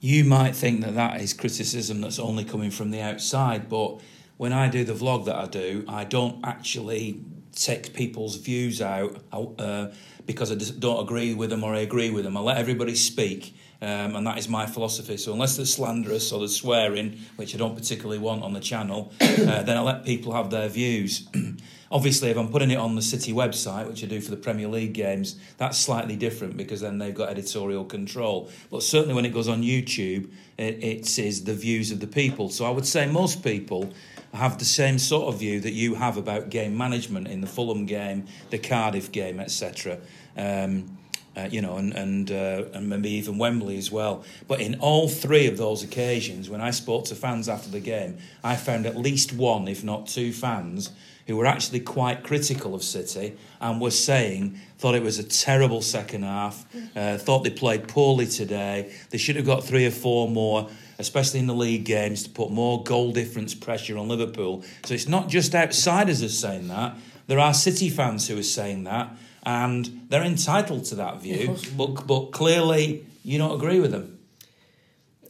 You 0.00 0.24
might 0.24 0.54
think 0.54 0.82
that 0.82 0.94
that 0.94 1.20
is 1.20 1.32
criticism 1.32 2.00
that's 2.00 2.18
only 2.18 2.44
coming 2.44 2.70
from 2.70 2.90
the 2.90 3.00
outside, 3.00 3.68
but 3.68 4.00
when 4.38 4.52
I 4.52 4.68
do 4.68 4.84
the 4.84 4.94
vlog 4.94 5.26
that 5.26 5.36
I 5.36 5.46
do, 5.46 5.84
I 5.86 6.04
don't 6.04 6.44
actually 6.44 7.20
take 7.52 7.92
people's 7.92 8.36
views 8.36 8.80
out 8.80 9.20
uh, 9.32 9.88
because 10.26 10.52
I 10.52 10.54
don't 10.78 11.02
agree 11.02 11.34
with 11.34 11.50
them 11.50 11.64
or 11.64 11.74
I 11.74 11.80
agree 11.80 12.10
with 12.10 12.24
them. 12.24 12.36
I 12.36 12.40
let 12.40 12.56
everybody 12.56 12.94
speak, 12.94 13.54
um, 13.82 14.14
and 14.14 14.26
that 14.26 14.38
is 14.38 14.48
my 14.48 14.66
philosophy. 14.66 15.16
So 15.16 15.32
unless 15.32 15.56
they're 15.56 15.66
slanderous 15.66 16.30
or 16.30 16.38
they're 16.38 16.48
swearing, 16.48 17.18
which 17.34 17.54
I 17.54 17.58
don't 17.58 17.74
particularly 17.74 18.18
want 18.18 18.44
on 18.44 18.52
the 18.52 18.60
channel, 18.60 19.12
uh, 19.20 19.62
then 19.62 19.76
I 19.76 19.80
let 19.80 20.04
people 20.04 20.32
have 20.32 20.50
their 20.50 20.68
views. 20.68 21.28
Obviously, 21.90 22.28
if 22.28 22.36
I'm 22.36 22.48
putting 22.48 22.70
it 22.70 22.76
on 22.76 22.94
the 22.94 23.02
City 23.02 23.32
website, 23.32 23.88
which 23.88 24.04
I 24.04 24.06
do 24.06 24.20
for 24.20 24.30
the 24.30 24.36
Premier 24.36 24.68
League 24.68 24.92
games, 24.92 25.36
that's 25.56 25.78
slightly 25.78 26.16
different 26.16 26.56
because 26.56 26.82
then 26.82 26.98
they've 26.98 27.14
got 27.14 27.30
editorial 27.30 27.86
control. 27.86 28.50
But 28.70 28.82
certainly 28.82 29.14
when 29.14 29.24
it 29.24 29.32
goes 29.32 29.48
on 29.48 29.62
YouTube, 29.62 30.30
it, 30.58 30.84
it 30.84 31.18
is 31.18 31.44
the 31.44 31.54
views 31.54 31.90
of 31.90 32.00
the 32.00 32.06
people. 32.06 32.50
So 32.50 32.66
I 32.66 32.70
would 32.70 32.86
say 32.86 33.10
most 33.10 33.42
people 33.42 33.90
have 34.34 34.58
the 34.58 34.64
same 34.64 34.98
sort 34.98 35.32
of 35.32 35.40
view 35.40 35.60
that 35.60 35.72
you 35.72 35.94
have 35.94 36.16
about 36.16 36.50
game 36.50 36.76
management 36.76 37.28
in 37.28 37.40
the 37.40 37.46
Fulham 37.46 37.86
game, 37.86 38.26
the 38.50 38.58
Cardiff 38.58 39.10
game, 39.10 39.40
etc. 39.40 39.98
Um, 40.36 40.98
uh, 41.36 41.48
you 41.50 41.62
know, 41.62 41.76
and 41.76 41.94
and 41.94 42.30
uh, 42.30 42.64
and 42.74 42.88
maybe 42.88 43.10
even 43.10 43.38
Wembley 43.38 43.78
as 43.78 43.92
well. 43.92 44.24
But 44.48 44.60
in 44.60 44.78
all 44.80 45.08
three 45.08 45.46
of 45.46 45.56
those 45.56 45.82
occasions, 45.82 46.50
when 46.50 46.60
I 46.60 46.70
spoke 46.70 47.04
to 47.06 47.14
fans 47.14 47.48
after 47.48 47.70
the 47.70 47.80
game, 47.80 48.18
I 48.42 48.56
found 48.56 48.86
at 48.86 48.96
least 48.96 49.32
one, 49.32 49.68
if 49.68 49.84
not 49.84 50.08
two, 50.08 50.32
fans 50.32 50.90
who 51.28 51.36
were 51.36 51.46
actually 51.46 51.80
quite 51.80 52.24
critical 52.24 52.74
of 52.74 52.82
City 52.82 53.36
and 53.60 53.80
were 53.80 53.90
saying 53.90 54.58
thought 54.78 54.94
it 54.94 55.02
was 55.02 55.18
a 55.18 55.22
terrible 55.22 55.82
second 55.82 56.22
half, 56.22 56.64
uh, 56.96 57.18
thought 57.18 57.44
they 57.44 57.50
played 57.50 57.86
poorly 57.86 58.26
today. 58.26 58.92
They 59.10 59.18
should 59.18 59.36
have 59.36 59.44
got 59.44 59.62
three 59.62 59.86
or 59.86 59.90
four 59.90 60.28
more. 60.28 60.68
Especially 60.98 61.40
in 61.40 61.46
the 61.46 61.54
league 61.54 61.84
games, 61.84 62.24
to 62.24 62.30
put 62.30 62.50
more 62.50 62.82
goal 62.82 63.12
difference 63.12 63.54
pressure 63.54 63.96
on 63.96 64.08
Liverpool. 64.08 64.64
So 64.84 64.94
it's 64.94 65.06
not 65.08 65.28
just 65.28 65.54
outsiders 65.54 66.22
are 66.22 66.28
saying 66.28 66.68
that. 66.68 66.96
There 67.28 67.38
are 67.38 67.54
City 67.54 67.88
fans 67.88 68.26
who 68.26 68.38
are 68.38 68.42
saying 68.42 68.84
that, 68.84 69.14
and 69.44 70.06
they're 70.08 70.24
entitled 70.24 70.84
to 70.86 70.96
that 70.96 71.20
view. 71.22 71.56
But 71.76 72.06
but 72.06 72.32
clearly, 72.32 73.06
you 73.22 73.38
don't 73.38 73.54
agree 73.54 73.80
with 73.80 73.92
them. 73.92 74.18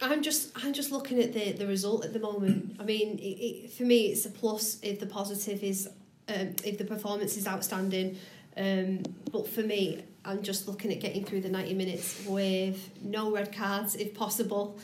I'm 0.01 0.23
just 0.23 0.53
I'm 0.65 0.73
just 0.73 0.93
looking 0.93 1.21
at 1.21 1.33
the 1.33 1.53
the 1.53 1.67
result 1.67 2.05
at 2.05 2.13
the 2.13 2.21
moment. 2.21 2.77
I 2.79 2.85
mean, 2.85 3.19
it, 3.19 3.23
it, 3.23 3.73
for 3.73 3.83
me, 3.83 4.07
it's 4.07 4.25
a 4.25 4.31
plus 4.31 4.79
if 4.83 5.01
the 5.01 5.07
positive 5.07 5.63
is 5.63 5.89
um, 6.29 6.55
if 6.65 6.79
the 6.79 6.85
performance 6.85 7.37
is 7.37 7.47
outstanding. 7.47 8.17
Um, 8.57 9.03
but 9.31 9.49
for 9.49 9.63
me, 9.63 10.03
I'm 10.25 10.43
just 10.43 10.69
looking 10.69 10.93
at 10.93 11.01
getting 11.01 11.25
through 11.25 11.43
the 11.43 11.49
90 11.49 11.75
minutes 11.75 12.25
with 12.27 12.91
no 13.03 13.33
red 13.33 13.55
cards 13.55 13.95
if 13.95 14.15
possible. 14.15 14.79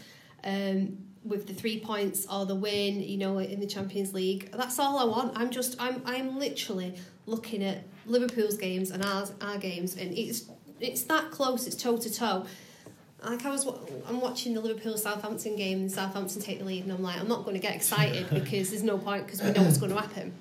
Um, 0.44 0.98
with 1.24 1.46
the 1.46 1.54
three 1.54 1.80
points 1.80 2.26
or 2.30 2.44
the 2.44 2.54
win, 2.54 3.00
you 3.00 3.16
know, 3.16 3.38
in 3.38 3.58
the 3.58 3.66
Champions 3.66 4.12
League, 4.12 4.50
that's 4.52 4.78
all 4.78 4.98
I 4.98 5.04
want. 5.04 5.32
I'm 5.36 5.50
just, 5.50 5.74
I'm, 5.80 6.02
I'm 6.04 6.38
literally 6.38 6.96
looking 7.24 7.64
at 7.64 7.78
Liverpool's 8.04 8.58
games 8.58 8.90
and 8.90 9.02
our, 9.02 9.26
our 9.40 9.56
games, 9.56 9.96
and 9.96 10.12
it's, 10.12 10.44
it's 10.80 11.02
that 11.04 11.30
close. 11.30 11.66
It's 11.66 11.76
toe 11.76 11.96
to 11.96 12.12
toe 12.12 12.44
like 13.24 13.44
I 13.46 13.50
was, 13.50 13.66
I'm 14.06 14.20
watching 14.20 14.54
the 14.54 14.60
Liverpool 14.60 14.96
Southampton 14.96 15.56
game 15.56 15.80
and 15.80 15.92
Southampton 15.92 16.40
take 16.42 16.58
the 16.58 16.64
lead, 16.64 16.84
and 16.84 16.92
I'm 16.92 17.02
like, 17.02 17.18
I'm 17.18 17.28
not 17.28 17.44
going 17.44 17.54
to 17.54 17.60
get 17.60 17.74
excited 17.74 18.28
because 18.32 18.70
there's 18.70 18.82
no 18.82 18.98
point 18.98 19.26
because 19.26 19.42
we 19.42 19.50
know 19.52 19.62
what's 19.62 19.78
going 19.78 19.92
to 19.92 20.00
happen. 20.00 20.32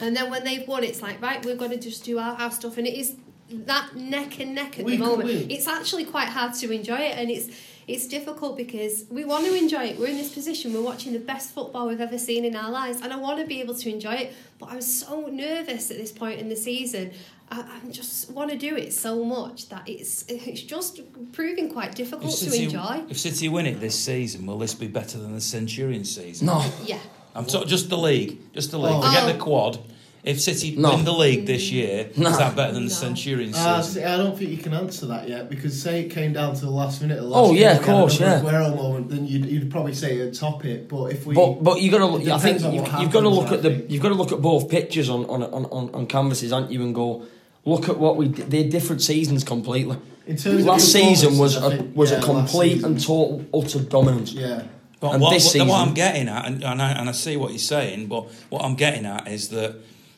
And 0.00 0.16
then 0.16 0.30
when 0.30 0.44
they've 0.44 0.66
won, 0.66 0.84
it's 0.84 1.02
like, 1.02 1.20
right, 1.20 1.44
we've 1.44 1.58
got 1.58 1.70
to 1.70 1.76
just 1.76 2.04
do 2.04 2.18
our, 2.18 2.34
our 2.36 2.50
stuff, 2.50 2.78
and 2.78 2.86
it 2.86 2.94
is 2.94 3.16
that 3.50 3.94
neck 3.96 4.40
and 4.40 4.54
neck 4.54 4.78
at 4.78 4.84
We 4.84 4.96
the 4.96 5.04
moment. 5.04 5.24
win. 5.24 5.50
It's 5.50 5.66
actually 5.66 6.04
quite 6.04 6.28
hard 6.28 6.54
to 6.54 6.70
enjoy 6.70 6.96
it, 6.96 7.18
and 7.18 7.30
it's 7.30 7.48
it's 7.88 8.06
difficult 8.06 8.56
because 8.56 9.04
we 9.10 9.24
want 9.24 9.46
to 9.46 9.54
enjoy 9.54 9.84
it. 9.86 9.98
We're 9.98 10.08
in 10.08 10.16
this 10.16 10.32
position, 10.32 10.72
we're 10.74 10.82
watching 10.82 11.12
the 11.14 11.18
best 11.18 11.50
football 11.52 11.88
we've 11.88 12.00
ever 12.00 12.18
seen 12.18 12.44
in 12.44 12.54
our 12.54 12.70
lives, 12.70 13.00
and 13.00 13.12
I 13.12 13.16
want 13.16 13.40
to 13.40 13.46
be 13.46 13.60
able 13.60 13.74
to 13.74 13.90
enjoy 13.90 14.12
it. 14.14 14.34
But 14.58 14.70
I'm 14.70 14.80
so 14.82 15.26
nervous 15.26 15.90
at 15.90 15.96
this 15.96 16.12
point 16.12 16.38
in 16.40 16.48
the 16.48 16.56
season. 16.56 17.12
I, 17.50 17.60
I 17.84 17.90
just 17.90 18.30
want 18.30 18.50
to 18.50 18.58
do 18.58 18.76
it 18.76 18.92
so 18.92 19.24
much 19.24 19.70
that 19.70 19.88
it's 19.88 20.24
it's 20.28 20.60
just 20.60 21.00
proving 21.32 21.72
quite 21.72 21.94
difficult 21.94 22.36
to 22.36 22.54
enjoy. 22.62 23.04
if 23.08 23.18
City 23.18 23.48
win 23.48 23.66
it 23.66 23.80
this 23.80 23.98
season, 23.98 24.46
will 24.46 24.58
this 24.58 24.74
be 24.74 24.86
better 24.86 25.16
than 25.18 25.34
the 25.34 25.40
Centurion 25.40 26.04
season? 26.04 26.46
No. 26.46 26.64
Yeah. 26.84 26.98
I'm 27.34 27.46
talking 27.46 27.68
just 27.68 27.88
the 27.88 27.96
league, 27.98 28.52
just 28.52 28.70
the 28.70 28.78
league. 28.78 28.92
Oh. 28.94 29.00
Forget 29.02 29.24
Oh. 29.24 29.32
the 29.32 29.38
quad. 29.38 29.78
If 30.24 30.40
City 30.40 30.74
No. 30.76 30.96
win 30.96 31.04
the 31.04 31.12
league 31.12 31.46
this 31.46 31.70
year, 31.70 32.08
No. 32.16 32.28
is 32.30 32.38
that 32.38 32.56
better 32.56 32.72
than 32.72 32.84
the 32.84 32.88
No. 32.90 32.94
Centurion 32.94 33.54
Uh, 33.54 33.80
season? 33.80 34.02
see, 34.02 34.04
I 34.06 34.16
don't 34.16 34.36
think 34.36 34.50
you 34.50 34.56
can 34.58 34.74
answer 34.74 35.06
that 35.06 35.28
yet 35.28 35.48
because 35.48 35.80
say 35.80 36.00
it 36.00 36.10
came 36.10 36.32
down 36.32 36.54
to 36.56 36.60
the 36.62 36.70
last 36.70 37.00
minute. 37.00 37.18
Of 37.18 37.24
the 37.24 37.30
last 37.30 37.48
Oh, 37.48 37.52
game, 37.52 37.62
yeah, 37.62 37.72
of 37.72 37.78
we 37.80 37.84
had 37.86 37.92
course, 38.00 38.20
another 38.20 38.44
yeah. 38.44 38.52
Aguero 38.52 38.76
moment, 38.76 39.10
then 39.10 39.26
you'd, 39.26 39.46
you'd 39.46 39.70
probably 39.70 39.94
say 39.94 40.14
it'd 40.18 40.34
top 40.34 40.64
it. 40.64 40.88
But 40.88 41.12
if 41.12 41.24
we, 41.24 41.34
But 41.34 41.62
but 41.62 41.80
you 41.80 41.90
got 41.90 41.98
to 41.98 42.06
look. 42.06 42.22
It 42.22 42.30
I 42.30 42.38
think 42.38 42.58
depends 42.58 42.64
on 42.64 42.74
you've, 42.74 42.82
what 42.92 43.00
you've 43.02 43.12
got 43.12 43.20
to 43.20 43.30
happens, 43.30 43.42
look 43.42 43.52
I 43.52 43.54
at 43.54 43.62
the 43.62 43.70
think. 43.70 43.90
you've 43.90 44.02
got 44.02 44.08
to 44.08 44.14
look 44.16 44.32
at 44.32 44.42
both 44.42 44.68
pictures 44.68 45.08
on 45.08 45.24
on, 45.26 45.42
on, 45.44 45.64
on 45.66 45.90
on 45.94 46.06
canvases, 46.06 46.52
aren't 46.52 46.70
you? 46.72 46.82
And 46.82 46.94
go 46.94 47.22
look 47.64 47.88
at 47.88 47.98
what 47.98 48.16
we 48.16 48.28
did. 48.28 48.50
They're 48.50 48.68
different 48.68 49.02
seasons 49.02 49.44
completely. 49.44 49.96
in 50.26 50.36
terms 50.36 50.66
Last 50.66 50.82
of 50.84 50.90
season 51.00 51.38
was 51.38 51.54
performances, 51.54 51.62
I 51.62 51.66
a 51.66 51.70
think- 51.86 51.96
was 51.96 52.10
yeah, 52.10 52.16
a 52.16 52.18
last 52.18 52.26
complete 52.26 52.72
season. 52.74 52.90
and 52.92 53.00
total 53.00 53.44
utter 53.54 53.78
dominance. 53.80 54.32
yeah. 54.32 54.62
But 55.00 55.12
and 55.12 55.22
what, 55.22 55.30
this 55.32 55.44
what- 55.44 55.52
season, 55.52 55.68
what 55.68 55.86
I'm 55.86 55.94
getting 55.94 56.28
at, 56.28 56.44
and, 56.44 56.62
and, 56.64 56.82
I, 56.82 56.90
and 56.90 57.08
I 57.08 57.12
see 57.12 57.36
what 57.36 57.50
you're 57.50 57.58
saying, 57.60 58.08
but 58.08 58.26
what 58.50 58.64
I'm 58.64 58.74
getting 58.74 59.06
at 59.06 59.28
is 59.28 59.48
that 59.50 59.76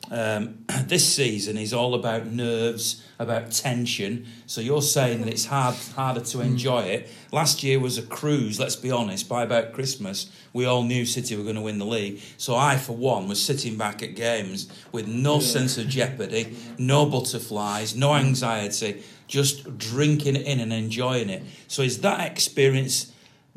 um, 0.09 0.65
this 0.85 1.13
season 1.13 1.57
is 1.57 1.73
all 1.73 1.93
about 1.93 2.27
nerves, 2.27 3.03
about 3.19 3.51
tension. 3.51 4.25
So 4.47 4.61
you're 4.61 4.81
saying 4.81 5.21
that 5.21 5.29
it's 5.29 5.45
hard, 5.45 5.75
harder 5.95 6.21
to 6.21 6.41
enjoy 6.41 6.81
it. 6.81 7.09
Last 7.31 7.63
year 7.63 7.79
was 7.79 7.97
a 7.97 8.01
cruise. 8.01 8.59
Let's 8.59 8.75
be 8.75 8.91
honest. 8.91 9.29
By 9.29 9.43
about 9.43 9.73
Christmas, 9.73 10.29
we 10.53 10.65
all 10.65 10.83
knew 10.83 11.05
City 11.05 11.35
were 11.35 11.43
going 11.43 11.55
to 11.55 11.61
win 11.61 11.77
the 11.77 11.85
league. 11.85 12.21
So 12.37 12.55
I, 12.55 12.77
for 12.77 12.93
one, 12.93 13.27
was 13.27 13.41
sitting 13.41 13.77
back 13.77 14.01
at 14.01 14.15
games 14.15 14.67
with 14.91 15.07
no 15.07 15.39
sense 15.39 15.77
of 15.77 15.87
jeopardy, 15.87 16.57
no 16.77 17.05
butterflies, 17.05 17.95
no 17.95 18.15
anxiety, 18.15 19.03
just 19.27 19.77
drinking 19.77 20.35
it 20.35 20.45
in 20.45 20.59
and 20.59 20.73
enjoying 20.73 21.29
it. 21.29 21.43
So 21.67 21.83
is 21.83 22.01
that 22.01 22.29
experience? 22.29 23.13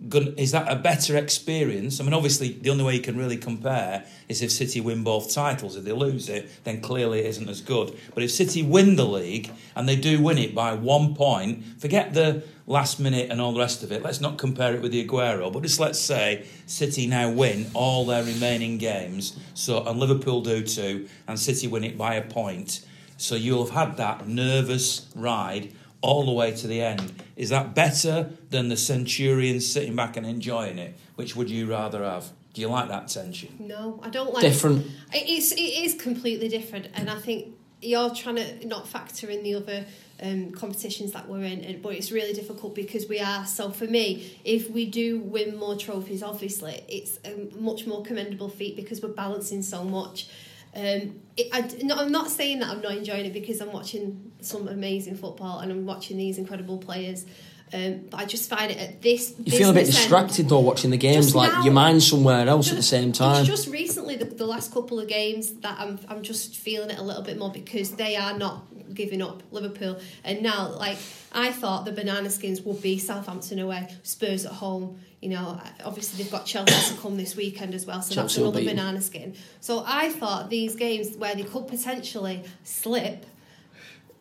Gon- 0.09 0.35
is 0.37 0.53
that 0.53 0.71
a 0.71 0.77
better 0.77 1.17
experience? 1.17 2.01
I 2.01 2.05
mean, 2.05 2.15
obviously, 2.15 2.53
the 2.53 2.71
only 2.71 2.85
way 2.85 2.95
you 2.95 3.01
can 3.01 3.17
really 3.17 3.37
compare 3.37 4.05
is 4.29 4.43
if 4.43 4.51
City 4.51 4.81
win 4.81 5.05
both 5.05 5.33
titles. 5.33 5.77
If 5.77 5.85
they 5.85 5.93
lose 5.93 6.29
it, 6.29 6.51
then 6.65 6.81
clearly 6.81 7.21
it 7.21 7.27
isn't 7.27 7.49
as 7.49 7.61
good. 7.61 7.97
But 8.15 8.23
if 8.23 8.31
City 8.31 8.63
win 8.63 8.97
the 8.97 9.07
league 9.07 9.51
and 9.77 9.89
they 9.89 9.97
do 9.97 10.21
win 10.23 10.39
it 10.39 10.55
by 10.55 10.75
one 10.75 11.15
point, 11.15 11.65
forget 11.81 12.15
the 12.15 12.45
last 12.67 12.99
minute 12.99 13.31
and 13.31 13.41
all 13.41 13.53
the 13.53 13.61
rest 13.61 13.83
of 13.83 13.93
it. 13.93 14.03
Let's 14.03 14.21
not 14.21 14.39
compare 14.39 14.75
it 14.75 14.83
with 14.83 14.93
the 14.93 15.07
Aguero, 15.07 15.53
but 15.53 15.63
just 15.63 15.81
let's 15.81 15.99
say 15.99 16.47
City 16.67 17.07
now 17.07 17.31
win 17.31 17.71
all 17.75 18.07
their 18.07 18.25
remaining 18.25 18.79
games. 18.79 19.39
So 19.55 19.85
and 19.85 20.01
Liverpool 20.01 20.41
do 20.41 20.63
too, 20.63 21.09
and 21.29 21.39
City 21.39 21.67
win 21.67 21.85
it 21.85 21.99
by 21.99 22.15
a 22.15 22.23
point. 22.23 22.85
So 23.17 23.37
you'll 23.37 23.67
have 23.67 23.89
had 23.89 23.97
that 23.99 24.27
nervous 24.27 25.09
ride 25.15 25.73
all 26.05 26.27
the 26.27 26.33
way 26.33 26.53
to 26.55 26.67
the 26.67 26.83
end. 26.83 27.23
Is 27.35 27.49
that 27.49 27.75
better 27.75 28.31
than 28.51 28.69
the 28.69 28.77
Centurions 28.77 29.67
sitting 29.67 29.97
back 29.97 30.19
and 30.19 30.27
enjoying 30.27 30.79
it? 30.79 30.95
Which 31.17 31.35
would 31.35 31.49
you 31.49 31.67
rather 31.67 32.05
have? 32.05 32.31
Do 32.53 32.61
you 32.61 32.69
like 32.69 32.89
that 32.89 33.09
tension? 33.09 33.57
No, 33.59 33.99
I 34.03 34.11
don't 34.11 34.33
like 34.33 34.43
different. 34.43 34.87
It 35.13 35.29
is 35.29 35.53
it 35.53 35.57
is 35.85 35.95
completely 35.95 36.49
different, 36.49 36.89
and 36.95 37.09
I 37.09 37.19
think 37.19 37.55
you're 37.81 38.15
trying 38.15 38.37
to 38.37 38.67
not 38.67 38.87
factor 38.87 39.31
in 39.31 39.43
the 39.43 39.55
other 39.55 39.87
um, 40.23 40.53
competitions 40.53 41.13
that 41.13 41.27
we're 41.29 41.43
in, 41.43 41.61
and, 41.63 41.83
but 41.83 41.95
it's 41.95 42.13
really 42.13 42.35
difficult 42.35 42.75
because 42.75 43.09
we 43.09 43.19
are. 43.19 43.47
So 43.47 43.71
for 43.71 43.87
me, 43.87 44.39
if 44.45 44.71
we 44.71 44.85
do 44.87 45.21
win 45.21 45.57
more 45.57 45.75
trophies, 45.75 46.23
obviously 46.23 46.85
it's 46.87 47.19
a 47.25 47.49
much 47.59 47.87
more 47.87 48.05
commendable 48.05 48.51
feat 48.51 48.77
because 48.77 49.03
we're 49.03 49.09
balancing 49.09 49.63
so 49.63 49.83
much. 49.83 50.29
Um, 50.75 51.21
it, 51.37 51.49
I, 51.53 51.61
no, 51.83 51.97
I'm 51.97 52.13
not 52.13 52.31
saying 52.31 52.61
that 52.61 52.69
I'm 52.69 52.81
not 52.81 52.93
enjoying 52.97 53.27
it 53.27 53.33
because 53.33 53.61
I'm 53.61 53.73
watching 53.73 54.33
some 54.41 54.69
amazing 54.69 55.17
football 55.17 55.61
and 55.61 55.71
I'm 55.71 55.87
watching 55.87 56.17
these 56.17 56.39
incredible 56.39 56.79
players. 56.79 57.27
Um, 57.73 58.07
but 58.11 58.21
I 58.21 58.25
just 58.25 58.49
find 58.49 58.71
it 58.71 58.79
at 58.79 59.03
this. 59.03 59.35
You 59.43 59.51
feel 59.51 59.71
a 59.71 59.73
bit 59.73 59.81
business 59.81 59.97
end- 59.97 60.03
distracted 60.05 60.49
though 60.49 60.61
watching 60.61 60.91
the 60.91 60.97
games, 60.97 61.35
like 61.35 61.51
now. 61.53 61.65
your 61.65 61.73
mind's 61.73 62.09
somewhere 62.09 62.47
else 62.47 62.71
at 62.71 62.77
the 62.77 62.83
same 62.83 63.11
time. 63.11 63.41
It's 63.41 63.49
just 63.49 63.69
recently, 63.69 64.17
the, 64.17 64.27
the 64.27 64.47
last 64.47 64.73
couple 64.73 65.01
of 65.01 65.09
games, 65.09 65.53
that 65.61 65.79
I'm, 65.81 65.99
I'm 66.09 66.23
just 66.23 66.57
feeling 66.57 66.91
it 66.91 66.99
a 66.99 67.03
little 67.03 67.23
bit 67.23 67.39
more 67.39 67.51
because 67.51 67.93
they 67.93 68.17
are 68.17 68.37
not 68.39 68.65
giving 68.95 69.23
up 69.23 69.43
Liverpool. 69.51 69.99
And 70.23 70.43
now, 70.43 70.69
like, 70.69 70.99
I 71.33 71.51
thought 71.53 71.85
the 71.85 71.93
Banana 71.93 72.31
Skins 72.31 72.61
would 72.63 72.81
be 72.81 72.99
Southampton 72.99 73.59
away, 73.59 73.89
Spurs 74.03 74.47
at 74.47 74.53
home. 74.53 75.01
You 75.25 75.31
know, 75.31 75.59
obviously 75.83 76.23
they've 76.23 76.31
got 76.31 76.45
Chelsea 76.45 76.95
to 76.95 77.01
come 77.01 77.17
this 77.17 77.35
weekend 77.35 77.73
as 77.73 77.87
well, 77.87 78.03
so 78.03 78.15
Chelsea 78.15 78.43
that's 78.43 78.57
another 78.59 78.63
banana 78.63 79.01
skin. 79.01 79.35
So 79.59 79.83
I 79.87 80.11
thought 80.11 80.51
these 80.51 80.75
games 80.77 81.17
where 81.17 81.35
they 81.35 81.45
could 81.45 81.67
potentially 81.67 82.45
slip, 82.63 83.25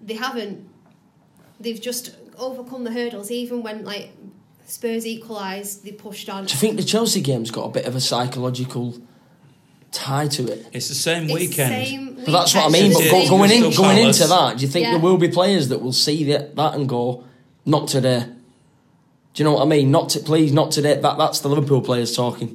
they 0.02 0.14
haven't. 0.14 0.66
They've 1.60 1.82
just 1.82 2.16
overcome 2.38 2.86
the 2.86 2.92
hurdles. 2.94 3.32
Even 3.32 3.64
when 3.64 3.84
like 3.84 4.12
Spurs 4.66 5.06
equalised, 5.06 5.84
they 5.84 5.92
pushed 5.92 6.30
on. 6.30 6.46
Do 6.46 6.54
you 6.54 6.58
think 6.60 6.78
the 6.78 6.84
Chelsea 6.84 7.20
game's 7.20 7.52
got 7.52 7.66
a 7.66 7.70
bit 7.72 7.86
of 7.86 7.98
a 7.98 8.00
psychological 8.00 8.96
tie 9.92 10.30
to 10.30 10.48
it? 10.54 10.66
It's 10.72 10.88
the 10.88 10.96
same 10.96 11.24
It's 11.26 11.34
weekend. 11.34 11.86
same 11.86 12.16
But 12.16 12.32
that's 12.32 12.56
what 12.56 12.68
I 12.68 12.70
mean. 12.70 12.94
But 12.94 13.00
City, 13.00 13.10
go, 13.10 13.28
going 13.28 13.52
in, 13.52 13.72
going 13.76 13.98
into 13.98 14.26
that, 14.28 14.56
do 14.56 14.62
you 14.66 14.72
think 14.72 14.86
Yeah. 14.86 14.92
there 14.92 15.02
will 15.02 15.18
be 15.18 15.28
players 15.28 15.68
that 15.68 15.82
will 15.82 15.92
see 15.92 16.24
that, 16.32 16.56
that 16.56 16.76
and 16.76 16.88
go, 16.88 17.26
"Not 17.66 17.90
today"? 17.90 18.28
Do 19.34 19.42
you 19.42 19.50
know 19.50 19.54
what 19.56 19.64
I 19.64 19.66
mean? 19.66 19.90
Not 19.92 20.10
to, 20.10 20.20
please, 20.20 20.52
not 20.54 20.72
today. 20.72 21.00
That 21.00 21.18
that's 21.18 21.40
the 21.40 21.48
Liverpool 21.50 21.82
players 21.82 22.16
talking. 22.16 22.48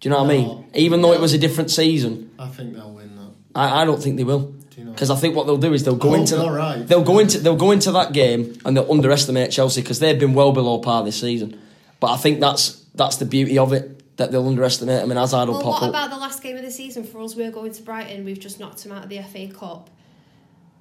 Do 0.00 0.08
you 0.08 0.10
know 0.10 0.22
what 0.22 0.30
I 0.30 0.36
mean? 0.36 0.66
Even 0.74 1.02
though 1.02 1.12
it 1.12 1.20
was 1.20 1.32
a 1.34 1.38
different 1.38 1.70
season, 1.70 2.30
I 2.38 2.48
think 2.48 2.74
they'll 2.74 2.90
win 2.92 3.16
that. 3.16 3.30
I, 3.54 3.82
I 3.82 3.84
don't 3.84 4.02
think 4.02 4.16
they 4.16 4.24
will. 4.24 4.40
Do 4.40 4.78
you 4.78 4.84
know? 4.84 4.92
Because 4.92 5.10
I 5.10 5.16
think 5.16 5.34
what 5.36 5.46
they'll 5.46 5.56
do 5.58 5.72
is 5.72 5.84
they'll 5.84 5.96
go 5.96 6.08
I 6.08 6.12
hope 6.12 6.20
into 6.20 6.36
you're 6.36 6.52
right. 6.52 6.86
they'll 6.86 7.02
go 7.04 7.18
into 7.18 7.38
they'll 7.38 7.56
go 7.56 7.70
into 7.70 7.92
that 7.92 8.12
game 8.12 8.58
and 8.64 8.76
they'll 8.76 8.90
underestimate 8.90 9.50
Chelsea 9.50 9.80
because 9.82 9.98
they've 9.98 10.18
been 10.18 10.34
well 10.34 10.52
below 10.52 10.78
par 10.78 11.04
this 11.04 11.20
season. 11.20 11.58
But 12.00 12.12
I 12.12 12.16
think 12.16 12.40
that's 12.40 12.82
that's 12.94 13.16
the 13.16 13.24
beauty 13.26 13.58
of 13.58 13.72
it 13.72 14.16
that 14.16 14.30
they'll 14.30 14.46
underestimate 14.46 15.00
them 15.00 15.10
and 15.10 15.18
Hazard 15.20 15.48
will 15.48 15.54
Well, 15.54 15.62
pop 15.62 15.72
what 15.80 15.82
up. 15.84 15.88
about 15.90 16.10
the 16.10 16.16
last 16.18 16.42
game 16.42 16.56
of 16.56 16.62
the 16.62 16.70
season 16.70 17.04
for 17.04 17.20
us? 17.22 17.34
We're 17.34 17.50
going 17.50 17.72
to 17.72 17.82
Brighton. 17.82 18.24
We've 18.26 18.38
just 18.40 18.60
knocked 18.60 18.82
them 18.82 18.92
out 18.92 19.04
of 19.04 19.08
the 19.10 19.22
FA 19.22 19.48
Cup. 19.48 19.88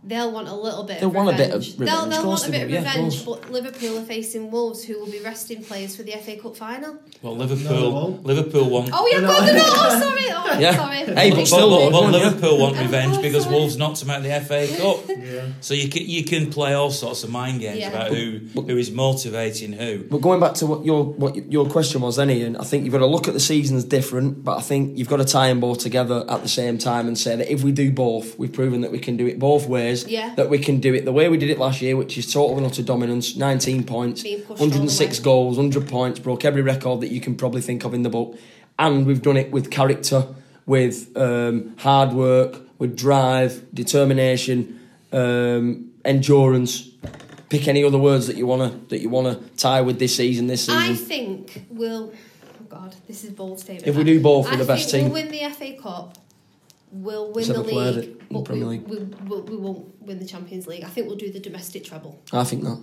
They'll 0.01 0.31
want 0.31 0.47
a 0.47 0.55
little 0.55 0.83
bit. 0.85 0.99
They'll 1.01 1.09
of 1.09 1.15
want 1.15 1.29
a 1.35 1.37
bit 1.37 1.51
of 1.51 1.59
revenge. 1.61 1.77
revenge, 1.79 1.89
They'll, 1.99 2.05
they'll 2.09 2.21
course 2.23 2.41
want 2.43 2.49
a 2.49 2.51
bit 2.51 2.61
of 2.63 2.67
will, 2.69 2.73
yeah, 2.73 2.79
of 2.79 2.95
revenge. 2.95 3.25
but 3.25 3.51
Liverpool 3.51 3.97
are 3.99 4.03
facing 4.03 4.49
Wolves, 4.49 4.83
who 4.85 4.97
will 4.99 5.11
be 5.11 5.19
resting 5.19 5.61
players 5.63 5.95
for 5.95 6.03
the 6.03 6.13
FA 6.13 6.37
Cup 6.37 6.55
final. 6.55 6.97
Well, 7.21 7.35
Liverpool, 7.35 7.91
won't. 7.91 8.23
Liverpool 8.25 8.69
won. 8.69 8.89
Oh 8.93 9.07
yeah, 9.11 9.19
No. 9.19 9.27
God, 9.27 9.45
no, 9.47 9.53
no, 9.53 9.61
oh, 9.65 9.99
sorry, 9.99 10.25
oh, 10.29 10.59
Yeah. 10.59 10.75
sorry. 10.75 10.97
Hey, 10.99 11.29
but 11.31 11.35
But, 11.37 11.45
still, 11.47 11.69
but, 11.69 11.91
but. 11.91 12.11
Liverpool 12.11 12.57
want 12.59 12.77
Oh, 12.77 12.81
revenge 12.81 13.13
God, 13.15 13.21
because 13.23 13.43
sorry. 13.43 13.55
Wolves 13.55 13.77
knocked 13.77 13.99
them 13.99 14.09
out 14.09 14.17
of 14.17 14.23
the 14.23 14.39
FA 14.41 14.67
Cup. 14.77 15.17
Yeah. 15.21 15.47
So 15.59 15.73
you 15.73 15.89
can 15.89 16.05
you 16.07 16.23
can 16.23 16.49
play 16.49 16.73
all 16.73 16.91
sorts 16.91 17.23
of 17.25 17.29
mind 17.29 17.59
games 17.59 17.79
Yeah. 17.79 17.89
about 17.89 18.11
who 18.13 18.39
who 18.55 18.77
is 18.77 18.91
motivating 18.91 19.73
who. 19.73 20.05
But 20.05 20.21
going 20.21 20.39
back 20.39 20.53
to 20.55 20.65
what 20.65 20.85
your 20.85 21.03
what 21.03 21.51
your 21.51 21.69
question 21.69 21.99
was, 22.01 22.15
then 22.15 22.29
Ian, 22.29 22.55
I 22.55 22.63
think 22.63 22.85
you've 22.85 22.93
got 22.93 22.99
to 22.99 23.05
look 23.05 23.27
at 23.27 23.33
the 23.33 23.39
seasons 23.41 23.83
different, 23.83 24.45
but 24.45 24.57
I 24.57 24.61
think 24.61 24.97
you've 24.97 25.09
got 25.09 25.17
to 25.17 25.25
tie 25.25 25.49
them 25.49 25.59
both 25.59 25.79
together 25.79 26.23
at 26.29 26.41
the 26.41 26.47
same 26.49 26.77
time 26.77 27.07
and 27.07 27.17
say 27.17 27.35
that 27.35 27.51
if 27.51 27.63
we 27.63 27.73
do 27.73 27.91
both, 27.91 28.39
we've 28.39 28.53
proven 28.53 28.79
that 28.81 28.91
we 28.93 28.99
can 28.99 29.17
do 29.17 29.27
it 29.27 29.37
both 29.39 29.67
ways. 29.67 29.88
Yeah. 30.07 30.35
That 30.35 30.49
we 30.49 30.59
can 30.59 30.79
do 30.79 30.93
it 30.93 31.05
the 31.05 31.11
way 31.11 31.29
we 31.29 31.37
did 31.37 31.49
it 31.49 31.59
last 31.59 31.81
year, 31.81 31.95
which 31.95 32.17
is 32.17 32.31
total 32.31 32.57
and 32.57 32.65
utter 32.65 32.83
dominance, 32.83 33.35
19 33.35 33.83
points, 33.83 34.23
Being 34.23 34.39
pushed 34.41 34.61
all 34.61 34.67
the 34.67 34.79
106 34.79 35.19
goals, 35.19 35.57
100 35.57 35.87
points, 35.87 36.19
broke 36.19 36.45
every 36.45 36.61
record 36.61 37.01
that 37.01 37.11
you 37.11 37.21
can 37.21 37.35
probably 37.35 37.61
think 37.61 37.83
of 37.85 37.93
in 37.93 38.03
the 38.03 38.09
book, 38.09 38.37
and 38.77 39.05
we've 39.05 39.21
done 39.21 39.37
it 39.37 39.51
with 39.51 39.69
character, 39.71 40.27
with 40.65 41.15
um, 41.17 41.75
hard 41.77 42.13
work, 42.13 42.61
with 42.77 42.95
drive, 42.95 43.65
determination, 43.73 44.79
um, 45.11 45.91
endurance. 46.05 46.89
Pick 47.49 47.67
any 47.67 47.83
other 47.83 47.97
words 47.97 48.27
that 48.27 48.37
you 48.37 48.45
wanna 48.45 48.79
that 48.89 48.99
you 48.99 49.09
wanna 49.09 49.39
tie 49.57 49.81
with 49.81 49.97
this 49.97 50.15
season. 50.15 50.47
This 50.47 50.65
season. 50.65 50.81
I 50.81 50.93
think 50.93 51.65
we'll. 51.69 52.13
Oh 52.13 52.65
God, 52.69 52.95
this 53.07 53.23
is 53.23 53.31
bold 53.31 53.59
statement. 53.59 53.87
If 53.87 53.95
we 53.95 54.03
do 54.03 54.21
both, 54.21 54.49
we're 54.51 54.57
the 54.57 54.65
best 54.65 54.91
team. 54.91 55.05
We'll 55.05 55.23
win 55.23 55.31
the 55.31 55.49
FA 55.49 55.73
Cup. 55.81 56.17
We'll 56.91 57.31
win 57.31 57.47
the 57.47 57.53
have 57.55 57.65
a 57.65 57.69
play 57.69 57.87
at 57.89 57.95
league, 57.95 58.23
but 58.31 58.45
Premier 58.45 58.65
we, 58.67 58.77
League. 58.79 58.87
we, 58.87 58.97
we, 58.97 59.41
we 59.41 59.55
won't 59.57 60.01
win 60.01 60.17
the 60.19 60.25
Champions 60.25 60.65
League. 60.67 60.83
I 60.83 60.87
think 60.87 61.07
we'll 61.07 61.17
do 61.17 61.31
the 61.31 61.39
domestic 61.39 61.83
treble. 61.83 62.19
I 62.33 62.43
think 62.43 62.63
not. 62.63 62.79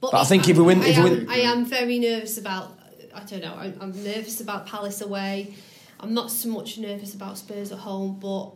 But, 0.00 0.12
But 0.12 0.20
I 0.22 0.24
think 0.24 0.48
if 0.48 0.56
we 0.56 0.62
win- 0.64 0.80
I 0.80 0.86
if 0.88 0.96
we 0.96 1.02
am, 1.02 1.10
win- 1.10 1.28
I 1.30 1.36
am 1.40 1.64
very 1.66 1.98
nervous 1.98 2.38
about. 2.38 2.78
I 3.14 3.24
don't 3.24 3.42
know. 3.42 3.54
I'm, 3.54 3.76
I'm 3.80 4.04
nervous 4.04 4.40
about 4.40 4.66
Palace 4.66 5.00
away. 5.02 5.52
I'm 5.98 6.14
not 6.14 6.30
so 6.30 6.48
much 6.48 6.78
nervous 6.78 7.12
about 7.14 7.36
Spurs 7.36 7.70
at 7.72 7.78
home, 7.78 8.18
but 8.18 8.52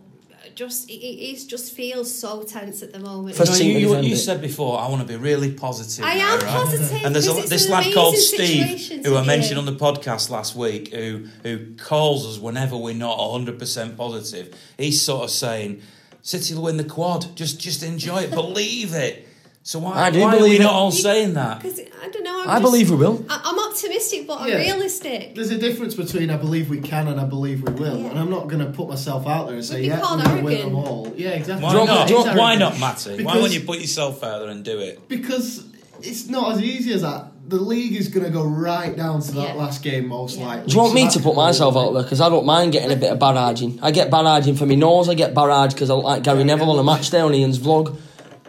just 0.54 0.90
it, 0.90 0.94
it 0.94 1.32
is 1.32 1.46
just 1.46 1.72
feels 1.72 2.14
so 2.14 2.42
tense 2.42 2.82
at 2.82 2.92
the 2.92 2.98
moment. 2.98 3.36
First 3.36 3.60
You, 3.62 3.72
know, 3.74 3.78
you, 3.78 3.96
you, 3.96 4.10
you 4.10 4.16
said 4.16 4.40
before, 4.40 4.78
I 4.78 4.88
want 4.88 5.02
to 5.02 5.08
be 5.08 5.16
really 5.16 5.52
positive. 5.52 6.04
I 6.04 6.14
am 6.14 6.38
right? 6.38 6.48
positive, 6.48 7.04
And 7.04 7.14
there's 7.14 7.28
a, 7.28 7.32
this 7.48 7.68
lad 7.68 7.92
called 7.94 8.16
Steve, 8.16 9.04
who 9.04 9.16
I 9.16 9.24
mentioned 9.24 9.58
on 9.58 9.66
the 9.66 9.76
podcast 9.76 10.30
last 10.30 10.54
week, 10.54 10.92
who 10.92 11.26
who 11.42 11.74
calls 11.76 12.26
us 12.26 12.38
whenever 12.38 12.76
we're 12.76 12.94
not 12.94 13.18
100% 13.18 13.96
positive. 13.96 14.54
He's 14.78 15.00
sort 15.02 15.24
of 15.24 15.30
saying, 15.30 15.82
City 16.22 16.54
will 16.54 16.62
win 16.62 16.76
the 16.76 16.84
quad. 16.84 17.36
Just 17.36 17.60
just 17.60 17.82
enjoy 17.82 18.22
it. 18.22 18.30
believe 18.30 18.94
it. 18.94 19.28
So 19.66 19.78
why, 19.78 19.92
I 19.98 20.10
do 20.10 20.20
why 20.20 20.26
are 20.26 20.32
we 20.32 20.38
believe 20.40 20.60
not 20.60 20.72
it. 20.72 20.74
all 20.74 20.90
saying 20.92 21.32
that? 21.34 21.62
Because 21.62 21.80
I 21.80 22.08
don't 22.10 22.22
know. 22.22 22.42
I'm 22.42 22.50
I 22.50 22.52
just- 22.60 22.62
believe 22.70 22.90
we 22.90 22.96
will. 22.96 23.24
I, 23.30 23.40
I'm 23.46 23.58
optimistic, 23.58 24.26
but 24.26 24.42
I'm 24.42 24.48
realistic. 24.48 25.34
There's 25.34 25.50
a 25.50 25.56
difference 25.56 25.94
between 25.94 26.28
I 26.28 26.36
believe 26.36 26.68
we 26.68 26.80
can 26.82 27.08
and 27.08 27.18
I 27.18 27.24
believe 27.24 27.62
we 27.62 27.72
will, 27.72 27.98
Yeah. 27.98 28.10
and 28.10 28.18
I'm 28.18 28.28
not 28.28 28.48
going 28.48 28.58
to 28.58 28.70
put 28.70 28.90
myself 28.90 29.26
out 29.26 29.46
there 29.46 29.56
and 29.56 29.64
say 29.64 29.82
yeah, 29.84 30.00
called 30.00 30.18
we're 30.20 30.24
going 30.26 30.36
to 30.38 30.44
win 30.44 30.58
them 30.60 30.76
all. 30.76 31.14
Yeah, 31.16 31.30
exactly. 31.30 31.64
Why 31.64 31.72
Do 31.72 31.78
you 31.80 31.86
not? 31.86 32.08
do 32.08 32.38
Why 32.38 32.56
not, 32.56 32.78
Matty? 32.78 33.10
why 33.12 33.16
Because- 33.16 33.40
won't 33.40 33.52
you 33.54 33.60
put 33.62 33.80
yourself 33.80 34.22
out 34.22 34.40
there 34.40 34.50
and 34.50 34.62
do 34.62 34.78
it? 34.80 35.08
Because 35.08 35.64
it's 36.02 36.28
not 36.28 36.52
as 36.52 36.60
easy 36.62 36.92
as 36.92 37.00
that. 37.00 37.28
The 37.48 37.56
league 37.56 37.96
is 37.96 38.08
going 38.08 38.24
to 38.26 38.30
go 38.30 38.44
right 38.44 38.94
down 38.94 39.22
to 39.22 39.32
that 39.32 39.48
Yeah. 39.48 39.54
last 39.54 39.82
game, 39.82 40.08
most 40.08 40.38
Yeah. 40.38 40.46
likely. 40.46 40.66
Do 40.66 40.72
you 40.74 40.78
want 40.80 40.90
So 40.90 40.94
me 40.94 41.08
to 41.10 41.20
put 41.20 41.36
myself 41.36 41.74
out 41.74 41.92
there? 41.94 42.02
Because 42.02 42.20
I 42.20 42.28
don't 42.28 42.44
mind 42.44 42.72
getting 42.72 42.92
a 42.92 42.96
bit 42.96 43.12
of 43.12 43.18
barraging. 43.18 43.78
I 43.80 43.92
get 43.92 44.10
barraging 44.10 44.58
for 44.58 44.66
my 44.66 44.74
nose. 44.74 45.08
I 45.08 45.14
get 45.14 45.32
barraged 45.34 45.70
because 45.72 45.88
I 45.88 45.94
like 45.94 46.22
Gary 46.22 46.44
Neville 46.44 46.70
on 46.70 46.78
a 46.78 46.84
match 46.84 47.08
day 47.08 47.20
on 47.20 47.34
Ian's 47.34 47.58
vlog. 47.58 47.96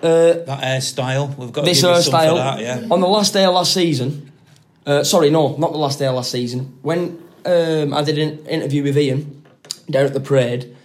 Uh, 0.06 0.46
That 0.46 0.62
hairstyle, 0.62 1.36
we've 1.38 1.52
got 1.52 1.66
this 1.66 1.82
give 1.82 1.90
you 1.96 2.02
some 2.02 2.12
for 2.12 2.18
hairstyle 2.18 2.36
that, 2.36 2.60
yeah. 2.62 2.88
on 2.92 3.02
the 3.02 3.08
last 3.08 3.34
day 3.34 3.46
of 3.46 3.54
last 3.56 3.74
season. 3.74 4.32
Uh, 4.86 5.04
sorry, 5.04 5.30
no, 5.32 5.56
not 5.58 5.72
the 5.72 5.80
last 5.80 5.98
day 6.00 6.06
of 6.06 6.16
last 6.16 6.32
season. 6.32 6.78
When 6.84 7.22
um, 7.46 7.94
I 7.94 8.04
did 8.04 8.20
an 8.20 8.46
interview 8.46 8.84
with 8.84 8.98
Ian 8.98 9.44
down 9.90 10.06
at 10.06 10.14
the 10.14 10.20
parade, 10.20 10.76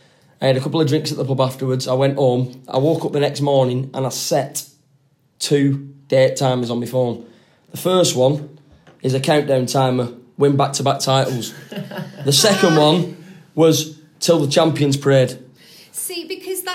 I 0.41 0.47
had 0.47 0.57
a 0.57 0.61
couple 0.61 0.81
of 0.81 0.89
drinks 0.89 1.12
at 1.12 1.18
the 1.18 1.25
pub 1.25 1.41
afterwards. 1.41 1.87
I 1.87 1.93
went 1.93 2.16
home. 2.16 2.62
I 2.66 2.79
woke 2.79 3.05
up 3.05 3.12
the 3.12 3.21
next 3.21 3.43
morning 3.43 3.91
and 3.93 4.07
I 4.07 4.09
set 4.09 4.66
two 5.39 5.95
date 6.09 6.37
timers 6.37 6.71
on 6.71 6.81
my 6.81 6.87
phone. 6.87 7.27
The 7.73 7.77
first 7.77 8.16
one 8.16 8.59
is 9.03 9.12
a 9.12 9.21
countdown 9.21 9.66
timer 9.66 10.14
win 10.39 10.57
back 10.57 10.73
to 10.75 10.83
back 10.83 11.01
titles. 11.01 11.53
the 12.25 12.33
second 12.33 12.77
one 12.77 13.23
was 13.55 14.01
till 14.18 14.39
the 14.39 14.51
Champions 14.51 14.97
Parade. 14.97 15.39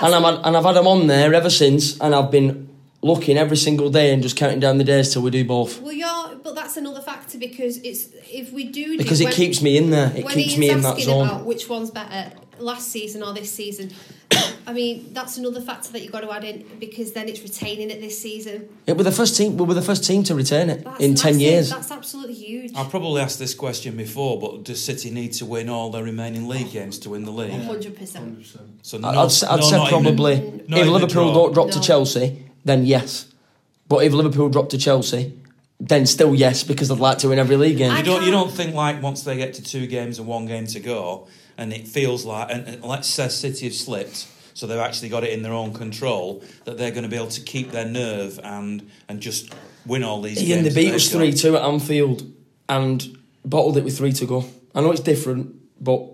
because 0.00 0.12
that's 0.12 0.14
And, 0.14 0.26
I'm, 0.26 0.44
and 0.44 0.56
I've 0.56 0.64
had 0.64 0.76
them 0.76 0.86
on 0.86 1.06
there 1.06 1.34
ever 1.34 1.50
since, 1.50 1.98
and 2.00 2.14
I've 2.14 2.30
been 2.30 2.68
looking 3.02 3.36
every 3.38 3.56
single 3.56 3.90
day 3.90 4.12
and 4.12 4.22
just 4.22 4.36
counting 4.36 4.60
down 4.60 4.78
the 4.78 4.84
days 4.84 5.12
till 5.12 5.22
we 5.22 5.30
do 5.30 5.44
both. 5.44 5.80
well, 5.80 5.92
you're, 5.92 6.36
but 6.42 6.54
that's 6.54 6.76
another 6.76 7.00
factor 7.00 7.38
because 7.38 7.76
it's 7.78 8.08
if 8.32 8.52
we 8.52 8.64
do 8.64 8.84
do- 8.84 8.98
Because 8.98 9.20
it 9.20 9.24
when- 9.26 9.32
keeps 9.34 9.62
me 9.62 9.76
in 9.76 9.90
there. 9.90 10.12
It 10.16 10.28
keeps 10.28 10.56
me 10.56 10.70
in 10.70 10.80
that 10.82 10.98
zone. 11.00 11.26
About 11.26 11.44
which 11.44 11.68
one's 11.68 11.90
better, 11.90 12.32
last 12.58 12.88
season 12.88 13.22
or 13.22 13.32
this 13.32 13.50
season? 13.50 13.90
I 14.68 14.72
mean, 14.72 15.10
that's 15.12 15.36
another 15.38 15.60
factor 15.60 15.92
that 15.92 16.02
you've 16.02 16.10
got 16.10 16.22
to 16.22 16.32
add 16.32 16.42
in 16.42 16.64
because 16.80 17.12
then 17.12 17.28
it's 17.28 17.40
retaining 17.40 17.88
it 17.90 18.00
this 18.00 18.20
season. 18.20 18.68
Yeah, 18.86 18.94
we're 18.94 19.04
the 19.04 19.12
first 19.12 19.36
team. 19.36 19.56
We're 19.56 19.72
the 19.74 19.80
first 19.82 20.04
team 20.04 20.24
to 20.24 20.34
return 20.34 20.70
it 20.70 20.82
That's 20.82 21.00
in 21.00 21.14
ten 21.14 21.38
years. 21.38 21.70
That's 21.70 21.90
absolutely 21.92 22.34
huge. 22.34 22.72
I've 22.74 22.90
probably 22.90 23.22
asked 23.22 23.38
this 23.38 23.54
question 23.54 23.96
before, 23.96 24.40
but 24.40 24.64
does 24.64 24.84
City 24.84 25.10
need 25.10 25.32
to 25.34 25.46
win 25.46 25.68
all 25.68 25.90
their 25.90 26.02
remaining 26.02 26.48
league 26.48 26.72
games 26.72 26.98
to 27.00 27.10
win 27.10 27.24
the 27.24 27.30
league? 27.30 27.52
Hundred 27.62 27.96
percent. 27.96 28.40
100%. 28.40 28.58
So 28.82 28.96
I'd, 28.98 29.00
no- 29.02 29.08
I'd, 29.08 29.30
say- 29.30 29.46
I'd 29.46 29.60
no, 29.60 29.62
say 29.62 29.76
not 29.76 29.92
even- 29.92 30.02
probably 30.16 30.32
if 30.34 30.88
Liverpool 30.88 31.32
don't 31.32 31.52
drop 31.52 31.70
to 31.70 31.80
Chelsea, 31.80 32.44
then 32.64 32.84
yes. 32.84 33.32
But 33.88 33.98
if 34.04 34.12
Liverpool 34.12 34.48
drop 34.48 34.70
to 34.70 34.78
Chelsea, 34.78 35.38
then 35.78 36.06
still 36.06 36.34
yes 36.34 36.64
because 36.64 36.90
I'd 36.90 36.98
like 36.98 37.18
to 37.18 37.28
win 37.28 37.38
every 37.38 37.56
league 37.56 37.76
game. 37.78 37.92
I 37.92 37.98
You 37.98 38.04
don't. 38.04 38.24
You 38.24 38.30
don't 38.32 38.50
think 38.50 38.74
like 38.74 39.00
once 39.00 39.22
they 39.22 39.36
get 39.36 39.54
to 39.54 39.62
two 39.62 39.86
games 39.86 40.18
and 40.18 40.26
one 40.26 40.46
game 40.46 40.66
to 40.68 40.80
go, 40.80 41.28
and 41.56 41.72
it 41.72 41.86
feels 41.86 42.24
like, 42.24 42.48
and, 42.50 42.66
and 42.66 42.82
let's 42.82 43.06
say 43.08 43.28
City 43.28 43.66
have 43.66 43.74
slipped, 43.74 44.26
so 44.56 44.66
they've 44.66 44.78
actually 44.78 45.10
got 45.10 45.22
it 45.22 45.34
in 45.34 45.42
their 45.42 45.52
own 45.52 45.74
control, 45.74 46.42
that 46.64 46.78
they're 46.78 46.90
going 46.90 47.02
to 47.02 47.10
be 47.10 47.16
able 47.16 47.28
to 47.28 47.42
keep 47.42 47.72
their 47.72 47.84
nerve 47.84 48.40
and 48.42 48.90
and 49.06 49.20
just 49.20 49.52
win 49.84 50.02
all 50.02 50.22
these. 50.22 50.42
Ian, 50.42 50.64
they 50.64 50.70
games 50.70 50.74
beat 50.74 50.88
that 50.88 50.96
us 50.96 51.12
three 51.12 51.32
two 51.32 51.56
at 51.56 51.62
Anfield 51.62 52.22
and 52.66 53.18
bottled 53.44 53.76
it 53.76 53.84
with 53.84 53.98
three 53.98 54.12
to 54.12 54.24
go. 54.24 54.44
I 54.74 54.80
know 54.80 54.90
it's 54.92 55.02
different, 55.02 55.54
but 55.84 56.06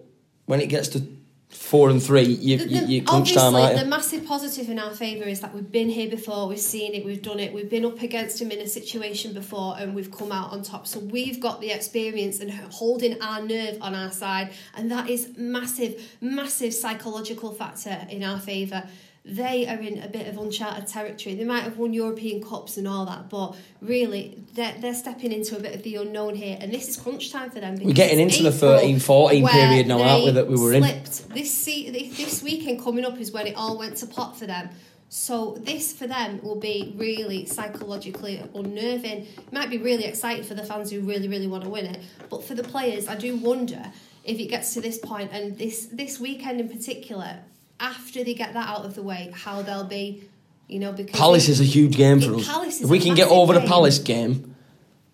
when 0.46 0.60
it 0.60 0.66
gets 0.66 0.88
to 0.88 1.06
four 1.52 1.90
and 1.90 2.02
three, 2.02 2.22
you 2.24 2.56
The- 2.58 2.64
the- 2.64 2.86
you 2.86 3.00
time, 3.02 3.16
obviously, 3.16 3.62
aren't 3.62 3.78
the 3.78 3.84
massive 3.84 4.26
positive 4.26 4.68
in 4.68 4.78
our 4.78 4.94
favour 4.94 5.24
is 5.24 5.40
that 5.40 5.54
we've 5.54 5.70
been 5.70 5.88
here 5.88 6.08
before, 6.08 6.48
we've 6.48 6.58
seen 6.58 6.94
it, 6.94 7.04
we've 7.04 7.22
done 7.22 7.38
it, 7.40 7.52
we've 7.52 7.68
been 7.70 7.84
up 7.84 8.00
against 8.02 8.40
him 8.40 8.50
in 8.50 8.58
a 8.60 8.66
situation 8.66 9.32
before, 9.32 9.76
and 9.78 9.94
we've 9.94 10.10
come 10.10 10.32
out 10.32 10.50
on 10.52 10.62
top. 10.62 10.86
So 10.86 10.98
we've 10.98 11.40
got 11.40 11.60
the 11.60 11.70
experience 11.70 12.40
and 12.40 12.50
holding 12.50 13.20
our 13.22 13.42
nerve 13.42 13.78
on 13.80 13.94
our 13.94 14.10
side, 14.10 14.50
and 14.76 14.90
that 14.90 15.08
is 15.08 15.28
massive, 15.36 16.02
massive 16.20 16.74
psychological 16.74 17.52
factor 17.52 18.06
in 18.10 18.22
our 18.22 18.38
favour. 18.40 18.84
They 19.24 19.68
are 19.68 19.78
in 19.78 20.02
a 20.02 20.08
bit 20.08 20.26
of 20.26 20.36
uncharted 20.36 20.88
territory. 20.88 21.36
They 21.36 21.44
might 21.44 21.62
have 21.62 21.78
won 21.78 21.92
European 21.92 22.42
Cups 22.42 22.76
and 22.76 22.88
all 22.88 23.06
that, 23.06 23.30
but 23.30 23.54
really, 23.80 24.42
they're, 24.54 24.74
they're 24.80 24.94
stepping 24.94 25.30
into 25.30 25.56
a 25.56 25.60
bit 25.60 25.76
of 25.76 25.84
the 25.84 25.94
unknown 25.94 26.34
here, 26.34 26.58
and 26.60 26.72
this 26.72 26.88
is 26.88 26.96
crunch 26.96 27.30
time 27.30 27.48
for 27.50 27.60
them. 27.60 27.76
We're 27.76 27.92
getting 27.92 28.18
into 28.18 28.42
the 28.42 28.50
13, 28.50 28.98
14 28.98 29.46
period 29.46 29.86
now, 29.86 30.02
aren't 30.02 30.24
we, 30.24 30.30
that 30.32 30.48
we 30.48 30.56
were 30.60 30.72
in? 30.72 30.82
This 30.82 31.54
se- 31.54 31.90
this 31.90 32.42
weekend 32.42 32.82
coming 32.82 33.04
up 33.04 33.16
is 33.18 33.30
when 33.30 33.46
it 33.46 33.54
all 33.54 33.78
went 33.78 33.96
to 33.98 34.06
pot 34.06 34.36
for 34.36 34.46
them. 34.46 34.70
So 35.08 35.56
this 35.60 35.92
for 35.92 36.06
them 36.06 36.40
will 36.42 36.58
be 36.58 36.94
really 36.96 37.44
psychologically 37.44 38.42
unnerving. 38.54 39.26
It 39.26 39.52
might 39.52 39.68
be 39.70 39.76
really 39.78 40.04
exciting 40.04 40.42
for 40.42 40.54
the 40.54 40.64
fans 40.64 40.90
who 40.90 41.00
really 41.02 41.28
really 41.28 41.46
want 41.46 41.62
to 41.64 41.70
win 41.70 41.86
it, 41.86 42.00
but 42.28 42.42
for 42.42 42.54
the 42.54 42.64
players, 42.64 43.06
I 43.06 43.14
do 43.14 43.36
wonder 43.36 43.92
if 44.24 44.40
it 44.40 44.46
gets 44.46 44.72
to 44.74 44.80
this 44.80 44.98
point 44.98 45.30
and 45.32 45.56
this 45.58 45.86
this 45.92 46.18
weekend 46.18 46.60
in 46.60 46.68
particular, 46.68 47.40
after 47.82 48.24
they 48.24 48.32
get 48.34 48.54
that 48.54 48.68
out 48.68 48.84
of 48.86 48.94
the 48.94 49.02
way, 49.02 49.30
how 49.34 49.60
they'll 49.62 49.84
be. 49.84 50.22
You 50.68 50.78
know, 50.78 50.92
because 50.92 51.18
Palace 51.18 51.48
is 51.50 51.60
a 51.60 51.64
huge 51.64 51.96
game 51.96 52.20
for 52.22 52.34
us. 52.36 52.46
Palace 52.48 52.76
is 52.76 52.82
If 52.82 52.88
we 52.90 52.98
a 52.98 53.00
can 53.02 53.14
get 53.14 53.24
massive 53.24 53.36
over 53.38 53.52
the. 53.52 53.60
Palace 53.60 53.98
game, 53.98 54.54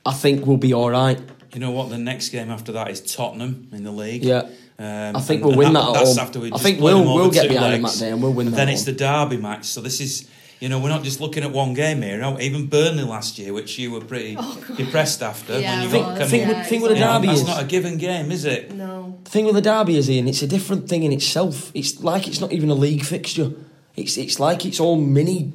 I 0.06 0.12
think 0.12 0.46
we'll 0.46 0.56
be 0.56 0.72
all 0.72 0.90
right. 0.90 1.18
You 1.52 1.58
know 1.60 1.72
what? 1.72 1.88
The 1.90 1.98
next 1.98 2.28
game 2.28 2.50
after 2.50 2.70
that 2.72 2.90
is 2.90 3.00
Tottenham 3.00 3.68
in 3.72 3.82
the 3.82 3.90
league. 3.90 4.22
Yeah. 4.22 4.42
Um, 4.78 5.16
I 5.16 5.20
think 5.20 5.42
and- 5.42 5.46
we'll 5.46 5.50
and 5.52 5.58
win 5.58 5.72
that 5.72 5.88
at 5.88 5.94
that's 5.94 6.18
after 6.18 6.38
we 6.38 6.52
I 6.52 6.58
think 6.58 6.80
we'll- 6.80 7.02
we'll 7.02 7.30
get 7.32 7.44
two 7.44 7.48
behind 7.48 7.74
them 7.74 7.82
that 7.82 7.98
day 7.98 8.10
and 8.10 8.22
we'll 8.22 8.32
win 8.32 8.46
But 8.46 8.50
that 8.52 8.56
Then 8.58 8.66
one. 8.68 8.74
it's 8.74 8.84
the 8.84 8.92
derby 8.92 9.36
match. 9.38 9.64
So 9.64 9.80
this 9.80 10.00
is, 10.00 10.28
you 10.60 10.68
know, 10.68 10.78
we're 10.80 10.88
not 10.88 11.04
just 11.04 11.20
looking 11.20 11.42
at 11.44 11.52
one 11.52 11.74
game 11.74 12.02
here. 12.02 12.18
No, 12.18 12.38
Even 12.40 12.66
Burnley 12.66 13.04
last 13.04 13.38
year, 13.38 13.52
which 13.52 13.78
you 13.78 13.90
were 13.92 14.00
pretty 14.00 14.36
Oh, 14.38 14.64
depressed 14.76 15.22
after. 15.22 15.58
Yeah, 15.60 15.80
when 15.80 15.82
you 15.82 15.88
I 15.88 15.92
got 16.00 16.08
was, 16.10 16.18
kind 16.18 16.30
think 16.30 16.42
of- 16.50 16.56
with- 16.58 16.66
think 16.66 16.82
with 16.82 16.90
the 16.92 16.98
you 16.98 17.04
know, 17.04 17.12
derby 17.14 17.26
That's 17.28 17.40
is- 17.40 17.46
not 17.46 17.62
a 17.62 17.66
given 17.66 17.96
game, 17.98 18.32
is 18.32 18.44
it? 18.44 18.74
No. 18.74 19.18
The 19.24 19.30
thing 19.30 19.44
with 19.44 19.54
the 19.54 19.60
derby 19.60 19.96
is, 19.96 20.10
Ian, 20.10 20.26
it's 20.28 20.42
a 20.42 20.46
different 20.46 20.88
thing 20.88 21.02
in 21.04 21.12
itself. 21.12 21.70
It's 21.74 22.02
like 22.02 22.26
it's 22.26 22.40
not 22.40 22.52
even 22.52 22.70
a 22.70 22.74
league 22.74 23.04
fixture. 23.04 23.52
It's 23.96 24.16
it's 24.16 24.38
like 24.40 24.64
its 24.66 24.80
own 24.80 25.12
mini 25.12 25.52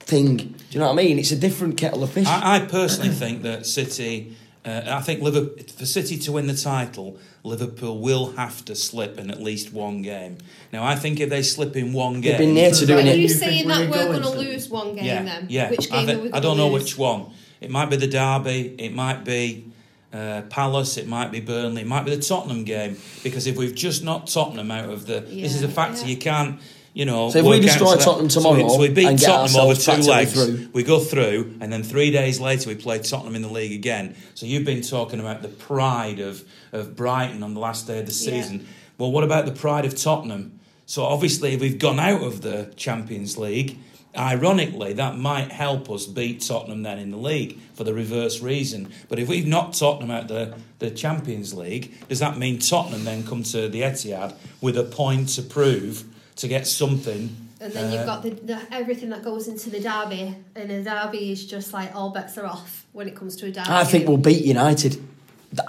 thing. 0.00 0.36
Do 0.36 0.44
you 0.70 0.80
know 0.80 0.86
what 0.86 0.92
I 1.00 1.04
mean? 1.04 1.18
It's 1.18 1.32
a 1.32 1.36
different 1.36 1.76
kettle 1.76 2.02
of 2.02 2.10
fish. 2.12 2.26
I, 2.26 2.56
I 2.56 2.60
personally 2.60 3.10
think 3.10 3.42
that 3.42 3.66
City. 3.66 4.36
Uh, 4.66 4.82
I 4.88 5.00
think 5.00 5.22
Liverpool, 5.22 5.64
for 5.78 5.86
City 5.86 6.18
to 6.18 6.32
win 6.32 6.48
the 6.48 6.56
title, 6.56 7.18
Liverpool 7.44 8.00
will 8.00 8.32
have 8.32 8.64
to 8.64 8.74
slip 8.74 9.16
in 9.18 9.30
at 9.30 9.40
least 9.40 9.72
one 9.72 10.02
game. 10.02 10.38
Now, 10.72 10.84
I 10.84 10.96
think 10.96 11.20
if 11.20 11.30
they 11.30 11.42
slip 11.42 11.76
in 11.76 11.92
one 11.92 12.14
They've 12.14 12.22
game, 12.36 12.38
been 12.38 12.54
near 12.54 12.70
to 12.72 12.82
Are 12.82 12.86
doing 12.86 13.06
Are 13.06 13.10
it. 13.12 13.16
you 13.16 13.22
You 13.22 13.28
saying 13.28 13.68
that 13.68 13.78
we're 13.82 13.86
we're 13.90 13.96
going 14.10 14.22
going 14.22 14.38
to 14.38 14.44
to? 14.44 14.50
lose 14.50 14.68
one 14.68 14.94
game 14.96 15.04
yeah, 15.04 15.22
then? 15.22 15.46
yeah. 15.48 15.70
Which 15.70 15.92
I, 15.92 16.04
game 16.04 16.06
thi- 16.06 16.14
are 16.14 16.18
we 16.24 16.32
I 16.32 16.40
don't 16.40 16.56
to 16.56 16.62
know 16.62 16.68
lose? 16.70 16.82
which 16.82 16.98
one. 16.98 17.26
It 17.60 17.70
might 17.70 17.86
be 17.90 17.96
the 17.96 18.08
derby. 18.08 18.74
It 18.78 18.92
might 18.92 19.24
be 19.24 19.70
uh, 20.12 20.42
Palace. 20.50 20.96
It 20.96 21.06
might 21.06 21.30
be 21.30 21.40
Burnley. 21.40 21.82
It 21.82 21.86
might 21.86 22.04
be 22.04 22.14
the 22.16 22.20
Tottenham 22.22 22.64
game. 22.64 22.96
Because 23.22 23.46
if 23.46 23.56
we've 23.56 23.74
just 23.74 24.02
knocked 24.02 24.32
Tottenham 24.32 24.70
out 24.72 24.90
of 24.90 25.06
the, 25.06 25.20
this 25.20 25.54
is 25.54 25.62
a 25.62 25.66
Yeah, 25.68 25.72
factor. 25.72 26.00
yeah. 26.02 26.06
You 26.08 26.16
can't. 26.16 26.60
You 26.96 27.04
know, 27.04 27.28
So 27.28 27.40
if 27.40 27.44
we 27.44 27.50
work 27.50 27.56
out 27.58 27.62
destroy 27.62 27.86
so 27.90 27.96
that- 27.96 28.04
Tottenham 28.04 28.30
so 28.30 28.40
tomorrow 28.40 28.64
we, 28.64 28.70
so 28.70 28.78
we 28.78 28.88
beat 28.88 29.04
and 29.06 29.18
get 29.20 29.26
Tottenham 29.26 29.60
over 29.60 29.74
two 29.78 30.10
legs. 30.10 30.32
through. 30.32 30.68
We 30.72 30.82
go 30.82 30.98
through, 30.98 31.56
and 31.60 31.70
then 31.70 31.82
three 31.82 32.10
days 32.10 32.40
later 32.40 32.70
we 32.70 32.74
play 32.74 33.00
Tottenham 33.00 33.36
in 33.36 33.42
the 33.42 33.50
league 33.50 33.72
again. 33.72 34.14
So 34.34 34.46
you've 34.46 34.64
been 34.64 34.80
talking 34.80 35.20
about 35.20 35.42
the 35.42 35.48
pride 35.48 36.20
of 36.20 36.42
of 36.72 36.96
Brighton 36.96 37.42
on 37.42 37.52
the 37.52 37.60
last 37.60 37.86
day 37.86 37.98
of 37.98 38.06
the 38.06 38.12
Yeah. 38.12 38.40
season. 38.42 38.66
Well, 38.96 39.12
what 39.12 39.24
about 39.24 39.44
the 39.44 39.52
pride 39.52 39.84
of 39.84 39.94
Tottenham? 39.94 40.58
So 40.86 41.04
obviously, 41.04 41.52
if 41.52 41.60
we've 41.60 41.78
gone 41.78 42.00
out 42.00 42.22
of 42.22 42.40
the 42.40 42.70
Champions 42.76 43.36
League, 43.36 43.76
ironically, 44.16 44.94
that 44.94 45.18
might 45.18 45.52
help 45.52 45.90
us 45.90 46.06
beat 46.06 46.40
Tottenham 46.40 46.82
then 46.82 46.98
in 46.98 47.10
the 47.10 47.18
league 47.18 47.58
for 47.74 47.84
the 47.84 47.92
reverse 47.92 48.40
reason. 48.40 48.88
But 49.10 49.18
if 49.18 49.28
we've 49.28 49.46
knocked 49.46 49.78
Tottenham 49.78 50.10
out 50.10 50.28
the 50.28 50.54
the 50.78 50.90
Champions 50.90 51.52
League, 51.52 51.92
does 52.08 52.20
that 52.20 52.38
mean 52.38 52.58
Tottenham 52.58 53.04
then 53.04 53.22
come 53.26 53.42
to 53.42 53.68
the 53.68 53.82
Etihad 53.82 54.32
with 54.62 54.78
a 54.78 54.82
point 54.84 55.28
to 55.30 55.42
prove 55.42 56.04
to 56.36 56.48
get 56.48 56.66
something? 56.66 57.34
And 57.60 57.72
then 57.72 57.90
Uh, 57.90 57.94
you've 57.96 58.06
got 58.06 58.22
the, 58.22 58.30
the 58.30 58.60
everything 58.70 59.08
that 59.10 59.22
goes 59.22 59.48
into 59.48 59.70
the 59.70 59.80
derby, 59.80 60.34
and 60.54 60.70
the 60.70 60.82
derby 60.82 61.32
is 61.32 61.46
just 61.46 61.72
like 61.72 61.94
all 61.94 62.10
bets 62.10 62.36
are 62.38 62.46
off 62.46 62.84
when 62.92 63.08
it 63.08 63.16
comes 63.16 63.36
to 63.36 63.46
a 63.46 63.50
derby. 63.50 63.68
I 63.70 63.84
think 63.84 64.06
we'll 64.08 64.18
beat 64.18 64.44
United. 64.44 65.02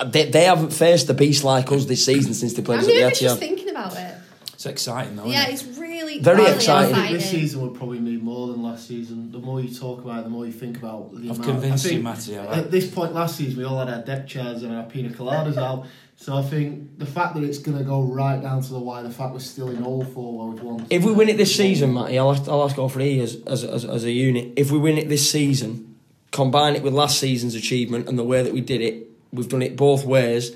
They, 0.08 0.30
they 0.30 0.44
haven't 0.46 0.72
faced 0.74 1.10
a 1.10 1.14
beast 1.14 1.44
like 1.44 1.72
us 1.72 1.86
this 1.86 2.04
season 2.04 2.34
since 2.34 2.54
they 2.54 2.62
played 2.62 2.80
I'm 2.80 2.84
us 2.84 2.90
at 2.90 2.94
the 2.96 3.00
nervous 3.02 3.20
just 3.20 3.40
thinking 3.40 3.70
about 3.70 3.96
it. 3.98 4.16
It's 4.54 4.66
exciting, 4.66 5.16
though. 5.16 5.26
yeah, 5.28 5.48
isn't 5.50 5.68
it? 5.68 5.70
it's 5.70 5.80
really 5.80 6.20
Very 6.20 6.38
really 6.42 6.56
exciting. 6.56 6.96
I 6.96 7.08
think 7.10 7.20
this 7.20 7.30
season 7.30 7.62
will 7.62 7.70
probably 7.70 8.00
mean 8.00 8.22
more 8.24 8.48
than 8.48 8.64
last 8.64 8.88
season. 8.88 9.32
The 9.32 9.38
more 9.38 9.62
you 9.62 9.74
talk 9.74 10.04
about 10.04 10.22
it, 10.22 10.24
the 10.24 10.30
more 10.32 10.48
you 10.48 10.52
think 10.52 10.78
about 10.78 11.12
the 11.14 11.30
I've 11.30 11.38
amount. 11.40 11.44
convinced 11.44 11.86
I 11.86 11.90
you, 11.90 11.94
think 11.94 12.04
Matty. 12.04 12.38
I 12.40 12.58
At 12.58 12.72
this 12.72 12.90
point 12.90 13.14
last 13.14 13.38
season, 13.38 13.60
we 13.60 13.66
all 13.66 13.78
had 13.78 13.88
our 13.88 14.02
deck 14.04 14.28
chairs 14.28 14.64
and 14.64 14.76
our 14.76 14.84
pina 14.84 15.10
coladas 15.10 15.58
out. 15.68 15.86
So 16.20 16.36
I 16.36 16.42
think 16.42 16.98
the 16.98 17.06
fact 17.06 17.36
that 17.36 17.44
it's 17.44 17.60
going 17.60 17.78
to 17.78 17.84
go 17.84 18.02
right 18.02 18.42
down 18.42 18.62
to 18.62 18.70
the 18.70 18.80
wire, 18.80 19.04
the 19.04 19.10
fact 19.12 19.34
we're 19.34 19.40
still 19.40 19.70
in 19.70 19.84
all 19.84 20.04
four 20.04 20.38
where 20.40 20.48
we've 20.56 20.64
won. 20.64 20.88
If 20.90 21.04
we 21.06 21.14
win 21.14 21.30
it 21.30 21.38
this 21.38 21.56
season, 21.56 21.94
Matty, 21.94 22.18
I'll 22.18 22.32
ask, 22.32 22.48
I'll 22.50 22.64
ask 22.64 22.78
all 22.78 22.90
three 22.90 23.20
as, 23.22 23.38
as, 23.46 23.64
as, 23.64 23.86
as 23.86 24.04
a 24.04 24.12
unit. 24.12 24.54
If 24.58 24.72
we 24.72 24.80
win 24.80 24.98
it 24.98 25.10
this 25.10 25.30
season, 25.30 25.96
combine 26.32 26.76
it 26.76 26.82
with 26.84 26.94
last 26.94 27.20
season's 27.20 27.54
achievement 27.56 28.10
and 28.10 28.18
the 28.18 28.24
way 28.24 28.42
that 28.42 28.52
we 28.52 28.62
did 28.62 28.82
it, 28.82 29.08
we've 29.32 29.48
done 29.48 29.62
it 29.62 29.78
both 29.78 30.06
ways. 30.06 30.56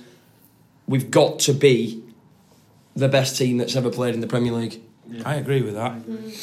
We've 0.87 1.11
got 1.11 1.39
to 1.41 1.53
be 1.53 2.03
the 2.95 3.07
best 3.07 3.37
team 3.37 3.57
that's 3.57 3.75
ever 3.75 3.91
played 3.91 4.15
in 4.15 4.19
the 4.19 4.27
Premier 4.27 4.51
League, 4.51 4.81
I 5.23 5.35
agree 5.35 5.61
with 5.61 5.75
that. 5.75 5.93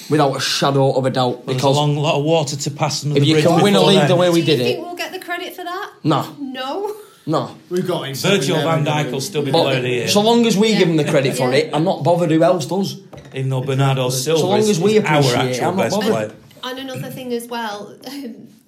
without 0.08 0.36
a 0.36 0.40
shadow 0.40 0.92
of 0.92 1.04
a 1.04 1.10
doubt. 1.10 1.44
Well, 1.44 1.54
there's 1.56 1.62
a 1.62 1.68
long 1.68 1.96
lot 1.96 2.18
of 2.18 2.24
water 2.24 2.56
to 2.56 2.70
pass 2.70 3.04
under 3.04 3.16
if 3.16 3.22
the 3.24 3.28
you 3.28 3.42
can 3.42 3.62
win 3.62 3.74
a 3.74 3.80
league 3.82 3.98
then. 3.98 4.08
the 4.08 4.16
way 4.16 4.30
we 4.30 4.40
Do 4.40 4.46
did 4.46 4.58
you 4.58 4.64
think 4.64 4.78
it, 4.78 4.80
we'll 4.82 4.94
get 4.96 5.12
the 5.12 5.18
credit 5.18 5.54
for 5.56 5.64
that? 5.64 5.92
no, 6.04 6.34
No. 6.38 6.96
No. 7.28 7.54
We've 7.70 7.86
got 7.86 8.08
it. 8.08 8.16
Virgil 8.16 8.56
van 8.62 8.84
Dijk 8.84 9.12
will 9.12 9.20
still 9.20 9.42
be 9.42 9.50
player 9.52 9.76
of 9.76 9.82
the 9.82 9.88
year, 9.90 10.08
so 10.08 10.20
long 10.22 10.46
as 10.46 10.56
we 10.56 10.68
give 10.76 10.88
him 10.88 10.96
the 10.96 11.04
credit 11.04 11.36
for 11.36 11.52
it, 11.52 11.70
I'm 11.74 11.84
not 11.84 12.02
bothered 12.02 12.30
who 12.30 12.42
else 12.42 12.66
does. 12.66 13.00
even 13.34 13.50
though 13.50 13.60
Bernardo 13.60 14.08
Silva 14.10 14.46
long 14.46 14.58
is, 14.60 14.70
as 14.70 14.80
we 14.80 14.96
is 14.98 15.04
our 15.04 15.18
appreciate 15.18 15.50
it, 15.50 15.62
actual 15.62 15.72
best 15.76 16.00
player. 16.00 16.32
And 16.64 16.78
another 16.78 17.10
thing 17.10 17.32
as 17.32 17.46
well, 17.46 17.94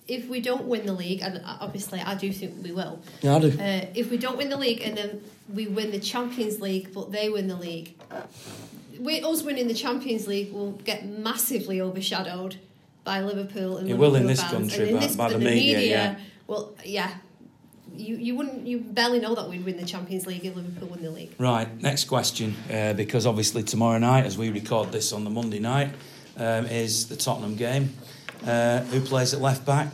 if 0.06 0.28
we 0.28 0.40
don't 0.40 0.66
win 0.66 0.86
the 0.86 0.92
league, 0.92 1.20
and 1.22 1.40
obviously 1.44 2.00
I 2.00 2.14
do 2.14 2.30
think 2.32 2.62
we 2.62 2.72
will, 2.72 3.00
Yeah, 3.22 3.36
I 3.36 3.38
do. 3.40 3.48
uh, 3.58 3.86
if 3.94 4.10
we 4.10 4.16
don't 4.18 4.36
win 4.36 4.48
the 4.50 4.56
league 4.66 4.82
and 4.82 4.96
then 4.96 5.20
we 5.54 5.66
win 5.66 5.90
the 5.90 5.98
Champions 6.00 6.60
League, 6.60 6.92
but 6.94 7.10
they 7.12 7.28
win 7.28 7.48
the 7.48 7.56
league, 7.56 7.94
we, 9.00 9.22
us 9.22 9.42
winning 9.42 9.66
the 9.68 9.74
Champions 9.74 10.26
League 10.28 10.52
will 10.52 10.72
get 10.84 11.06
massively 11.08 11.80
overshadowed 11.80 12.56
by 13.02 13.20
Liverpool 13.22 13.78
and 13.78 13.88
It 13.90 13.94
will 13.96 14.14
in 14.14 14.26
this 14.26 14.40
fans. 14.42 14.52
country, 14.52 14.88
in 14.90 14.94
by- 14.96 15.00
this, 15.06 15.16
by 15.16 15.28
the 15.30 15.34
and 15.36 15.44
media, 15.44 15.80
yeah. 15.80 16.16
Well, 16.46 16.72
yeah, 16.84 17.10
you 17.96 18.16
you 18.16 18.34
wouldn't 18.36 18.66
you 18.66 18.78
barely 18.78 19.20
know 19.20 19.34
that 19.34 19.48
we'd 19.48 19.64
win 19.64 19.76
the 19.76 19.84
Champions 19.84 20.26
League 20.26 20.44
if 20.44 20.56
Liverpool 20.56 20.88
win 20.88 21.02
the 21.02 21.10
league. 21.10 21.32
Right, 21.38 21.68
next 21.80 22.04
question, 22.04 22.54
uh, 22.72 22.92
because 22.94 23.26
obviously 23.26 23.62
tomorrow 23.62 23.98
night, 23.98 24.26
as 24.26 24.38
we 24.38 24.50
record 24.50 24.92
this 24.92 25.12
on 25.12 25.24
the 25.24 25.30
Monday 25.30 25.58
night, 25.58 25.94
um, 26.36 26.66
is 26.66 27.08
the 27.08 27.16
Tottenham 27.16 27.56
game. 27.56 27.94
Uh, 28.46 28.80
who 28.84 29.00
plays 29.00 29.34
at 29.34 29.40
left 29.40 29.66
back? 29.66 29.92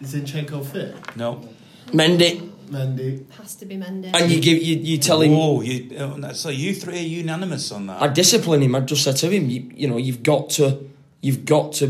Is 0.00 0.14
Zinchenko 0.14 0.64
fit? 0.64 0.94
No. 1.16 1.48
Mendy. 1.86 2.52
Mendy. 2.68 3.30
Has 3.32 3.54
to 3.56 3.64
be 3.66 3.76
Mendy. 3.76 4.10
And 4.14 4.30
you 4.30 4.40
give 4.40 4.62
you, 4.62 4.76
you 4.76 4.98
tell 4.98 5.20
him 5.20 5.32
Whoa, 5.32 5.62
you, 5.62 5.96
uh, 5.96 6.32
so 6.32 6.48
you 6.48 6.74
three 6.74 6.98
are 6.98 7.02
unanimous 7.02 7.72
on 7.72 7.86
that. 7.86 8.02
I 8.02 8.08
discipline 8.08 8.62
him. 8.62 8.74
I 8.74 8.80
just 8.80 9.04
said 9.04 9.16
to 9.16 9.30
him, 9.30 9.48
you, 9.48 9.70
you 9.74 9.88
know, 9.88 9.96
you've 9.96 10.22
got 10.22 10.50
to, 10.50 10.88
you've 11.20 11.44
got 11.44 11.72
to 11.74 11.88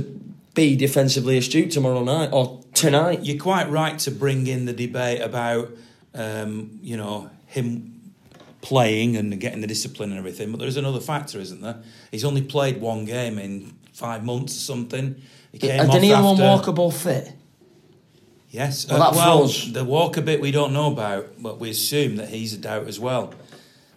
be 0.55 0.77
defensively 0.77 1.37
astute 1.37 1.71
tomorrow 1.71 2.03
night 2.03 2.31
or 2.33 2.63
tonight. 2.77 3.25
You're 3.25 3.41
quite 3.41 3.69
right 3.71 3.99
to 4.01 4.11
bring 4.11 4.47
in 4.47 4.67
the 4.67 4.73
debate 4.73 5.21
about, 5.21 5.71
um, 6.15 6.79
you 6.83 6.97
know, 6.97 7.31
him 7.47 8.13
playing 8.61 9.17
and 9.17 9.39
getting 9.41 9.61
the 9.61 9.67
discipline 9.67 10.11
and 10.11 10.19
everything. 10.19 10.51
But 10.53 10.61
there's 10.61 10.77
another 10.77 11.01
factor, 11.01 11.41
isn't 11.41 11.61
there? 11.63 11.83
He's 12.11 12.25
only 12.25 12.43
played 12.43 12.81
one 12.81 13.05
game 13.05 13.39
in 13.39 13.75
five 13.93 14.25
months 14.25 14.57
or 14.57 14.61
something. 14.61 15.21
He 15.53 15.59
came 15.59 15.89
Danilo 15.89 16.33
and 16.33 16.41
after- 16.41 16.45
Walker 16.45 16.73
both 16.73 17.03
fit? 17.03 17.33
Yes. 18.51 18.87
Well, 18.89 19.03
uh, 19.03 19.11
that 19.11 19.17
well, 19.17 19.49
the 19.49 19.85
Walker 19.85 20.21
bit 20.21 20.41
we 20.41 20.51
don't 20.51 20.73
know 20.73 20.91
about, 20.93 21.43
but 21.43 21.59
we 21.59 21.71
assume 21.71 22.17
that 22.17 22.29
he's 22.29 22.55
a 22.55 22.59
doubt 22.59 22.87
as 22.87 22.99
well. 22.99 23.35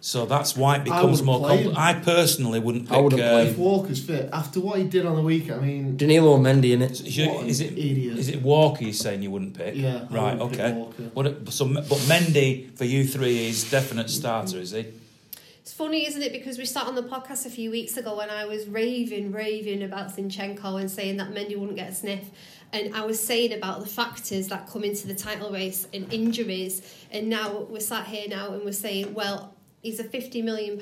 So 0.02 0.24
that's 0.24 0.56
why 0.56 0.76
it 0.76 0.84
becomes 0.84 1.22
more 1.22 1.38
play 1.40 1.64
compl- 1.64 1.76
I 1.76 1.92
personally 1.92 2.58
wouldn't 2.58 2.88
pick. 2.88 2.96
I 2.96 3.00
wouldn't 3.00 3.20
play 3.20 3.42
um, 3.42 3.48
If 3.48 3.58
Walker's 3.58 4.02
fit, 4.02 4.30
after 4.32 4.58
what 4.58 4.78
he 4.78 4.84
did 4.84 5.04
on 5.04 5.14
the 5.16 5.22
weekend, 5.22 5.60
I 5.60 5.64
mean, 5.64 5.96
Danilo 5.98 6.36
and 6.36 6.44
Mendy 6.46 6.72
in 6.72 6.80
it. 6.80 6.92
Is 6.92 7.18
it, 7.18 7.28
is 7.46 7.60
it 7.60 7.72
idiot. 7.72 8.16
is 8.18 8.28
it 8.28 8.40
Walker 8.40 8.82
you're 8.84 8.94
saying 8.94 9.22
you 9.22 9.30
wouldn't 9.30 9.54
pick? 9.54 9.74
Yeah, 9.74 10.06
Right. 10.10 10.38
wouldn't 10.38 10.52
pick 10.52 10.60
Okay. 10.60 10.72
Walker. 10.72 11.02
What? 11.12 11.52
So, 11.52 11.66
but 11.68 11.84
Mendy 12.08 12.74
for 12.78 12.84
you 12.86 13.04
three 13.06 13.48
is 13.48 13.70
definite 13.70 14.08
starter, 14.08 14.58
is 14.58 14.70
he? 14.70 14.86
It's 15.60 15.74
funny, 15.74 16.06
isn't 16.06 16.22
it? 16.22 16.32
Because 16.32 16.56
we 16.56 16.64
sat 16.64 16.86
on 16.86 16.94
the 16.94 17.02
podcast 17.02 17.44
a 17.44 17.50
few 17.50 17.70
weeks 17.70 17.98
ago 17.98 18.16
when 18.16 18.30
I 18.30 18.46
was 18.46 18.66
raving, 18.66 19.32
raving 19.32 19.82
about 19.82 20.16
Zinchenko 20.16 20.80
and 20.80 20.90
saying 20.90 21.18
that 21.18 21.30
Mendy 21.32 21.58
wouldn't 21.58 21.76
get 21.76 21.90
a 21.90 21.94
sniff. 21.94 22.30
And 22.72 22.94
I 22.94 23.04
was 23.04 23.22
saying 23.22 23.52
about 23.52 23.80
the 23.80 23.86
factors 23.86 24.48
that 24.48 24.66
come 24.68 24.82
into 24.84 25.06
the 25.06 25.14
title 25.14 25.50
race 25.50 25.86
and 25.92 26.10
injuries. 26.12 26.80
And 27.10 27.28
now 27.28 27.66
we're 27.68 27.80
sat 27.80 28.06
here 28.06 28.26
now 28.28 28.52
and 28.54 28.64
we're 28.64 28.72
saying, 28.72 29.12
well, 29.12 29.54
he's 29.82 30.00
a 30.00 30.04
£50 30.04 30.42
million 30.44 30.80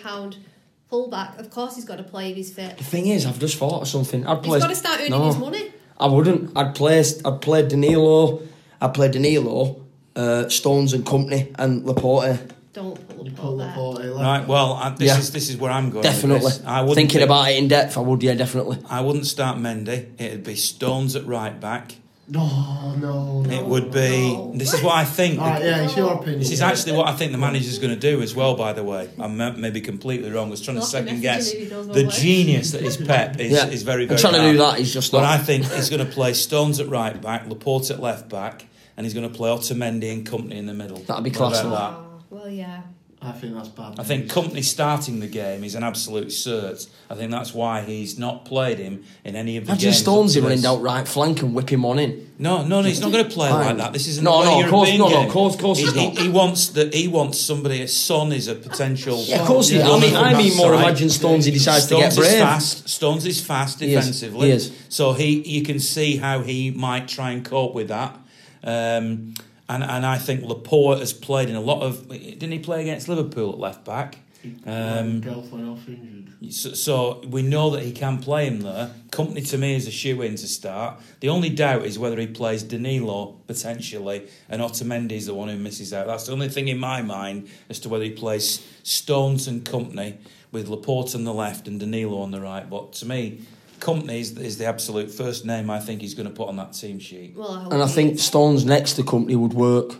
fullback. 0.89 1.39
Of 1.39 1.51
course 1.51 1.75
he's 1.77 1.85
got 1.85 1.97
to 1.97 2.03
play 2.05 2.31
if 2.31 2.37
he's 2.37 2.53
fit. 2.53 2.79
The 2.79 2.85
thing 2.85 3.07
is, 3.09 3.27
I've 3.27 3.39
just 3.39 3.57
thought 3.57 3.83
of 3.83 3.89
something. 3.89 4.27
I'd 4.27 4.39
He's 4.39 4.47
play. 4.47 4.59
got 4.61 4.69
to 4.69 4.77
start 4.77 5.01
earning 5.01 5.11
no, 5.11 5.27
his 5.27 5.37
money. 5.39 5.73
I 5.99 6.07
wouldn't. 6.07 6.57
I'd 6.57 6.75
play. 6.75 7.03
I'd 7.25 7.41
play 7.41 7.67
Danilo. 7.67 8.43
I'd 8.81 8.95
play 8.95 9.09
Danilo, 9.11 9.85
uh, 10.15 10.49
Stones 10.49 10.93
and 10.93 11.05
Kompany, 11.05 11.53
and 11.59 11.85
Laporte. 11.85 12.39
Don't 12.73 12.95
put 13.09 13.27
you 13.27 13.33
Laporte. 13.33 13.57
Laporte. 13.59 14.15
Right. 14.15 14.47
Well, 14.47 14.75
I, 14.75 14.91
this 14.91 15.09
Yeah. 15.09 15.19
is 15.19 15.33
this 15.33 15.49
is 15.51 15.57
where 15.57 15.73
I'm 15.73 15.91
going. 15.91 16.05
Definitely. 16.05 16.53
I 16.65 16.81
wouldn't 16.83 16.95
Thinking 16.97 17.19
pick- 17.19 17.25
about 17.27 17.51
it 17.51 17.57
in 17.57 17.67
depth, 17.67 17.97
I 17.99 18.01
would. 18.03 18.23
Yeah, 18.23 18.35
definitely. 18.35 18.79
I 18.89 19.01
wouldn't 19.01 19.27
start 19.27 19.59
Mendy. 19.59 20.11
It'd 20.19 20.45
be 20.45 20.55
Stones 20.55 21.17
at 21.17 21.27
right 21.27 21.59
back. 21.61 21.97
No, 22.31 22.95
no, 22.97 23.41
no. 23.41 23.51
it 23.51 23.65
would 23.65 23.91
be. 23.91 24.35
no. 24.35 24.53
This 24.55 24.75
is 24.75 24.83
what 24.83 24.95
I 24.97 25.05
think. 25.05 25.41
All 25.41 25.49
right, 25.49 25.65
yeah, 25.65 25.85
it's 25.85 25.97
your 25.97 26.13
opinion. 26.13 26.41
This 26.41 26.51
is 26.51 26.61
actually 26.61 26.93
what 26.93 27.09
I 27.09 27.13
think 27.13 27.33
the 27.33 27.39
manager's 27.39 27.79
going 27.79 27.95
to 27.95 28.01
do 28.01 28.21
as 28.21 28.35
well. 28.35 28.55
By 28.55 28.75
the 28.75 28.85
way, 28.85 29.09
I'm 29.19 29.41
uh, 29.41 29.53
maybe 29.53 29.81
completely 29.81 30.31
wrong. 30.31 30.49
I 30.49 30.51
was 30.51 30.61
trying 30.61 30.77
to 30.77 30.83
second 30.83 31.23
guess 31.23 31.53
if 31.53 31.59
he 31.59 31.69
does 31.69 31.87
the 31.89 32.05
way. 32.05 32.11
genius 32.11 32.73
that 32.73 32.83
is 32.83 32.99
Pep 32.99 33.41
is, 33.41 33.53
yeah, 33.53 33.67
is 33.69 33.83
very 33.83 34.03
I'm 34.03 34.09
very. 34.09 34.21
trying 34.21 34.35
to 34.35 34.53
do 34.53 34.59
that. 34.59 34.79
He's 34.79 34.93
just 34.93 35.11
But 35.11 35.23
not. 35.23 35.31
I 35.31 35.39
think 35.39 35.65
he's 35.65 35.89
going 35.89 36.05
to 36.05 36.13
play 36.13 36.35
Stones 36.35 36.81
at 36.81 36.89
right 36.89 37.19
back, 37.21 37.47
Laporte 37.47 37.91
at 37.91 38.01
left 38.01 38.29
back, 38.29 38.67
and 38.99 39.07
he's 39.07 39.15
going 39.15 39.29
to 39.29 39.35
play 39.35 39.49
Otamendi 39.49 40.13
and 40.13 40.27
Kompany 40.27 40.57
in 40.57 40.67
the 40.67 40.75
middle. 40.75 40.99
That'd 40.99 41.25
be 41.25 41.31
What 41.31 41.37
class, 41.37 41.63
that? 41.63 41.99
Well, 42.29 42.49
yeah. 42.51 42.83
I 43.21 43.33
think 43.33 43.55
that's 43.55 43.69
bad. 43.69 43.99
I 43.99 44.05
think 44.05 44.31
Kompany 44.31 44.63
starting 44.63 45.19
the 45.19 45.27
game 45.27 45.65
is 45.65 45.75
an 45.75 45.83
absolute 45.83 46.29
cert. 46.29 46.89
I 47.11 47.17
think 47.17 47.33
that's 47.33 47.53
why 47.53 47.81
he's 47.83 48.17
not 48.17 48.45
played 48.45 48.79
him 48.79 49.03
in 49.25 49.35
any 49.35 49.57
of 49.57 49.67
the 49.67 49.73
Imagine 49.73 49.91
games. 49.91 50.05
Stonesy 50.05 50.27
up 50.29 50.33
to 50.35 50.41
running 50.43 50.57
this. 50.59 50.63
down 50.63 50.83
right 50.83 51.09
flank 51.09 51.43
and 51.43 51.53
whip 51.53 51.69
him 51.71 51.85
on 51.85 51.99
in. 51.99 52.31
No, 52.39 52.63
no, 52.63 52.81
no, 52.81 52.87
he's 52.87 53.01
not 53.01 53.11
going 53.11 53.25
to 53.25 53.31
play 53.31 53.49
Fine. 53.49 53.67
like 53.67 53.77
that. 53.79 53.93
This 53.93 54.07
isn't 54.07 54.23
No, 54.23 54.43
a 54.43 54.45
no, 54.45 54.63
of 54.63 54.71
course- 54.71 54.89
European 54.93 54.99
no, 55.01 55.09
no, 55.23 55.27
of 55.27 55.33
course- 55.33 55.55
of 55.57 55.61
course 55.61 55.79
he, 55.79 55.85
he's 55.87 55.95
he, 55.95 56.07
not. 56.07 56.19
he 56.19 56.29
wants 56.29 56.69
that. 56.69 56.95
He 56.95 57.09
wants 57.09 57.41
somebody. 57.41 57.85
Son 57.89 58.31
is 58.31 58.47
a 58.47 58.55
potential. 58.55 59.21
Yeah, 59.25 59.41
of 59.41 59.49
course 59.49 59.69
he. 59.71 59.79
Yeah. 59.79 59.91
I 59.91 59.99
mean, 60.01 60.15
I 60.15 60.39
mean 60.39 60.57
more. 60.57 60.75
Side. 60.75 60.83
Imagine 60.85 61.09
Stonesy 61.09 61.53
decides 61.53 61.87
Stones 61.87 62.15
to 62.15 62.21
get 62.21 62.25
is 62.25 62.31
brave. 62.31 62.39
fast. 62.39 62.89
Stones 62.89 63.27
is 63.27 63.41
fast 63.45 63.81
He 63.81 63.87
is. 63.95 63.95
defensively. 63.95 64.47
He 64.47 64.53
is. 64.55 64.73
So 64.91 65.13
he, 65.15 65.41
you 65.41 65.65
can 65.65 65.81
see 65.81 66.19
how 66.19 66.43
he 66.43 66.71
might 66.71 67.09
try 67.09 67.33
and 67.33 67.45
cope 67.45 67.75
with 67.75 67.89
that. 67.89 68.17
Um, 68.63 69.35
and 69.69 69.83
and 69.83 70.07
I 70.07 70.19
think 70.19 70.45
Laporte 70.45 70.99
has 70.99 71.13
played 71.13 71.49
in 71.49 71.57
a 71.57 71.61
lot 71.61 71.83
of. 71.83 72.09
Didn't 72.09 72.53
he 72.53 72.59
play 72.59 72.83
against 72.83 73.09
Liverpool 73.09 73.53
at 73.53 73.59
left 73.59 73.85
back? 73.85 74.19
Um, 74.45 75.21
Delph 75.21 75.51
went 75.51 75.69
off 75.69 75.89
injured. 75.89 76.53
So, 76.55 76.73
so 76.73 77.21
we 77.27 77.43
know 77.43 77.71
that 77.71 77.83
he 77.83 77.93
can 77.93 78.19
play 78.19 78.47
him 78.47 78.61
there. 78.61 78.93
Kompany 79.11 79.49
to 79.51 79.59
me 79.59 79.75
is 79.75 79.89
a 79.89 79.91
shoe 79.91 80.23
in 80.23 80.37
to 80.37 80.47
start. 80.47 81.01
The 81.21 81.29
only 81.29 81.51
doubt 81.51 81.85
is 81.85 81.99
whether 81.99 82.19
he 82.19 82.29
plays 82.29 82.63
Danilo 82.63 83.41
potentially, 83.49 84.29
and 84.49 84.63
Otamendi 84.63 85.13
is 85.13 85.27
the 85.27 85.35
one 85.35 85.49
who 85.49 85.57
misses 85.57 85.93
out. 85.93 86.07
That's 86.07 86.27
the 86.27 86.33
only 86.33 86.49
thing 86.49 86.69
in 86.69 86.79
my 86.79 87.03
mind 87.03 87.49
as 87.69 87.81
to 87.81 87.89
whether 87.89 88.05
he 88.05 88.13
plays 88.13 88.65
Stones 88.85 89.49
and 89.49 89.65
Kompany 89.65 90.19
with 90.53 90.69
Laporte 90.69 91.15
on 91.15 91.25
the 91.25 91.35
left 91.35 91.67
and 91.67 91.81
Danilo 91.81 92.21
on 92.21 92.31
the 92.31 92.41
right. 92.41 92.69
But 92.69 92.93
to 92.95 93.07
me, 93.07 93.43
Kompany 93.81 94.21
is, 94.21 94.37
is 94.39 94.59
the 94.59 94.67
absolute 94.67 95.11
first 95.11 95.45
name 95.47 95.71
I 95.71 95.81
think 95.81 96.01
he's 96.01 96.15
going 96.15 96.29
to 96.29 96.35
put 96.35 96.49
on 96.49 96.57
that 96.57 96.73
team 96.73 96.99
sheet. 96.99 97.35
Well, 97.37 97.51
I 97.51 97.65
And 97.75 97.83
I 97.83 97.87
think. 97.87 98.19
Stones 98.19 98.65
next 98.65 98.95
to 98.95 99.03
Kompany 99.03 99.37
would 99.37 99.55
work. 99.55 99.97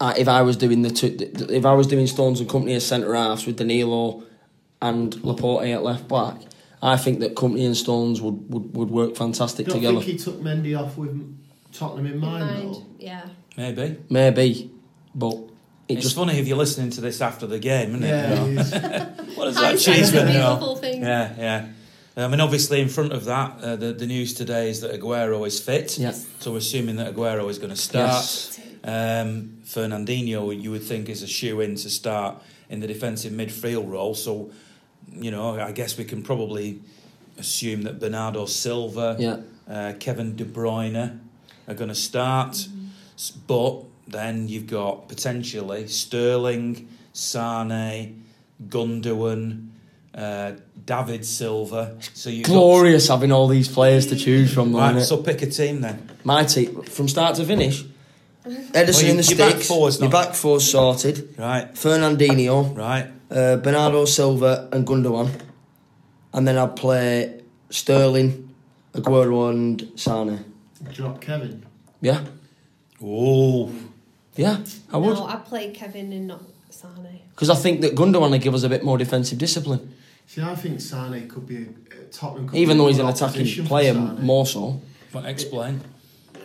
Uh, 0.00 0.14
if 0.18 0.26
I 0.28 0.42
was 0.42 0.56
doing 0.56 0.82
the 0.82 0.90
two, 0.90 1.16
if 1.50 1.64
I 1.64 1.72
was 1.74 1.86
doing 1.86 2.06
Stones 2.08 2.40
and 2.40 2.48
Kompany 2.50 2.74
as 2.76 2.84
centre 2.86 3.14
halves 3.14 3.46
with 3.46 3.56
Danilo 3.56 4.24
and 4.80 5.14
Laporte 5.24 5.66
at 5.68 5.82
left 5.84 6.08
back, 6.08 6.36
I 6.82 6.96
think 6.96 7.20
that 7.20 7.36
Kompany 7.36 7.64
and 7.66 7.76
Stones 7.76 8.20
would, 8.20 8.52
would, 8.52 8.74
would 8.76 8.90
work 8.90 9.14
fantastic 9.16 9.66
Don't 9.66 9.76
together. 9.76 10.00
think 10.00 10.10
he 10.12 10.18
took 10.18 10.40
Mendy 10.40 10.76
off 10.78 10.96
with 10.98 11.14
Tottenham 11.72 12.06
in 12.06 12.12
In 12.14 12.18
mind, 12.18 12.46
mind. 12.46 12.74
though. 12.74 12.86
Yeah. 12.98 13.28
Maybe. 13.56 13.96
Maybe, 14.10 14.70
but 15.14 15.34
it 15.88 15.94
It's 15.98 16.02
just 16.02 16.16
funny 16.16 16.38
if 16.38 16.48
you're 16.48 16.56
listening 16.56 16.90
to 16.90 17.00
this 17.00 17.20
after 17.20 17.46
the 17.46 17.58
game, 17.60 17.90
isn't 17.90 18.02
it? 18.02 18.08
Yeah, 18.08 18.44
You 18.44 18.54
know? 18.54 19.24
What 19.36 19.44
does 19.44 19.54
that 19.54 19.64
Hindsight's 19.64 19.84
cheeseman 19.84 20.28
a 20.28 20.32
know? 20.34 20.80
Yeah, 20.82 21.34
yeah. 21.38 21.68
I 22.16 22.28
mean, 22.28 22.40
obviously, 22.40 22.80
in 22.80 22.88
front 22.88 23.12
of 23.12 23.24
that, 23.24 23.58
uh, 23.62 23.76
the, 23.76 23.92
the 23.92 24.06
news 24.06 24.34
today 24.34 24.68
is 24.68 24.82
that 24.82 24.98
Aguero 24.98 25.46
is 25.46 25.60
fit. 25.60 25.98
Yeah. 25.98 26.12
So 26.40 26.52
we're 26.52 26.58
assuming 26.58 26.96
that 26.96 27.14
Aguero 27.14 27.48
is 27.48 27.58
going 27.58 27.70
to 27.70 27.76
start. 27.76 28.12
Yes. 28.12 28.60
Um, 28.84 29.58
Fernandinho, 29.64 30.60
you 30.60 30.70
would 30.70 30.82
think, 30.82 31.08
is 31.08 31.22
a 31.22 31.26
shoe 31.26 31.60
in 31.60 31.76
to 31.76 31.88
start 31.88 32.42
in 32.68 32.80
the 32.80 32.86
defensive 32.86 33.32
midfield 33.32 33.90
role. 33.90 34.14
So, 34.14 34.50
you 35.10 35.30
know, 35.30 35.58
I 35.58 35.72
guess 35.72 35.96
we 35.96 36.04
can 36.04 36.22
probably 36.22 36.80
assume 37.38 37.82
that 37.82 37.98
Bernardo 37.98 38.44
Silva, 38.46 39.16
yeah. 39.18 39.38
uh, 39.68 39.94
Kevin 39.98 40.36
De 40.36 40.44
Bruyne 40.44 41.18
are 41.66 41.74
going 41.74 41.88
to 41.88 41.94
start. 41.94 42.68
S 43.14 43.30
But 43.30 43.84
then 44.06 44.48
you've 44.48 44.66
got 44.66 45.08
potentially 45.08 45.86
Sterling, 45.88 46.88
Sane, 47.14 48.24
Gundogan, 48.68 49.68
uh, 50.14 50.52
David 50.84 51.24
Silva. 51.24 51.96
So 52.14 52.30
you 52.30 52.44
glorious 52.44 53.08
having 53.08 53.32
all 53.32 53.48
these 53.48 53.68
players 53.68 54.06
to 54.08 54.16
choose 54.16 54.52
from. 54.52 54.74
Right, 54.74 55.00
so 55.02 55.16
pick 55.18 55.42
a 55.42 55.46
team 55.46 55.80
then. 55.80 56.10
My 56.24 56.44
team 56.44 56.82
from 56.82 57.08
start 57.08 57.36
to 57.36 57.44
finish. 57.44 57.84
Ederson 58.44 58.74
Well, 58.74 59.02
you- 59.04 59.10
in 59.10 59.16
the 59.18 59.22
your 59.22 59.38
back 59.38 59.50
sticks. 59.52 59.68
four's 59.68 60.00
your 60.00 60.10
back 60.10 60.34
four's 60.34 60.68
sorted. 60.68 61.34
Right, 61.38 61.72
Fernandinho, 61.74 62.76
right. 62.76 63.06
uh, 63.30 63.56
Bernardo 63.56 64.04
Silva, 64.04 64.68
and 64.72 64.84
Gundogan, 64.86 65.30
and 66.32 66.48
then 66.48 66.58
I'd 66.58 66.74
play 66.74 67.40
Sterling, 67.70 68.48
Aguero, 68.94 69.50
and 69.50 69.92
Sane. 69.94 70.44
Drop 70.92 71.20
Kevin. 71.20 71.64
Yeah, 72.00 72.24
Oh, 73.04 73.70
yeah, 74.36 74.58
I 74.92 74.96
would. 74.96 75.14
No, 75.14 75.26
I 75.26 75.36
play 75.36 75.70
Kevin 75.70 76.12
and 76.12 76.26
not 76.26 76.42
Sane. 76.70 77.20
Because 77.30 77.48
I 77.50 77.54
think 77.54 77.80
that 77.82 77.94
Gundogan 77.94 78.30
would 78.32 78.42
give 78.42 78.54
us 78.54 78.64
a 78.64 78.68
bit 78.68 78.82
more 78.84 78.98
defensive 78.98 79.38
discipline, 79.38 79.94
See, 80.26 80.40
I 80.40 80.54
think 80.54 80.80
Sane 80.80 81.28
could 81.28 81.46
be 81.46 81.66
a 81.90 82.04
Tottenham. 82.10 82.48
Could 82.48 82.58
even 82.58 82.76
be 82.76 82.82
though 82.82 82.88
he's 82.88 82.98
an 82.98 83.06
good 83.06 83.14
attacking 83.14 83.40
opposition 83.42 83.64
for 83.64 83.68
player 83.68 83.94
more 83.94 84.46
so. 84.46 84.80
but 85.12 85.26
explain. 85.26 85.80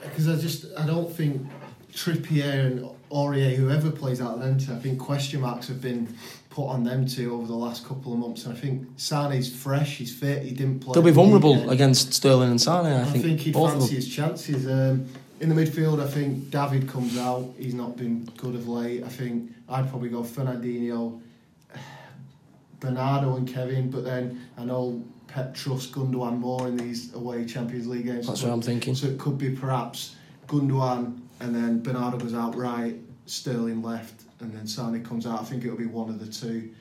Because 0.01 0.27
I 0.27 0.35
just 0.35 0.65
I 0.77 0.85
don't 0.85 1.11
think 1.11 1.47
Trippier 1.93 2.65
and 2.65 2.89
Aurier, 3.11 3.55
whoever 3.55 3.89
plays 3.89 4.21
out 4.21 4.35
of 4.35 4.39
them 4.41 4.59
two, 4.59 4.73
I 4.73 4.77
think 4.79 4.99
question 4.99 5.41
marks 5.41 5.67
have 5.69 5.81
been 5.81 6.13
put 6.49 6.67
on 6.67 6.83
them 6.83 7.05
two 7.05 7.33
over 7.35 7.47
the 7.47 7.55
last 7.55 7.85
couple 7.85 8.13
of 8.13 8.19
months. 8.19 8.45
And 8.45 8.57
I 8.57 8.59
think 8.59 8.87
Sane's 8.97 9.53
fresh, 9.53 9.97
he's 9.97 10.13
fit, 10.13 10.43
he 10.43 10.51
didn't 10.51 10.79
play. 10.79 10.93
They'll 10.93 11.03
be 11.03 11.11
vulnerable 11.11 11.53
weekend. 11.53 11.71
against 11.71 12.13
Sterling 12.13 12.49
and 12.49 12.61
Sane. 12.61 12.85
I, 12.85 13.01
I 13.01 13.05
think, 13.05 13.23
think, 13.23 13.39
he'd 13.41 13.53
both 13.53 13.73
of 13.73 13.79
fancy 13.79 13.95
his 13.95 14.13
chances. 14.13 14.67
Um, 14.67 15.05
in 15.39 15.49
the 15.49 15.55
midfield, 15.55 16.03
I 16.03 16.07
think 16.07 16.49
David 16.49 16.89
comes 16.89 17.17
out. 17.17 17.53
He's 17.59 17.75
not 17.75 17.95
been 17.95 18.25
good 18.37 18.55
of 18.55 18.67
late. 18.67 19.03
I 19.03 19.09
think 19.09 19.51
I'd 19.69 19.87
probably 19.89 20.09
go 20.09 20.23
Fernandinho, 20.23 21.21
Bernardo, 22.79 23.35
and 23.35 23.47
Kevin. 23.47 23.89
But 23.89 24.03
then 24.03 24.41
I 24.57 24.65
know 24.65 25.03
Pep 25.27 25.53
trusts 25.55 25.91
Gundogan 25.91 26.37
more 26.39 26.67
in 26.67 26.77
these 26.77 27.13
away 27.13 27.45
Champions 27.45 27.87
League 27.87 28.05
games. 28.05 28.27
That's 28.27 28.43
what 28.43 28.51
I'm 28.51 28.61
thinking. 28.61 28.95
So 28.95 29.07
it 29.07 29.19
could 29.19 29.37
be 29.37 29.49
perhaps 29.49 30.15
Gundogan 30.47 31.19
and 31.39 31.53
then 31.55 31.81
Bernardo 31.83 32.17
goes 32.17 32.33
out 32.33 32.55
right, 32.55 32.95
Sterling 33.27 33.81
left, 33.83 34.23
and 34.39 34.51
then 34.53 34.65
Sane 34.65 35.03
comes 35.03 35.27
out. 35.27 35.41
I 35.41 35.43
think 35.43 35.63
it'll 35.65 35.77
be 35.77 35.85
one 35.85 36.09
of 36.09 36.19
the 36.19 36.31
two. 36.31 36.71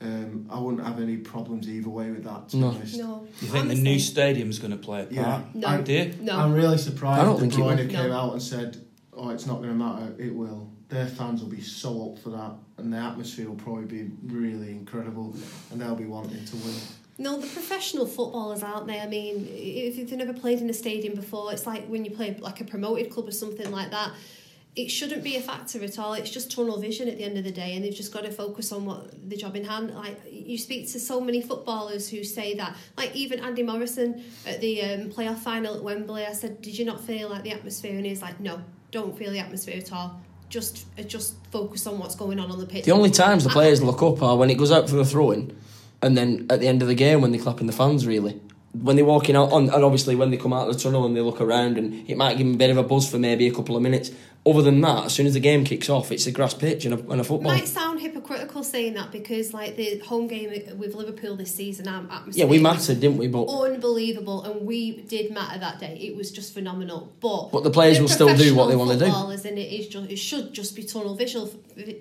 Um, 0.00 0.46
I 0.50 0.58
wouldn't 0.58 0.84
have 0.84 0.98
any 1.00 1.16
problems 1.16 1.68
either 1.68 1.88
way 1.88 2.10
with 2.10 2.24
that. 2.24 2.48
To 2.50 2.56
No. 2.56 2.70
be 2.70 2.76
honest. 2.76 2.98
No. 2.98 3.26
You 3.40 3.48
think 3.48 3.68
the 3.68 3.74
new 3.76 4.00
stadium's 4.00 4.58
going 4.58 4.72
to 4.72 4.76
play 4.76 5.02
a 5.02 5.04
part? 5.04 5.12
Yeah. 5.14 5.42
No. 5.54 5.68
I- 5.68 5.80
Do 5.80 5.92
you? 5.92 6.14
No. 6.20 6.36
I'm 6.38 6.52
really 6.52 6.76
surprised 6.76 7.20
I 7.20 7.24
don't 7.24 7.36
De 7.36 7.40
think. 7.42 7.54
Bruyne 7.54 7.88
came 7.88 8.08
No. 8.08 8.12
out 8.18 8.32
and 8.32 8.42
said, 8.42 8.78
"Oh, 9.12 9.28
it's 9.30 9.46
not 9.46 9.58
going 9.58 9.68
to 9.68 9.74
matter. 9.76 10.12
It 10.18 10.34
will." 10.34 10.68
Their 10.92 11.06
fans 11.06 11.42
will 11.42 11.48
be 11.48 11.62
so 11.62 12.10
up 12.12 12.18
for 12.18 12.28
that, 12.30 12.52
and 12.76 12.92
the 12.92 12.98
atmosphere 12.98 13.48
will 13.48 13.56
probably 13.56 13.86
be 13.86 14.10
really 14.26 14.70
incredible, 14.70 15.34
and 15.70 15.80
they'll 15.80 15.96
be 15.96 16.04
wanting 16.04 16.44
to 16.44 16.56
win. 16.56 16.74
No, 17.16 17.40
the 17.40 17.46
professional 17.46 18.06
footballers, 18.06 18.62
aren't 18.62 18.86
they? 18.86 19.00
I 19.00 19.06
mean, 19.06 19.48
if 19.50 19.96
you've 19.96 20.12
never 20.12 20.34
played 20.34 20.60
in 20.60 20.68
a 20.68 20.74
stadium 20.74 21.14
before, 21.14 21.50
it's 21.52 21.66
like 21.66 21.86
when 21.86 22.04
you 22.04 22.10
play 22.10 22.36
like 22.40 22.60
a 22.60 22.64
promoted 22.64 23.10
club 23.10 23.26
or 23.26 23.32
something 23.32 23.70
like 23.70 23.90
that. 23.90 24.12
It 24.74 24.88
shouldn't 24.88 25.22
be 25.22 25.36
a 25.36 25.40
factor 25.42 25.84
at 25.84 25.98
all. 25.98 26.14
It's 26.14 26.30
just 26.30 26.50
tunnel 26.50 26.80
vision 26.80 27.06
at 27.06 27.18
the 27.18 27.24
end 27.24 27.36
of 27.36 27.44
the 27.44 27.50
day, 27.50 27.74
and 27.74 27.84
they've 27.84 27.94
just 27.94 28.10
got 28.10 28.24
to 28.24 28.30
focus 28.30 28.72
on 28.72 28.86
what 28.86 29.28
the 29.28 29.36
job 29.36 29.54
in 29.54 29.64
hand. 29.64 29.94
Like 29.94 30.18
you 30.30 30.56
speak 30.56 30.90
to 30.92 31.00
so 31.00 31.20
many 31.20 31.42
footballers 31.42 32.08
who 32.08 32.24
say 32.24 32.54
that. 32.54 32.74
Like 32.96 33.14
even 33.14 33.40
Andy 33.40 33.62
Morrison 33.62 34.24
at 34.46 34.62
the 34.62 34.82
um, 34.82 35.10
playoff 35.10 35.40
final 35.40 35.76
at 35.76 35.82
Wembley, 35.82 36.24
I 36.24 36.32
said, 36.32 36.62
"Did 36.62 36.78
you 36.78 36.86
not 36.86 37.02
feel 37.02 37.28
like 37.28 37.42
the 37.42 37.52
atmosphere?" 37.52 37.96
And 37.96 38.06
he's 38.06 38.22
like, 38.22 38.40
"No, 38.40 38.62
don't 38.90 39.16
feel 39.16 39.30
the 39.30 39.40
atmosphere 39.40 39.76
at 39.76 39.92
all. 39.92 40.18
Just 40.52 40.84
uh, 40.98 41.02
just 41.02 41.34
focus 41.50 41.86
on 41.86 41.98
what's 41.98 42.14
going 42.14 42.38
on 42.38 42.50
on 42.50 42.58
the 42.60 42.66
pitch." 42.66 42.84
The 42.84 42.92
only 42.92 43.10
times 43.10 43.42
the 43.44 43.50
players 43.50 43.82
look 43.82 44.02
up 44.02 44.22
are 44.22 44.36
when 44.36 44.50
it 44.50 44.58
goes 44.58 44.70
out 44.70 44.84
for 44.90 44.96
the 44.96 45.04
throw-in, 45.12 45.56
and 46.02 46.14
then 46.18 46.46
at 46.50 46.60
the 46.60 46.68
end 46.68 46.82
of 46.82 46.88
the 46.88 46.94
game 46.94 47.22
when 47.22 47.32
they're 47.32 47.40
clapping 47.40 47.66
the 47.66 47.72
fans. 47.72 48.06
Really, 48.06 48.38
when 48.72 48.96
they're 48.96 49.12
walking 49.14 49.34
out 49.34 49.50
on, 49.50 49.70
and 49.70 49.82
obviously 49.82 50.14
when 50.14 50.30
they 50.30 50.36
come 50.36 50.52
out 50.52 50.68
of 50.68 50.74
the 50.74 50.82
tunnel 50.82 51.06
and 51.06 51.16
they 51.16 51.22
look 51.22 51.40
around, 51.40 51.78
and 51.78 52.08
it 52.08 52.18
might 52.18 52.36
give 52.36 52.46
them 52.46 52.56
a 52.56 52.58
bit 52.58 52.68
of 52.68 52.76
a 52.76 52.82
buzz 52.82 53.10
for 53.10 53.18
maybe 53.18 53.46
a 53.46 53.54
couple 53.54 53.76
of 53.76 53.82
minutes. 53.82 54.10
Other 54.44 54.62
than 54.62 54.80
that, 54.80 55.04
as 55.06 55.12
soon 55.14 55.26
as 55.28 55.34
the 55.34 55.40
game 55.40 55.62
kicks 55.64 55.88
off, 55.88 56.10
it's 56.10 56.26
a 56.26 56.32
grass 56.32 56.52
pitch 56.52 56.84
and 56.84 56.94
a, 56.94 56.98
and 56.98 57.12
a 57.12 57.20
It 57.20 57.24
football. 57.26 57.52
might 57.52 57.68
sound 57.68 58.00
hypocritical 58.00 58.64
saying 58.64 58.94
that 58.94 59.12
because 59.12 59.54
like 59.54 59.76
the 59.76 59.98
home 60.00 60.26
game 60.26 60.50
with 60.76 60.96
Liverpool 60.96 61.36
this 61.36 61.54
season, 61.54 61.86
our 61.86 62.02
atmosphere 62.10 62.44
Yeah, 62.44 62.50
we 62.50 62.58
mattered, 62.58 62.98
didn't 62.98 63.18
we? 63.18 63.28
But 63.28 63.44
unbelievable, 63.44 64.42
and 64.42 64.66
we 64.66 65.02
did 65.02 65.32
matter 65.32 65.60
that 65.60 65.78
day. 65.78 65.96
It 66.00 66.16
was 66.16 66.32
just 66.32 66.54
phenomenal. 66.54 67.12
But 67.20 67.50
But 67.52 67.62
the 67.62 67.70
players 67.70 67.98
they're 67.98 68.02
will 68.02 68.08
still 68.08 68.36
do 68.36 68.56
what 68.56 68.66
they 68.68 68.74
wanna 68.74 68.94
do. 68.98 69.04
footballers, 69.04 69.44
And 69.44 69.56
it 69.58 69.72
is 69.72 69.86
just 69.86 70.10
it 70.10 70.16
should 70.16 70.52
just 70.52 70.74
be 70.74 70.82
tunnel 70.82 71.14
visual 71.14 71.48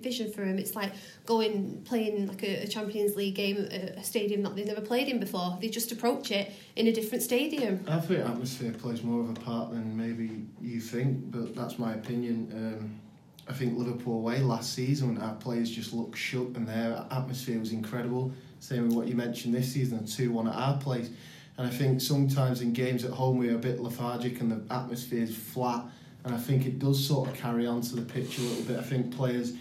vision 0.01 0.31
for 0.31 0.43
them. 0.43 0.57
It's 0.57 0.75
like 0.75 0.93
going 1.27 1.83
playing 1.85 2.25
like 2.27 2.41
a, 2.43 2.63
a 2.63 2.67
Champions 2.67 3.15
League 3.15 3.35
game 3.35 3.57
at 3.71 3.97
a 3.97 4.03
stadium 4.03 4.41
that 4.43 4.55
they've 4.55 4.65
never 4.65 4.81
played 4.81 5.07
in 5.09 5.19
before. 5.19 5.59
They 5.61 5.69
just 5.69 5.91
approach 5.91 6.31
it 6.31 6.51
in 6.75 6.87
a 6.87 6.91
different 6.91 7.23
stadium. 7.23 7.85
I 7.87 7.99
think 7.99 8.19
atmosphere 8.27 8.71
plays 8.71 9.03
more 9.03 9.21
of 9.21 9.29
a 9.29 9.33
part 9.33 9.69
than 9.69 9.95
maybe 9.95 10.41
you 10.59 10.79
think, 10.79 11.29
but 11.31 11.53
that's 11.55 11.77
my 11.77 11.93
opinion. 11.93 12.30
Um, 12.31 12.99
I 13.47 13.53
think 13.53 13.77
Liverpool 13.77 14.15
away 14.15 14.39
last 14.39 14.73
season, 14.73 15.17
our 15.17 15.33
players 15.35 15.69
just 15.69 15.93
looked 15.93 16.17
shook 16.17 16.55
and 16.55 16.67
their 16.67 17.05
atmosphere 17.11 17.59
was 17.59 17.71
incredible. 17.71 18.31
Same 18.59 18.87
with 18.87 18.95
what 18.95 19.07
you 19.07 19.15
mentioned 19.15 19.53
this 19.53 19.73
season, 19.73 19.99
a 19.99 20.07
2 20.07 20.31
1 20.31 20.47
at 20.47 20.55
our 20.55 20.77
place. 20.77 21.09
And 21.57 21.67
I 21.67 21.69
think 21.69 22.01
sometimes 22.01 22.61
in 22.61 22.73
games 22.73 23.03
at 23.03 23.11
home 23.11 23.37
we're 23.37 23.55
a 23.55 23.59
bit 23.59 23.81
lethargic 23.81 24.39
and 24.41 24.51
the 24.51 24.73
atmosphere 24.73 25.23
is 25.23 25.35
flat. 25.35 25.85
And 26.23 26.33
I 26.33 26.37
think 26.37 26.65
it 26.65 26.79
does 26.79 27.03
sort 27.05 27.29
of 27.29 27.35
carry 27.35 27.65
on 27.65 27.81
to 27.81 27.95
the 27.95 28.03
pitch 28.03 28.37
a 28.37 28.41
little 28.41 28.63
bit. 28.63 28.77
I 28.77 28.83
think 28.83 29.15
players 29.15 29.53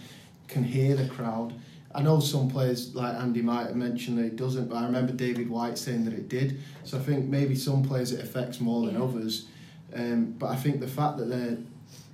can 0.47 0.63
hear 0.63 0.95
the 0.95 1.07
crowd. 1.07 1.53
I 1.93 2.01
know 2.01 2.19
some 2.19 2.49
players 2.49 2.95
like 2.95 3.15
Andy 3.15 3.41
might 3.41 3.67
have 3.67 3.75
mentioned 3.75 4.17
that 4.19 4.25
it 4.25 4.35
doesn't, 4.35 4.69
but 4.69 4.77
I 4.77 4.85
remember 4.85 5.11
David 5.11 5.49
White 5.49 5.77
saying 5.77 6.05
that 6.05 6.13
it 6.13 6.29
did. 6.29 6.59
So 6.83 6.97
I 6.97 7.01
think 7.01 7.27
maybe 7.27 7.55
some 7.55 7.83
players 7.83 8.11
it 8.13 8.23
affects 8.23 8.61
more 8.61 8.85
than 8.85 8.95
others. 8.95 9.47
Um, 9.93 10.35
but 10.37 10.47
I 10.47 10.55
think 10.55 10.79
the 10.79 10.87
fact 10.87 11.17
that 11.17 11.25
they're, 11.25 11.57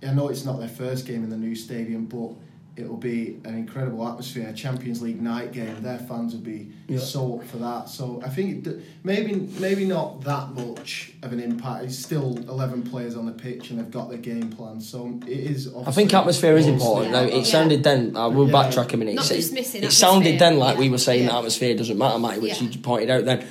I 0.05 0.13
know 0.13 0.29
it's 0.29 0.45
not 0.45 0.59
their 0.59 0.67
first 0.69 1.05
game 1.05 1.23
in 1.23 1.29
the 1.29 1.37
new 1.37 1.55
stadium, 1.55 2.05
but 2.05 2.31
it 2.75 2.87
will 2.87 2.97
be 2.97 3.39
an 3.43 3.55
incredible 3.55 4.07
atmosphere, 4.07 4.47
a 4.49 4.53
Champions 4.53 5.01
League 5.01 5.19
night 5.19 5.51
game. 5.51 5.81
Their 5.81 5.97
fans 5.97 6.33
will 6.33 6.41
be 6.41 6.67
Yeah. 6.87 6.99
so 6.99 7.39
up 7.39 7.47
for 7.47 7.57
that. 7.57 7.89
So 7.89 8.21
I 8.23 8.29
think 8.29 8.51
it, 8.51 8.63
d- 8.77 8.83
maybe 9.03 9.33
maybe 9.59 9.83
not 9.85 10.21
that 10.25 10.53
much 10.53 11.13
of 11.23 11.33
an 11.33 11.39
impact. 11.39 11.85
It's 11.85 11.97
still 11.97 12.37
eleven 12.47 12.83
players 12.83 13.15
on 13.15 13.25
the 13.25 13.31
pitch 13.31 13.71
and 13.71 13.79
they've 13.79 13.89
got 13.89 14.09
their 14.09 14.19
game 14.19 14.51
plan. 14.51 14.79
So 14.79 15.19
it 15.25 15.31
is. 15.39 15.73
I 15.87 15.91
think 15.91 16.13
atmosphere 16.13 16.55
is 16.55 16.67
important. 16.67 17.13
Now, 17.13 17.21
Yeah. 17.21 17.37
it 17.37 17.45
sounded 17.47 17.83
then, 17.83 18.15
uh, 18.15 18.29
we'll 18.29 18.47
Yeah. 18.47 18.53
backtrack 18.53 18.93
a 18.93 18.97
minute. 18.97 19.15
Not 19.15 19.31
it, 19.31 19.37
dismissing 19.37 19.83
it 19.83 19.91
sounded 19.91 20.37
then 20.37 20.59
like 20.59 20.77
we 20.77 20.89
were 20.91 20.99
saying 20.99 21.23
Yeah. 21.23 21.29
that 21.31 21.37
atmosphere 21.37 21.75
doesn't 21.75 21.97
matter, 21.97 22.19
Mike, 22.19 22.41
which 22.43 22.61
Yeah. 22.61 22.69
you 22.69 22.77
pointed 22.79 23.09
out 23.09 23.25
then. 23.25 23.43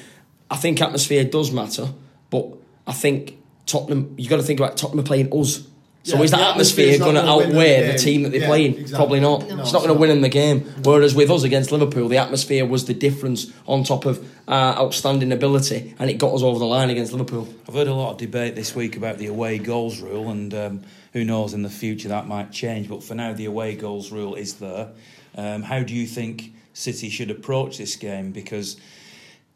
I 0.48 0.56
think 0.56 0.80
atmosphere 0.80 1.24
does 1.24 1.50
matter, 1.50 1.88
but 2.30 2.46
I 2.86 2.92
think 2.92 3.38
Tottenham, 3.66 4.14
you've 4.16 4.30
got 4.30 4.36
to 4.36 4.44
think 4.44 4.60
about 4.60 4.76
Tottenham 4.76 5.04
playing 5.04 5.32
us. 5.32 5.66
So 6.06 6.18
Yeah, 6.18 6.22
is 6.22 6.30
that 6.30 6.36
the 6.36 6.46
atmosphere 6.46 6.84
atmosphere's 6.84 6.98
going 7.00 7.16
to 7.16 7.22
not 7.22 7.26
gonna 7.26 7.38
win 7.48 7.56
outweigh 7.56 7.86
the 7.86 7.92
the 7.94 7.98
team 7.98 8.22
that 8.22 8.28
they're 8.30 8.42
Yeah, 8.42 8.46
playing? 8.46 8.72
exactly. 8.74 8.94
Probably 8.94 9.20
not. 9.20 9.48
No. 9.48 9.60
It's 9.60 9.72
not 9.72 9.82
going 9.82 9.92
to 9.92 10.00
win 10.00 10.10
in 10.10 10.20
the 10.20 10.28
game. 10.28 10.60
Whereas 10.84 11.16
with 11.16 11.30
us 11.32 11.42
against 11.42 11.72
Liverpool, 11.72 12.06
the 12.08 12.18
atmosphere 12.18 12.64
was 12.64 12.84
the 12.84 12.94
difference 12.94 13.50
on 13.66 13.82
top 13.82 14.06
of 14.06 14.24
our 14.46 14.76
outstanding 14.78 15.32
ability, 15.32 15.96
and 15.98 16.08
it 16.08 16.18
got 16.18 16.32
us 16.32 16.42
over 16.42 16.60
the 16.60 16.64
line 16.64 16.90
against 16.90 17.10
Liverpool. 17.10 17.48
I've 17.68 17.74
heard 17.74 17.88
a 17.88 17.94
lot 17.94 18.12
of 18.12 18.18
debate 18.18 18.54
this 18.54 18.72
week 18.76 18.96
about 18.96 19.18
the 19.18 19.26
away 19.26 19.58
goals 19.58 20.00
rule, 20.00 20.30
and 20.30 20.54
um, 20.54 20.82
who 21.12 21.24
knows 21.24 21.54
in 21.54 21.62
the 21.62 21.70
future 21.70 22.08
that 22.08 22.28
might 22.28 22.52
change. 22.52 22.88
But 22.88 23.02
for 23.02 23.16
now, 23.16 23.32
the 23.32 23.46
away 23.46 23.74
goals 23.74 24.12
rule 24.12 24.36
is 24.36 24.54
there. 24.54 24.90
Um, 25.36 25.64
how 25.64 25.80
do 25.82 25.92
you 25.92 26.06
think 26.06 26.52
City 26.72 27.08
should 27.10 27.32
approach 27.32 27.78
this 27.78 27.96
game? 27.96 28.30
Because 28.30 28.76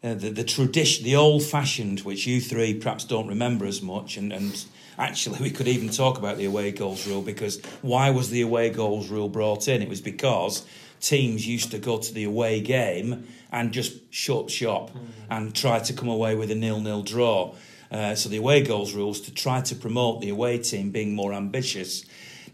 uh, 0.03 0.15
the 0.15 0.31
the 0.31 0.43
tradition, 0.45 1.05
the 1.05 1.15
old 1.15 1.45
fashioned, 1.45 2.01
which 2.01 2.27
you 2.27 2.41
three 2.41 2.75
perhaps 2.75 3.05
don't 3.05 3.29
remember 3.29 3.67
as 3.67 3.81
much, 3.81 4.17
and, 4.17 4.33
and 4.33 4.65
actually 5.01 5.39
we 5.41 5.51
could 5.51 5.67
even 5.67 5.89
talk 5.89 6.19
about 6.19 6.37
the 6.37 6.45
away 6.45 6.71
goals 6.71 7.07
rule 7.07 7.23
because 7.23 7.61
why 7.83 8.11
was 8.11 8.31
the 8.31 8.43
away 8.43 8.71
goals 8.71 9.09
rule 9.09 9.29
brought 9.29 9.67
in? 9.67 9.83
It 9.83 9.89
was 9.89 10.01
because 10.01 10.65
teams 11.01 11.47
used 11.47 11.71
to 11.71 11.79
go 11.79 11.99
to 11.99 12.15
the 12.15 12.25
away 12.25 12.61
game 12.61 13.27
and 13.51 13.73
just 13.73 13.99
shut 14.13 14.51
shop 14.51 14.91
and 15.31 15.55
try 15.55 15.79
to 15.81 15.93
come 15.93 16.09
away 16.09 16.35
with 16.35 16.51
a 16.51 16.55
nil-nil 16.55 17.03
draw. 17.03 17.55
Uh, 17.91 18.15
so 18.15 18.29
the 18.29 18.37
away 18.37 18.63
goals 18.63 18.95
rules 18.95 19.21
to 19.23 19.35
try 19.35 19.61
to 19.63 19.75
promote 19.75 20.21
the 20.21 20.29
away 20.29 20.59
team 20.59 20.91
being 20.91 21.15
more 21.15 21.33
ambitious. 21.33 22.05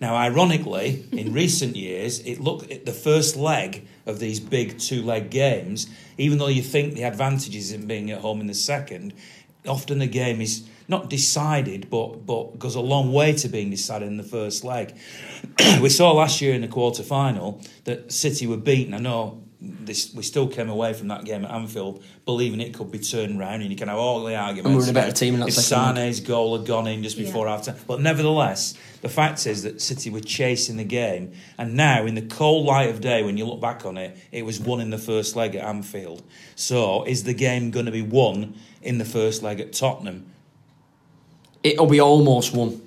Now, 0.01 0.15
ironically, 0.15 1.05
in 1.13 1.33
recent 1.43 1.77
years, 1.77 2.21
it 2.21 2.41
looked 2.41 2.71
at 2.71 2.87
the 2.87 2.93
first 2.93 3.37
leg 3.37 3.87
of 4.07 4.19
these 4.19 4.41
big 4.41 4.79
two-leg 4.79 5.31
games. 5.31 5.89
Even 6.17 6.39
though 6.39 6.49
you 6.49 6.63
think 6.63 6.95
the 6.95 7.05
advantages 7.05 7.73
in 7.73 7.87
being 7.87 8.11
at 8.11 8.21
home 8.21 8.41
in 8.41 8.47
the 8.47 8.55
second, 8.55 9.13
often 9.67 9.99
the 9.99 10.07
game 10.07 10.41
is 10.41 10.67
not 10.89 11.11
decided, 11.11 11.91
but 11.91 12.27
but 12.27 12.59
goes 12.59 12.75
a 12.75 12.81
long 12.81 13.13
way 13.13 13.33
to 13.35 13.49
being 13.49 13.71
decided 13.71 14.09
in 14.09 14.17
the 14.17 14.23
first 14.23 14.65
leg. 14.65 14.95
we 15.81 15.89
saw 15.89 16.13
last 16.13 16.41
year 16.41 16.55
in 16.55 16.61
the 16.61 16.69
quarter 16.69 17.03
final 17.03 17.61
that 17.85 18.13
City 18.13 18.47
were 18.47 18.57
beaten. 18.57 18.95
I 18.95 18.99
know 18.99 19.43
this, 19.61 20.13
we 20.15 20.23
still 20.23 20.49
came 20.49 20.69
away 20.69 20.93
from 20.93 21.09
that 21.09 21.25
game 21.25 21.45
at 21.45 21.51
Anfield 21.51 22.05
believing 22.25 22.61
it 22.61 22.75
could 22.75 22.91
be 22.91 22.99
turned 22.99 23.39
round, 23.39 23.63
and 23.63 23.71
you 23.71 23.77
can 23.77 23.89
have 23.89 23.99
all 23.99 24.23
the 24.25 24.35
arguments. 24.35 24.67
And 24.67 24.75
we 24.75 24.81
were 24.81 24.87
the 24.87 24.93
better 24.93 25.07
about 25.07 25.17
team 25.17 25.35
in 25.35 25.41
that 25.41 25.49
if 25.49 25.55
second 25.55 25.95
leg. 25.95 25.97
Sane's 25.97 26.21
goal 26.21 26.59
had 26.59 26.67
gone 26.67 26.87
in 26.87 27.03
just 27.03 27.17
before 27.17 27.47
Yeah. 27.47 27.57
half 27.57 27.65
time. 27.65 27.77
But 27.87 28.01
nevertheless, 28.01 28.75
the 29.01 29.09
fact 29.09 29.47
is 29.47 29.63
that 29.63 29.81
City 29.81 30.11
were 30.11 30.21
chasing 30.21 30.77
the 30.77 30.85
game, 30.85 31.33
and 31.57 31.75
now 31.75 32.05
in 32.05 32.15
the 32.17 32.23
cold 32.23 32.67
light 32.67 32.91
of 32.91 33.01
day, 33.01 33.23
when 33.23 33.39
you 33.39 33.47
look 33.47 33.61
back 33.61 33.87
on 33.87 33.97
it, 33.97 34.17
it 34.33 34.45
was 34.45 34.61
won 34.61 34.81
in 34.81 34.91
the 34.91 34.99
first 34.99 35.37
leg 35.37 35.55
at 35.55 35.65
Anfield. 35.65 36.23
So, 36.55 37.05
is 37.05 37.25
the 37.25 37.35
game 37.35 37.71
going 37.71 37.87
to 37.87 37.93
be 37.93 38.03
won 38.03 38.55
in 38.87 38.99
the 38.99 39.05
first 39.05 39.43
leg 39.43 39.61
at 39.61 39.73
Tottenham? 39.73 40.27
It'll 41.63 41.87
be 41.87 42.01
almost 42.01 42.55
won. 42.55 42.81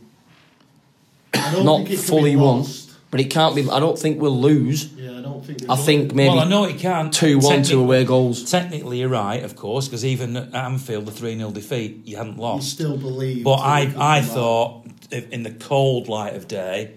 Don't 1.34 1.66
not 1.66 1.78
think 1.78 1.92
it 1.92 1.96
can 1.96 2.04
fully 2.04 2.32
be 2.32 2.36
won, 2.38 2.66
but 3.12 3.20
it 3.20 3.26
can't 3.26 3.56
be. 3.56 3.70
I 3.70 3.80
don't 3.80 3.98
think 3.98 4.22
we'll 4.22 4.40
lose. 4.40 4.92
Yeah, 4.94 5.18
I 5.20 5.22
don't 5.22 5.46
think. 5.46 5.70
I 5.70 5.76
think 5.76 6.14
maybe 6.14 6.30
well, 6.30 6.40
I 6.40 6.48
know 6.48 6.64
it 6.66 6.78
can. 6.80 7.12
two 7.12 7.40
one, 7.40 7.58
two 7.58 7.62
Technic- 7.64 7.78
away 7.78 8.06
goals. 8.06 8.50
Technically, 8.50 9.00
you're 9.00 9.10
right, 9.10 9.44
of 9.44 9.56
course, 9.56 9.88
because 9.88 10.06
even 10.06 10.38
at 10.38 10.54
Anfield, 10.56 11.06
the 11.06 11.12
3 11.12 11.38
0 11.38 11.52
defeat, 11.52 12.02
you 12.06 12.18
hadn't 12.18 12.36
you 12.36 12.42
lost. 12.42 12.70
still 12.72 12.98
believe. 12.98 13.44
But 13.44 13.60
I, 13.60 13.94
I 13.98 14.22
thought 14.22 14.86
in 15.12 15.44
the 15.44 15.52
cold 15.52 16.08
light 16.08 16.36
of 16.36 16.48
day, 16.48 16.94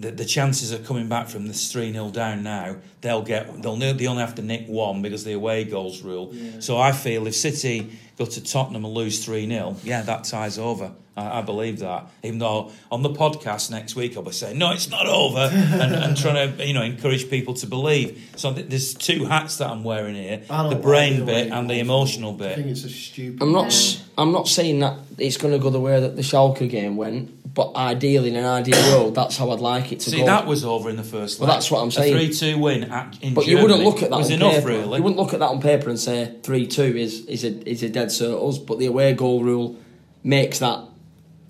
that 0.00 0.16
the 0.16 0.24
chances 0.24 0.72
of 0.72 0.86
coming 0.86 1.08
back 1.08 1.28
from 1.28 1.46
this 1.46 1.70
three 1.70 1.92
0 1.92 2.10
down 2.10 2.42
now, 2.42 2.76
they'll 3.02 3.22
get 3.22 3.62
they'll 3.62 3.76
they 3.76 4.06
only 4.06 4.22
have 4.22 4.34
to 4.36 4.42
nick 4.42 4.66
one 4.66 5.02
because 5.02 5.24
the 5.24 5.32
away 5.32 5.64
goals 5.64 6.02
rule. 6.02 6.30
Yeah. 6.32 6.60
So 6.60 6.78
I 6.78 6.92
feel 6.92 7.26
if 7.26 7.34
City 7.34 7.98
go 8.18 8.26
to 8.26 8.42
Tottenham 8.42 8.84
and 8.84 8.94
lose 8.94 9.24
three 9.24 9.46
0 9.46 9.76
yeah, 9.84 10.02
that 10.02 10.24
ties 10.24 10.58
over. 10.58 10.92
I, 11.16 11.38
I 11.38 11.42
believe 11.42 11.80
that. 11.80 12.06
Even 12.22 12.38
though 12.38 12.72
on 12.90 13.02
the 13.02 13.10
podcast 13.10 13.70
next 13.70 13.94
week 13.94 14.16
I'll 14.16 14.22
be 14.22 14.32
saying 14.32 14.56
no, 14.58 14.72
it's 14.72 14.88
not 14.90 15.06
over, 15.06 15.38
and, 15.52 15.94
and 15.94 16.16
trying 16.16 16.56
to 16.56 16.66
you 16.66 16.72
know 16.72 16.82
encourage 16.82 17.28
people 17.28 17.54
to 17.54 17.66
believe. 17.66 18.32
So 18.36 18.54
th- 18.54 18.68
there's 18.68 18.94
two 18.94 19.26
hats 19.26 19.58
that 19.58 19.68
I'm 19.68 19.84
wearing 19.84 20.14
here: 20.14 20.38
the 20.48 20.80
brain 20.80 21.20
the 21.20 21.26
bit 21.26 21.52
and 21.52 21.68
the 21.68 21.78
emotional 21.78 22.32
rule. 22.32 22.42
I 22.42 22.48
bit. 22.48 22.56
think 22.56 22.68
it's 22.68 22.84
a 22.84 22.88
stupid. 22.88 23.42
I'm 23.42 23.52
not. 23.52 23.64
Yeah. 23.64 23.68
s 23.68 24.04
am 24.18 24.32
not 24.32 24.48
saying 24.48 24.80
that 24.80 24.98
it's 25.18 25.36
going 25.36 25.52
to 25.52 25.58
go 25.58 25.70
the 25.70 25.80
way 25.80 26.00
that 26.00 26.16
the 26.16 26.22
Schalke 26.22 26.68
game 26.68 26.96
went, 26.96 27.30
but 27.52 27.74
ideally, 27.74 28.28
in 28.30 28.36
an 28.36 28.44
ideal 28.44 28.78
world, 28.92 29.14
that's 29.14 29.36
how 29.36 29.50
I'd 29.50 29.60
like 29.60 29.90
it 29.92 30.00
to 30.00 30.10
be. 30.10 30.16
See, 30.18 30.20
go. 30.20 30.26
that 30.26 30.46
was 30.46 30.64
over 30.64 30.88
in 30.90 30.96
the 30.96 31.02
first 31.02 31.40
leg. 31.40 31.48
Well, 31.48 31.54
that's 31.56 31.70
what 31.70 31.80
I'm 31.80 31.90
saying. 31.90 32.14
A 32.14 32.18
three-two 32.18 32.58
win 32.58 32.84
at, 32.84 33.18
in 33.22 33.34
but 33.34 33.46
you 33.46 33.56
Germany 33.56 33.62
wouldn't 33.62 33.84
look 33.84 34.02
at 34.02 34.10
that 34.10 34.16
was 34.18 34.28
on 34.30 34.34
enough, 34.34 34.54
paper. 34.54 34.68
really. 34.68 34.96
You 34.98 35.02
wouldn't 35.02 35.16
look 35.16 35.32
at 35.34 35.40
that 35.40 35.48
on 35.48 35.60
paper 35.60 35.88
and 35.90 35.98
say 35.98 36.36
three 36.42 36.66
two 36.66 36.82
is 36.96 37.26
is 37.26 37.44
a 37.44 37.68
is 37.68 37.82
a 37.82 37.88
dead 37.88 38.08
cert 38.08 38.48
us. 38.48 38.58
But 38.58 38.78
the 38.78 38.86
away 38.86 39.14
goal 39.14 39.42
rule 39.42 39.76
makes 40.22 40.58
that 40.60 40.84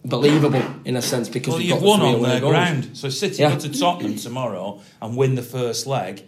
believable 0.05 0.63
in 0.85 0.97
a 0.97 1.03
sense 1.03 1.29
because 1.29 1.49
well, 1.53 1.59
we've 1.59 1.69
you've 1.69 1.81
got 1.81 1.87
won 1.87 2.01
the 2.01 2.07
on 2.07 2.15
away 2.15 2.29
their 2.31 2.41
goals. 2.41 2.53
ground. 2.53 2.91
So 2.95 3.09
City 3.11 3.43
Yeah. 3.43 3.51
go 3.55 3.59
to 3.61 3.79
Tottenham 3.79 4.17
tomorrow 4.17 4.81
and 5.03 5.17
win 5.17 5.35
the 5.35 5.43
first 5.43 5.87
leg. 5.87 6.23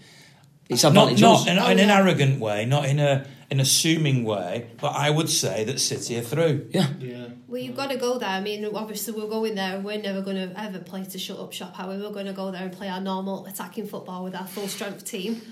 It's 0.72 0.84
not, 0.84 1.18
not 1.18 1.46
in, 1.48 1.58
Oh, 1.58 1.68
in 1.68 1.78
an 1.78 1.90
arrogant 1.90 2.40
way, 2.40 2.64
not 2.64 2.86
in 2.86 2.98
a 2.98 3.26
an 3.52 3.60
assuming 3.60 4.24
way, 4.24 4.70
but 4.80 4.94
I 4.96 5.10
would 5.10 5.28
say 5.28 5.64
that 5.64 5.78
City 5.78 6.18
are 6.18 6.22
through. 6.22 6.68
Yeah. 6.70 6.86
Yeah. 6.98 7.26
Well, 7.46 7.60
you've 7.60 7.76
got 7.76 7.90
to 7.90 7.98
go 7.98 8.18
there. 8.18 8.30
I 8.30 8.40
mean, 8.40 8.64
obviously, 8.74 9.12
we're 9.12 9.28
going 9.28 9.56
there. 9.56 9.76
And 9.76 9.84
we're 9.84 10.00
never 10.00 10.22
going 10.22 10.36
to 10.36 10.58
ever 10.58 10.78
play 10.78 11.04
to 11.04 11.18
shut 11.18 11.38
up 11.38 11.52
shop, 11.52 11.76
however. 11.76 12.04
We're 12.04 12.14
going 12.14 12.26
to 12.26 12.32
go 12.32 12.50
there 12.50 12.62
and 12.62 12.72
play 12.72 12.88
our 12.88 13.00
normal 13.00 13.44
attacking 13.44 13.88
football 13.88 14.24
with 14.24 14.34
our 14.34 14.46
full 14.46 14.68
strength 14.68 15.04
team. 15.04 15.42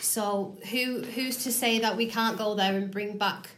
So, 0.00 0.56
who 0.70 1.02
who's 1.02 1.42
to 1.44 1.52
say 1.52 1.80
that 1.80 1.96
we 1.96 2.06
can't 2.06 2.38
go 2.38 2.54
there 2.54 2.76
and 2.76 2.92
bring 2.92 3.18
back? 3.18 3.48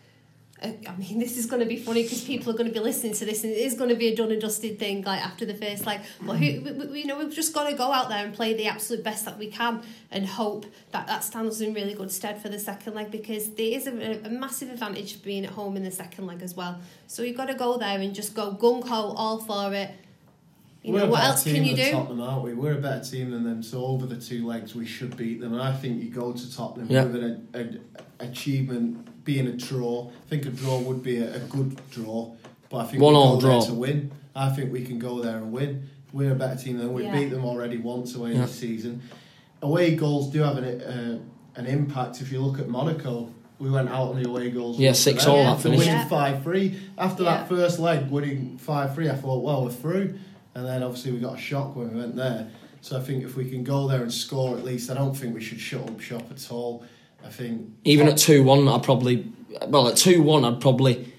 I 0.63 0.95
mean, 0.99 1.19
this 1.19 1.39
is 1.39 1.47
going 1.47 1.61
to 1.61 1.67
be 1.67 1.77
funny 1.79 2.03
because 2.03 2.23
people 2.23 2.53
are 2.53 2.57
going 2.57 2.67
to 2.69 2.73
be 2.73 2.81
listening 2.81 3.15
to 3.15 3.25
this, 3.25 3.45
and 3.45 3.53
it 3.53 3.59
is 3.59 3.75
going 3.75 3.89
to 3.89 3.97
be 3.97 4.09
a 4.09 4.15
done 4.15 4.31
and 4.31 4.41
dusted 4.41 4.79
thing. 4.79 5.03
Like 5.03 5.25
after 5.25 5.47
the 5.47 5.55
first, 5.55 5.87
like, 5.87 6.01
but 6.21 6.35
who, 6.37 6.61
we- 6.61 6.73
we- 6.87 7.01
you 7.01 7.07
know, 7.07 7.19
we've 7.19 7.33
just 7.35 7.55
got 7.55 7.69
to 7.71 7.75
go 7.77 7.91
out 7.93 8.09
there 8.11 8.25
and 8.25 8.35
play 8.35 8.53
the 8.55 8.67
absolute 8.67 9.03
best 9.03 9.25
that 9.25 9.39
we 9.39 9.47
can, 9.47 9.83
and 10.11 10.27
hope 10.27 10.67
that 10.93 11.07
that 11.07 11.25
stands 11.25 11.57
us 11.57 11.61
in 11.63 11.73
really 11.73 11.95
good 11.95 12.11
stead 12.13 12.43
for 12.43 12.49
the 12.51 12.59
second 12.59 12.95
leg 12.95 13.11
because 13.11 13.51
there 13.55 13.73
is 13.75 13.87
a, 13.87 14.21
a 14.27 14.29
massive 14.29 14.69
advantage 14.71 15.15
of 15.17 15.23
being 15.25 15.45
at 15.47 15.53
home 15.53 15.77
in 15.79 15.83
the 15.85 15.91
second 15.91 16.27
leg 16.27 16.43
as 16.43 16.55
well. 16.55 16.79
So 17.07 17.23
you've 17.23 17.37
got 17.39 17.47
to 17.47 17.55
go 17.55 17.79
there 17.79 17.99
and 17.99 18.15
just 18.15 18.35
go 18.35 18.53
gung 18.53 18.87
ho, 18.87 19.15
all 19.17 19.39
for 19.39 19.73
it. 19.75 19.91
You 20.83 20.95
We're 20.95 21.01
know 21.01 21.05
a 21.07 21.11
what 21.11 21.17
better 21.21 21.31
else 21.33 21.45
team 21.45 21.55
can 21.57 21.65
you 21.65 21.77
than 21.77 21.85
do? 21.87 21.91
Tottenham, 21.93 22.21
aren't 22.23 22.43
we? 22.43 22.55
We're 22.55 22.73
a 22.79 22.81
better 22.81 23.05
team 23.05 23.31
than 23.31 23.45
them. 23.45 23.63
So 23.63 23.85
over 23.85 24.07
the 24.07 24.17
two 24.17 24.47
legs, 24.47 24.75
we 24.75 24.87
should 24.87 25.15
beat 25.17 25.39
them. 25.41 25.53
And 25.53 25.61
I 25.63 25.73
think 25.77 26.03
you 26.03 26.09
go 26.09 26.33
to 26.33 26.57
Tottenham 26.57 26.87
Yeah. 26.91 27.05
with 27.05 27.17
an 27.17 27.49
a, 27.55 28.25
a, 28.25 28.27
achievement 28.27 29.07
being 29.25 29.47
a 29.47 29.53
draw. 29.53 30.09
I 30.09 30.29
think 30.29 30.47
a 30.47 30.51
draw 30.51 30.79
would 30.81 31.03
be 31.03 31.19
a, 31.19 31.37
a 31.37 31.39
good 31.41 31.81
draw, 31.91 32.33
but 32.69 32.79
I 32.79 32.85
think 32.87 33.03
One 33.03 33.15
we 33.15 33.19
all 33.19 33.37
go 33.37 33.41
there 33.49 33.51
draw. 33.59 33.67
to 33.67 33.75
win. 33.75 34.13
I 34.35 34.49
think 34.51 34.73
we 34.73 34.85
can 34.85 34.99
go 34.99 35.21
there 35.21 35.37
and 35.37 35.53
win. 35.53 35.89
We're 36.13 36.33
a 36.33 36.35
better 36.35 36.57
team 36.61 36.79
than 36.79 36.93
we 36.93 37.05
Yeah. 37.05 37.13
beat 37.19 37.31
them 37.31 37.45
already 37.45 37.77
once 37.79 38.15
away 38.15 38.33
Yeah. 38.35 38.43
this 38.43 38.55
season. 38.55 39.03
Away 39.63 39.95
goals 39.95 40.31
do 40.31 40.41
have 40.43 40.57
an 40.59 40.65
uh, 40.81 41.19
an 41.57 41.67
impact. 41.67 42.21
If 42.21 42.31
you 42.33 42.41
look 42.41 42.59
at 42.61 42.69
Monaco, 42.69 43.29
we 43.59 43.71
went 43.71 43.89
out 43.91 44.09
on 44.11 44.23
the 44.23 44.29
away 44.29 44.51
goals. 44.51 44.79
Yeah, 44.79 44.93
six 44.93 45.25
them. 45.25 45.35
all 45.35 45.41
After 45.47 45.65
finish. 45.71 45.81
winning 45.87 46.09
five 46.09 46.43
three. 46.43 46.77
After 46.97 47.25
Yeah. 47.25 47.37
that 47.39 47.49
first 47.49 47.79
leg, 47.79 48.09
winning 48.11 48.57
five 48.59 48.95
three, 48.95 49.09
I 49.11 49.15
thought, 49.17 49.43
well, 49.45 49.65
we're 49.65 49.71
through. 49.71 50.15
And 50.55 50.67
then 50.67 50.83
obviously 50.83 51.13
we 51.13 51.19
got 51.21 51.35
a 51.39 51.41
shock 51.41 51.77
when 51.77 51.93
we 51.93 52.01
went 52.01 52.17
there. 52.17 52.49
So 52.81 52.97
I 52.97 53.01
think 53.03 53.23
if 53.25 53.37
we 53.37 53.49
can 53.51 53.63
go 53.63 53.87
there 53.87 54.03
and 54.03 54.13
score 54.13 54.57
at 54.57 54.65
least, 54.65 54.91
I 54.91 54.95
don't 54.95 55.15
think 55.15 55.35
we 55.35 55.41
should 55.43 55.61
shut 55.61 55.83
up 55.83 56.01
shop 56.01 56.25
at 56.31 56.51
all. 56.51 56.83
I 57.25 57.29
think 57.31 57.69
Even 57.85 58.09
at 58.09 58.17
2 58.19 58.43
1, 58.43 58.69
I'd 58.69 58.83
probably. 58.83 59.27
Well, 59.67 59.89
at 59.89 59.97
2 59.97 60.23
1, 60.23 60.45
I'd 60.45 60.61
probably 60.61 61.13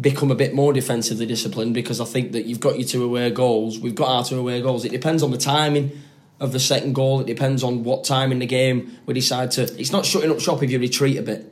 become 0.00 0.30
a 0.30 0.34
bit 0.34 0.54
more 0.54 0.72
defensively 0.72 1.26
disciplined 1.26 1.74
because 1.74 2.00
I 2.00 2.04
think 2.04 2.32
that 2.32 2.46
you've 2.46 2.60
got 2.60 2.78
your 2.78 2.88
two 2.88 3.04
away 3.04 3.30
goals. 3.30 3.78
We've 3.78 3.94
got 3.94 4.08
our 4.08 4.24
two 4.24 4.38
away 4.38 4.60
goals. 4.60 4.84
It 4.84 4.90
depends 4.90 5.22
on 5.22 5.30
the 5.30 5.38
timing 5.38 5.92
of 6.40 6.52
the 6.52 6.58
second 6.58 6.94
goal. 6.94 7.20
It 7.20 7.26
depends 7.28 7.62
on 7.62 7.84
what 7.84 8.02
time 8.04 8.32
in 8.32 8.40
the 8.40 8.46
game 8.46 8.96
we 9.06 9.14
decide 9.14 9.52
to. 9.52 9.62
It's 9.80 9.92
not 9.92 10.04
shutting 10.04 10.30
up 10.32 10.40
shop 10.40 10.62
if 10.64 10.70
you 10.70 10.80
retreat 10.80 11.16
a 11.18 11.22
bit. 11.22 11.42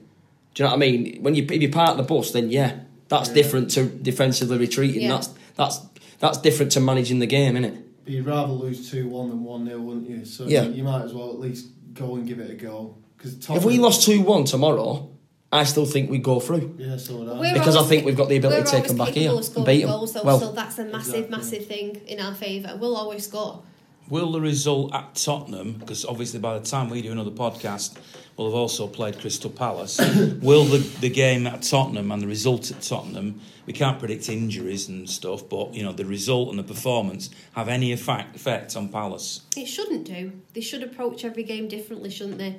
Do 0.55 0.63
you 0.63 0.69
know 0.69 0.71
what 0.75 0.77
I 0.85 0.91
mean? 0.91 1.23
When 1.23 1.35
you 1.37 1.45
if 1.45 1.63
you 1.63 1.71
park 1.71 1.97
the 1.97 2.03
bus, 2.03 2.33
then 2.33 2.51
yeah, 2.51 2.81
that's 3.09 3.29
Yeah. 3.29 3.35
different 3.37 3.71
to 3.73 3.85
defensively 3.85 4.59
retreating. 4.59 5.03
Yeah. 5.03 5.11
That's 5.11 5.29
that's 5.55 5.81
that's 6.19 6.39
different 6.39 6.73
to 6.73 6.81
managing 6.81 7.21
the 7.21 7.27
game, 7.27 7.57
isn't 7.57 7.73
it? 7.77 7.79
you'd 8.05 8.27
rather 8.27 8.53
lose 8.53 8.91
two 8.91 9.07
one 9.07 9.29
than 9.29 9.45
one 9.45 9.65
0 9.65 9.79
wouldn't 9.81 10.11
you? 10.11 10.25
So 10.25 10.49
Yeah. 10.49 10.65
you 10.65 10.83
might 10.83 11.05
as 11.05 11.15
well 11.15 11.31
at 11.31 11.39
least 11.39 11.69
go 11.95 12.17
and 12.17 12.27
give 12.27 12.41
it 12.41 12.51
a 12.51 12.55
go. 12.55 12.97
Because 13.23 13.57
If 13.57 13.65
we 13.65 13.79
lost 13.79 14.05
two 14.05 14.21
one 14.23 14.45
tomorrow, 14.45 15.09
I 15.53 15.65
still 15.65 15.85
think 15.87 16.11
we'd 16.11 16.23
go 16.23 16.41
through. 16.41 16.77
yeah, 16.79 16.97
so 16.97 17.17
would 17.19 17.29
I. 17.29 17.39
We're 17.41 17.53
Because 17.55 17.77
I 17.77 17.83
think 17.85 18.05
we've 18.07 18.17
got 18.17 18.29
the 18.29 18.37
ability 18.37 18.61
we're 18.61 18.65
to 18.67 18.71
take 18.71 18.87
them 18.89 18.97
back 18.97 19.09
here 19.11 19.31
and 19.31 19.45
scoring 19.45 19.67
beat 19.67 19.83
'em. 19.83 19.89
goals, 19.91 20.13
though, 20.15 20.23
Well- 20.25 20.41
so 20.41 20.53
that's 20.53 20.79
a 20.79 20.85
massive, 20.85 21.15
Exactly. 21.27 21.37
massive 21.37 21.67
thing 21.67 22.01
in 22.07 22.21
our 22.21 22.35
favour. 22.35 22.77
We'll 22.81 22.97
always 22.97 23.25
score. 23.25 23.63
Will 24.09 24.33
the 24.33 24.41
result 24.41 24.93
at 24.95 25.15
Tottenham, 25.15 25.77
because 25.79 26.05
obviously 26.05 26.41
by 26.41 26.59
the 26.59 26.65
time 26.65 26.91
we 26.91 27.01
do 27.03 27.13
another 27.13 27.31
podcast, 27.31 27.93
we'll 28.37 28.49
have 28.49 28.55
also 28.55 28.87
played 28.87 29.19
Crystal 29.21 29.49
Palace. 29.51 29.99
will 30.43 30.65
the, 30.65 30.79
the 31.01 31.09
game 31.09 31.47
at 31.47 31.63
Tottenham 31.63 32.11
and 32.11 32.21
the 32.21 32.27
result 32.27 32.71
at 32.71 32.81
Tottenham, 32.83 33.41
we 33.65 33.73
can't 33.73 33.99
predict 34.01 34.29
injuries 34.29 34.89
and 34.89 35.09
stuff, 35.09 35.49
but 35.49 35.73
you 35.73 35.83
know 35.85 35.93
the 35.93 36.05
result 36.05 36.49
and 36.51 36.59
the 36.59 36.65
performance 36.65 37.31
have 37.55 37.69
any 37.69 37.93
effect, 37.93 38.35
effect 38.35 38.75
on 38.77 38.89
Palace? 38.89 39.43
It 39.57 39.67
shouldn't 39.67 40.05
do. 40.05 40.33
They 40.55 40.61
should 40.63 40.83
approach 40.83 41.25
every 41.25 41.45
game 41.45 41.69
differently, 41.69 42.11
shouldn't 42.11 42.39
they? 42.39 42.57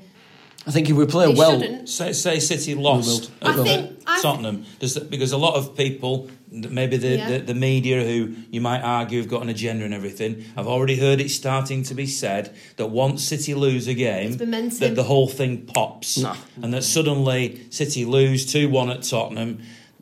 I 0.66 0.72
think 0.72 0.90
if 0.90 0.96
we 0.96 1.06
play 1.06 1.28
They 1.28 1.34
well, 1.38 1.60
shouldn't. 1.60 1.90
Say, 1.90 2.14
say 2.14 2.40
City 2.40 2.74
lost 2.76 3.32
will. 3.42 3.50
at 3.50 3.60
I 3.60 3.64
think- 3.64 3.92
I- 4.08 4.22
Tottenham, 4.22 4.66
does 4.80 4.94
that, 4.94 5.10
because 5.10 5.32
a 5.34 5.38
lot 5.38 5.56
of 5.56 5.76
people, 5.76 6.30
maybe 6.52 6.96
the, 6.98 7.08
Yeah. 7.18 7.30
the, 7.32 7.38
the 7.40 7.54
media 7.54 8.04
who 8.04 8.34
you 8.50 8.62
might 8.62 8.82
argue 8.82 9.20
have 9.20 9.28
got 9.30 9.42
an 9.42 9.50
agenda 9.50 9.84
and 9.84 9.94
everything, 9.94 10.46
I've 10.56 10.68
already 10.68 10.96
heard 10.96 11.20
it 11.20 11.32
starting 11.32 11.84
to 11.84 11.94
be 11.94 12.06
said 12.06 12.56
that 12.78 12.88
once 12.88 13.24
City 13.24 13.54
lose 13.54 13.88
a 13.88 13.94
game, 13.94 14.38
momentum. 14.38 14.80
that 14.80 14.96
the 14.96 15.04
whole 15.04 15.28
thing 15.28 15.64
pops, 15.66 16.18
Nah. 16.20 16.36
and 16.62 16.74
that 16.74 16.84
suddenly 16.84 17.62
City 17.70 18.06
lose 18.06 18.46
two 18.46 18.70
one 18.70 18.90
at 18.90 19.04
Tottenham, 19.04 19.60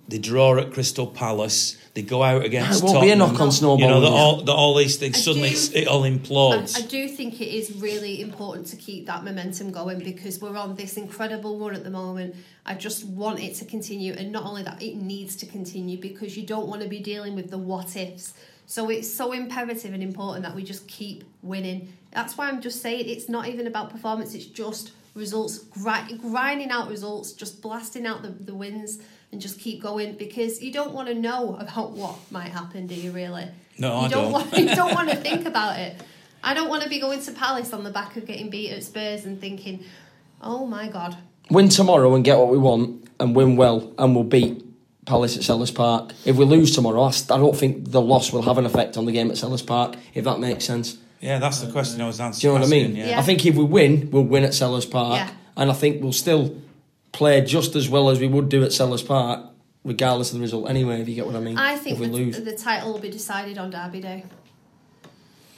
they 0.07 0.19
draw 0.19 0.57
at 0.59 0.71
Crystal 0.71 1.07
Palace. 1.07 1.77
They 1.93 2.03
go 2.03 2.23
out 2.23 2.45
against 2.45 2.81
it 2.81 2.85
won't 2.85 3.01
be 3.01 3.09
a 3.09 3.15
knock 3.17 3.39
on 3.39 3.51
snowball. 3.51 3.79
You 3.79 3.87
know, 3.87 3.99
that 4.01 4.11
all, 4.11 4.43
that 4.43 4.51
all 4.53 4.75
these 4.75 4.95
things, 4.95 5.17
I 5.17 5.19
suddenly 5.19 5.49
do- 5.49 5.71
it 5.73 5.87
all 5.89 6.03
implodes. 6.03 6.77
I 6.77 6.85
do 6.85 7.09
think 7.09 7.41
it 7.41 7.49
is 7.53 7.75
really 7.75 8.21
important 8.21 8.67
to 8.67 8.77
keep 8.77 9.07
that 9.07 9.25
momentum 9.25 9.71
going 9.71 9.99
because 9.99 10.39
we're 10.39 10.55
on 10.55 10.75
this 10.75 10.95
incredible 10.95 11.59
run 11.59 11.75
at 11.75 11.83
the 11.83 11.89
moment. 11.89 12.35
I 12.65 12.75
just 12.75 13.05
want 13.05 13.41
it 13.41 13.55
to 13.55 13.65
continue, 13.65 14.13
and 14.13 14.31
not 14.31 14.45
only 14.45 14.63
that, 14.63 14.81
it 14.81 14.95
needs 14.95 15.35
to 15.37 15.45
continue 15.45 15.97
because 15.99 16.37
you 16.37 16.45
don't 16.45 16.67
want 16.67 16.81
to 16.81 16.87
be 16.87 16.99
dealing 16.99 17.35
with 17.35 17.49
the 17.49 17.57
what 17.57 17.95
ifs. 17.97 18.33
So 18.67 18.89
it's 18.89 19.11
so 19.11 19.33
imperative 19.33 19.93
and 19.93 20.01
important 20.01 20.45
that 20.45 20.55
we 20.55 20.63
just 20.63 20.87
keep 20.87 21.25
winning. 21.41 21.91
That's 22.11 22.37
why 22.37 22.47
I'm 22.47 22.61
just 22.61 22.81
saying 22.81 23.09
it's 23.09 23.27
not 23.27 23.49
even 23.49 23.67
about 23.67 23.89
performance, 23.89 24.33
it's 24.33 24.45
just 24.45 24.93
results, 25.13 25.57
gri- 25.57 26.17
grinding 26.21 26.69
out 26.69 26.87
results, 26.87 27.33
just 27.33 27.61
blasting 27.61 28.05
out 28.05 28.21
the, 28.21 28.29
the 28.29 28.55
wins 28.55 28.99
and 29.31 29.41
just 29.41 29.59
keep 29.59 29.81
going 29.81 30.15
because 30.15 30.61
you 30.61 30.71
don't 30.71 30.93
want 30.93 31.07
to 31.07 31.13
know 31.13 31.55
about 31.59 31.91
what 31.91 32.15
might 32.31 32.49
happen, 32.49 32.87
do 32.87 32.95
you 32.95 33.11
really? 33.11 33.47
No, 33.77 33.99
you 34.01 34.05
I 34.05 34.09
don't. 34.09 34.31
Want, 34.31 34.57
you 34.57 34.75
don't 34.75 34.93
want 34.99 35.09
to 35.09 35.15
think 35.15 35.45
about 35.45 35.79
it. 35.79 35.95
I 36.43 36.53
don't 36.53 36.69
want 36.69 36.83
to 36.83 36.89
be 36.89 36.99
going 36.99 37.21
to 37.21 37.31
Palace 37.31 37.71
on 37.73 37.83
the 37.83 37.91
back 37.91 38.17
of 38.17 38.25
getting 38.25 38.49
beat 38.49 38.71
at 38.71 38.83
Spurs 38.83 39.25
and 39.25 39.39
thinking, 39.39 39.83
oh 40.41 40.65
my 40.65 40.87
god. 40.87 41.17
win 41.49 41.69
tomorrow 41.69 42.13
and 42.15 42.23
get 42.23 42.37
what 42.37 42.49
we 42.49 42.57
want 42.57 43.07
and 43.19 43.35
win 43.35 43.55
well 43.55 43.93
and 43.97 44.15
we'll 44.15 44.23
beat 44.23 44.63
Palace 45.05 45.37
at 45.37 45.43
Selhurst 45.43 45.75
Park. 45.75 46.13
If 46.25 46.37
we 46.37 46.45
lose 46.45 46.73
tomorrow, 46.75 47.03
I 47.03 47.11
don't 47.37 47.55
think 47.55 47.91
the 47.91 48.01
loss 48.01 48.31
will 48.33 48.41
have 48.43 48.57
an 48.57 48.65
effect 48.65 48.97
on 48.97 49.05
the 49.05 49.11
game 49.11 49.29
at 49.29 49.37
Selhurst 49.37 49.67
Park, 49.67 49.95
if 50.13 50.23
that 50.25 50.39
makes 50.39 50.65
sense. 50.65 50.97
yeah, 51.19 51.37
that's 51.39 51.59
the 51.61 51.71
question 51.71 52.01
I 52.01 52.07
was 52.07 52.19
answering. 52.19 52.41
Do 52.41 52.47
you 52.47 52.53
know 52.53 52.59
what 52.59 52.67
I 52.67 52.87
mean? 52.87 52.95
Yeah. 52.95 53.09
Yeah. 53.09 53.19
I 53.19 53.21
think 53.21 53.45
if 53.45 53.55
we 53.55 53.63
win, 53.63 54.09
we'll 54.11 54.23
win 54.23 54.43
at 54.43 54.51
Selhurst 54.51 54.89
Park. 54.91 55.15
Yeah. 55.17 55.31
And 55.57 55.69
I 55.69 55.73
think 55.73 56.01
we'll 56.01 56.13
still 56.13 56.55
play 57.11 57.41
just 57.41 57.75
as 57.75 57.89
well 57.89 58.09
as 58.09 58.19
we 58.19 58.27
would 58.27 58.49
do 58.49 58.63
at 58.63 58.69
Selhurst 58.71 59.07
Park, 59.07 59.45
regardless 59.83 60.31
of 60.31 60.35
the 60.37 60.41
result 60.41 60.69
anyway, 60.69 61.01
if 61.01 61.09
you 61.09 61.15
get 61.15 61.25
what 61.25 61.35
I 61.35 61.39
mean. 61.39 61.57
I 61.57 61.75
think 61.77 61.95
if 61.95 61.99
we 61.99 62.07
the, 62.07 62.13
lose. 62.13 62.41
the 62.43 62.55
title 62.55 62.93
will 62.93 62.99
be 62.99 63.09
decided 63.09 63.57
on 63.57 63.71
Derby 63.71 64.01
Day. 64.01 64.25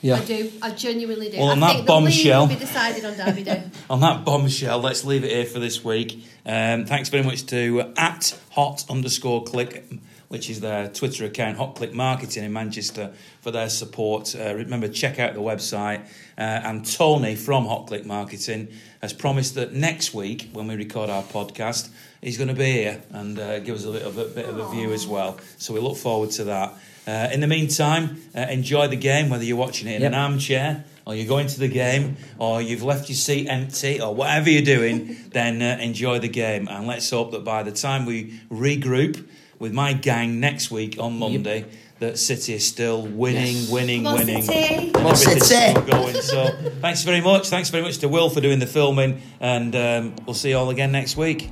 Yeah. 0.01 0.15
I 0.17 0.25
do. 0.25 0.51
I 0.61 0.71
genuinely 0.71 1.29
do. 1.29 1.37
Well, 1.37 1.47
I 1.47 1.51
on 1.53 1.59
that 1.61 1.73
think 1.73 1.85
the 1.85 1.87
bombshell- 1.87 2.41
will 2.41 2.55
be 2.55 2.59
decided 2.59 3.05
on 3.05 3.15
Derby 3.15 3.43
Day. 3.43 3.63
On 3.89 4.01
that 4.01 4.25
bombshell, 4.25 4.79
let's 4.79 5.05
leave 5.05 5.23
it 5.23 5.31
here 5.31 5.45
for 5.45 5.59
this 5.59 5.81
week. 5.83 6.25
Um, 6.45 6.85
thanks 6.85 7.07
very 7.07 7.23
much 7.23 7.45
to 7.47 7.93
at 7.95 8.37
hot 8.51 8.83
underscore 8.89 9.43
click, 9.43 9.85
which 10.33 10.49
is 10.49 10.61
their 10.61 10.87
Twitter 10.89 11.25
account, 11.25 11.57
Hot 11.57 11.75
Click 11.75 11.93
Marketing 11.93 12.43
in 12.43 12.51
Manchester, 12.51 13.13
for 13.41 13.51
their 13.51 13.69
support. 13.69 14.35
Uh, 14.35 14.55
remember, 14.55 14.87
check 14.87 15.19
out 15.19 15.35
the 15.35 15.41
website. 15.41 15.99
Uh, 16.35 16.41
and 16.41 16.91
Tony 16.91 17.35
from 17.35 17.67
Hot 17.67 17.85
Click 17.85 18.03
Marketing 18.03 18.67
has 19.03 19.13
promised 19.13 19.53
that 19.53 19.73
next 19.73 20.11
week, 20.11 20.49
when 20.51 20.65
we 20.65 20.75
record 20.75 21.11
our 21.11 21.21
podcast, 21.21 21.91
he's 22.19 22.39
going 22.39 22.47
to 22.47 22.55
be 22.55 22.71
here 22.71 23.03
and 23.11 23.37
uh, 23.37 23.59
give 23.59 23.75
us 23.75 23.85
a 23.85 23.89
little 23.91 24.11
bit, 24.11 24.33
bit 24.33 24.49
of 24.49 24.57
a 24.57 24.67
view 24.71 24.91
as 24.91 25.05
well. 25.05 25.37
So 25.59 25.71
we 25.71 25.79
look 25.79 25.97
forward 25.97 26.31
to 26.31 26.45
that. 26.45 26.73
Uh, 27.05 27.29
in 27.31 27.39
the 27.39 27.47
meantime, 27.47 28.19
uh, 28.35 28.39
enjoy 28.49 28.87
the 28.87 28.95
game, 28.95 29.29
whether 29.29 29.43
you're 29.43 29.55
watching 29.55 29.87
it 29.87 29.97
in 29.97 30.01
Yep. 30.01 30.13
an 30.13 30.17
armchair 30.17 30.83
or 31.05 31.13
you're 31.13 31.27
going 31.27 31.45
to 31.45 31.59
the 31.59 31.67
game 31.67 32.17
or 32.39 32.59
you've 32.59 32.81
left 32.81 33.07
your 33.07 33.17
seat 33.17 33.47
empty 33.47 34.01
or 34.01 34.15
whatever 34.15 34.49
you're 34.49 34.63
doing, 34.63 35.15
then 35.29 35.61
uh, 35.61 35.77
enjoy 35.79 36.17
the 36.17 36.27
game. 36.27 36.67
And 36.67 36.87
let's 36.87 37.07
hope 37.11 37.33
that 37.33 37.43
by 37.43 37.61
the 37.61 37.71
time 37.71 38.07
we 38.07 38.39
regroup 38.49 39.23
with 39.59 39.73
my 39.73 39.93
gang 39.93 40.39
next 40.39 40.71
week 40.71 40.97
on 40.99 41.17
Monday, 41.19 41.65
that 41.99 42.17
City 42.17 42.53
is 42.53 42.67
still 42.67 43.01
winning, 43.05 43.55
Yes. 43.55 43.69
winning, 43.71 44.03
Come 44.03 44.13
winning. 44.17 44.41
City. 44.41 44.57
and 44.75 44.93
Come 44.93 45.05
on, 45.05 45.11
everything's 45.13 45.45
City. 45.47 45.71
still 45.71 45.81
going. 45.83 46.15
So 46.21 46.49
thanks 46.81 47.03
very 47.03 47.21
much. 47.21 47.47
Thanks 47.49 47.69
very 47.69 47.83
much 47.83 47.97
to 47.99 48.09
Will 48.09 48.29
for 48.29 48.41
doing 48.41 48.59
the 48.59 48.67
filming. 48.67 49.21
And 49.39 49.75
um, 49.75 50.15
we'll 50.25 50.33
see 50.33 50.49
you 50.49 50.57
all 50.57 50.69
again 50.69 50.91
next 50.91 51.15
week. 51.17 51.49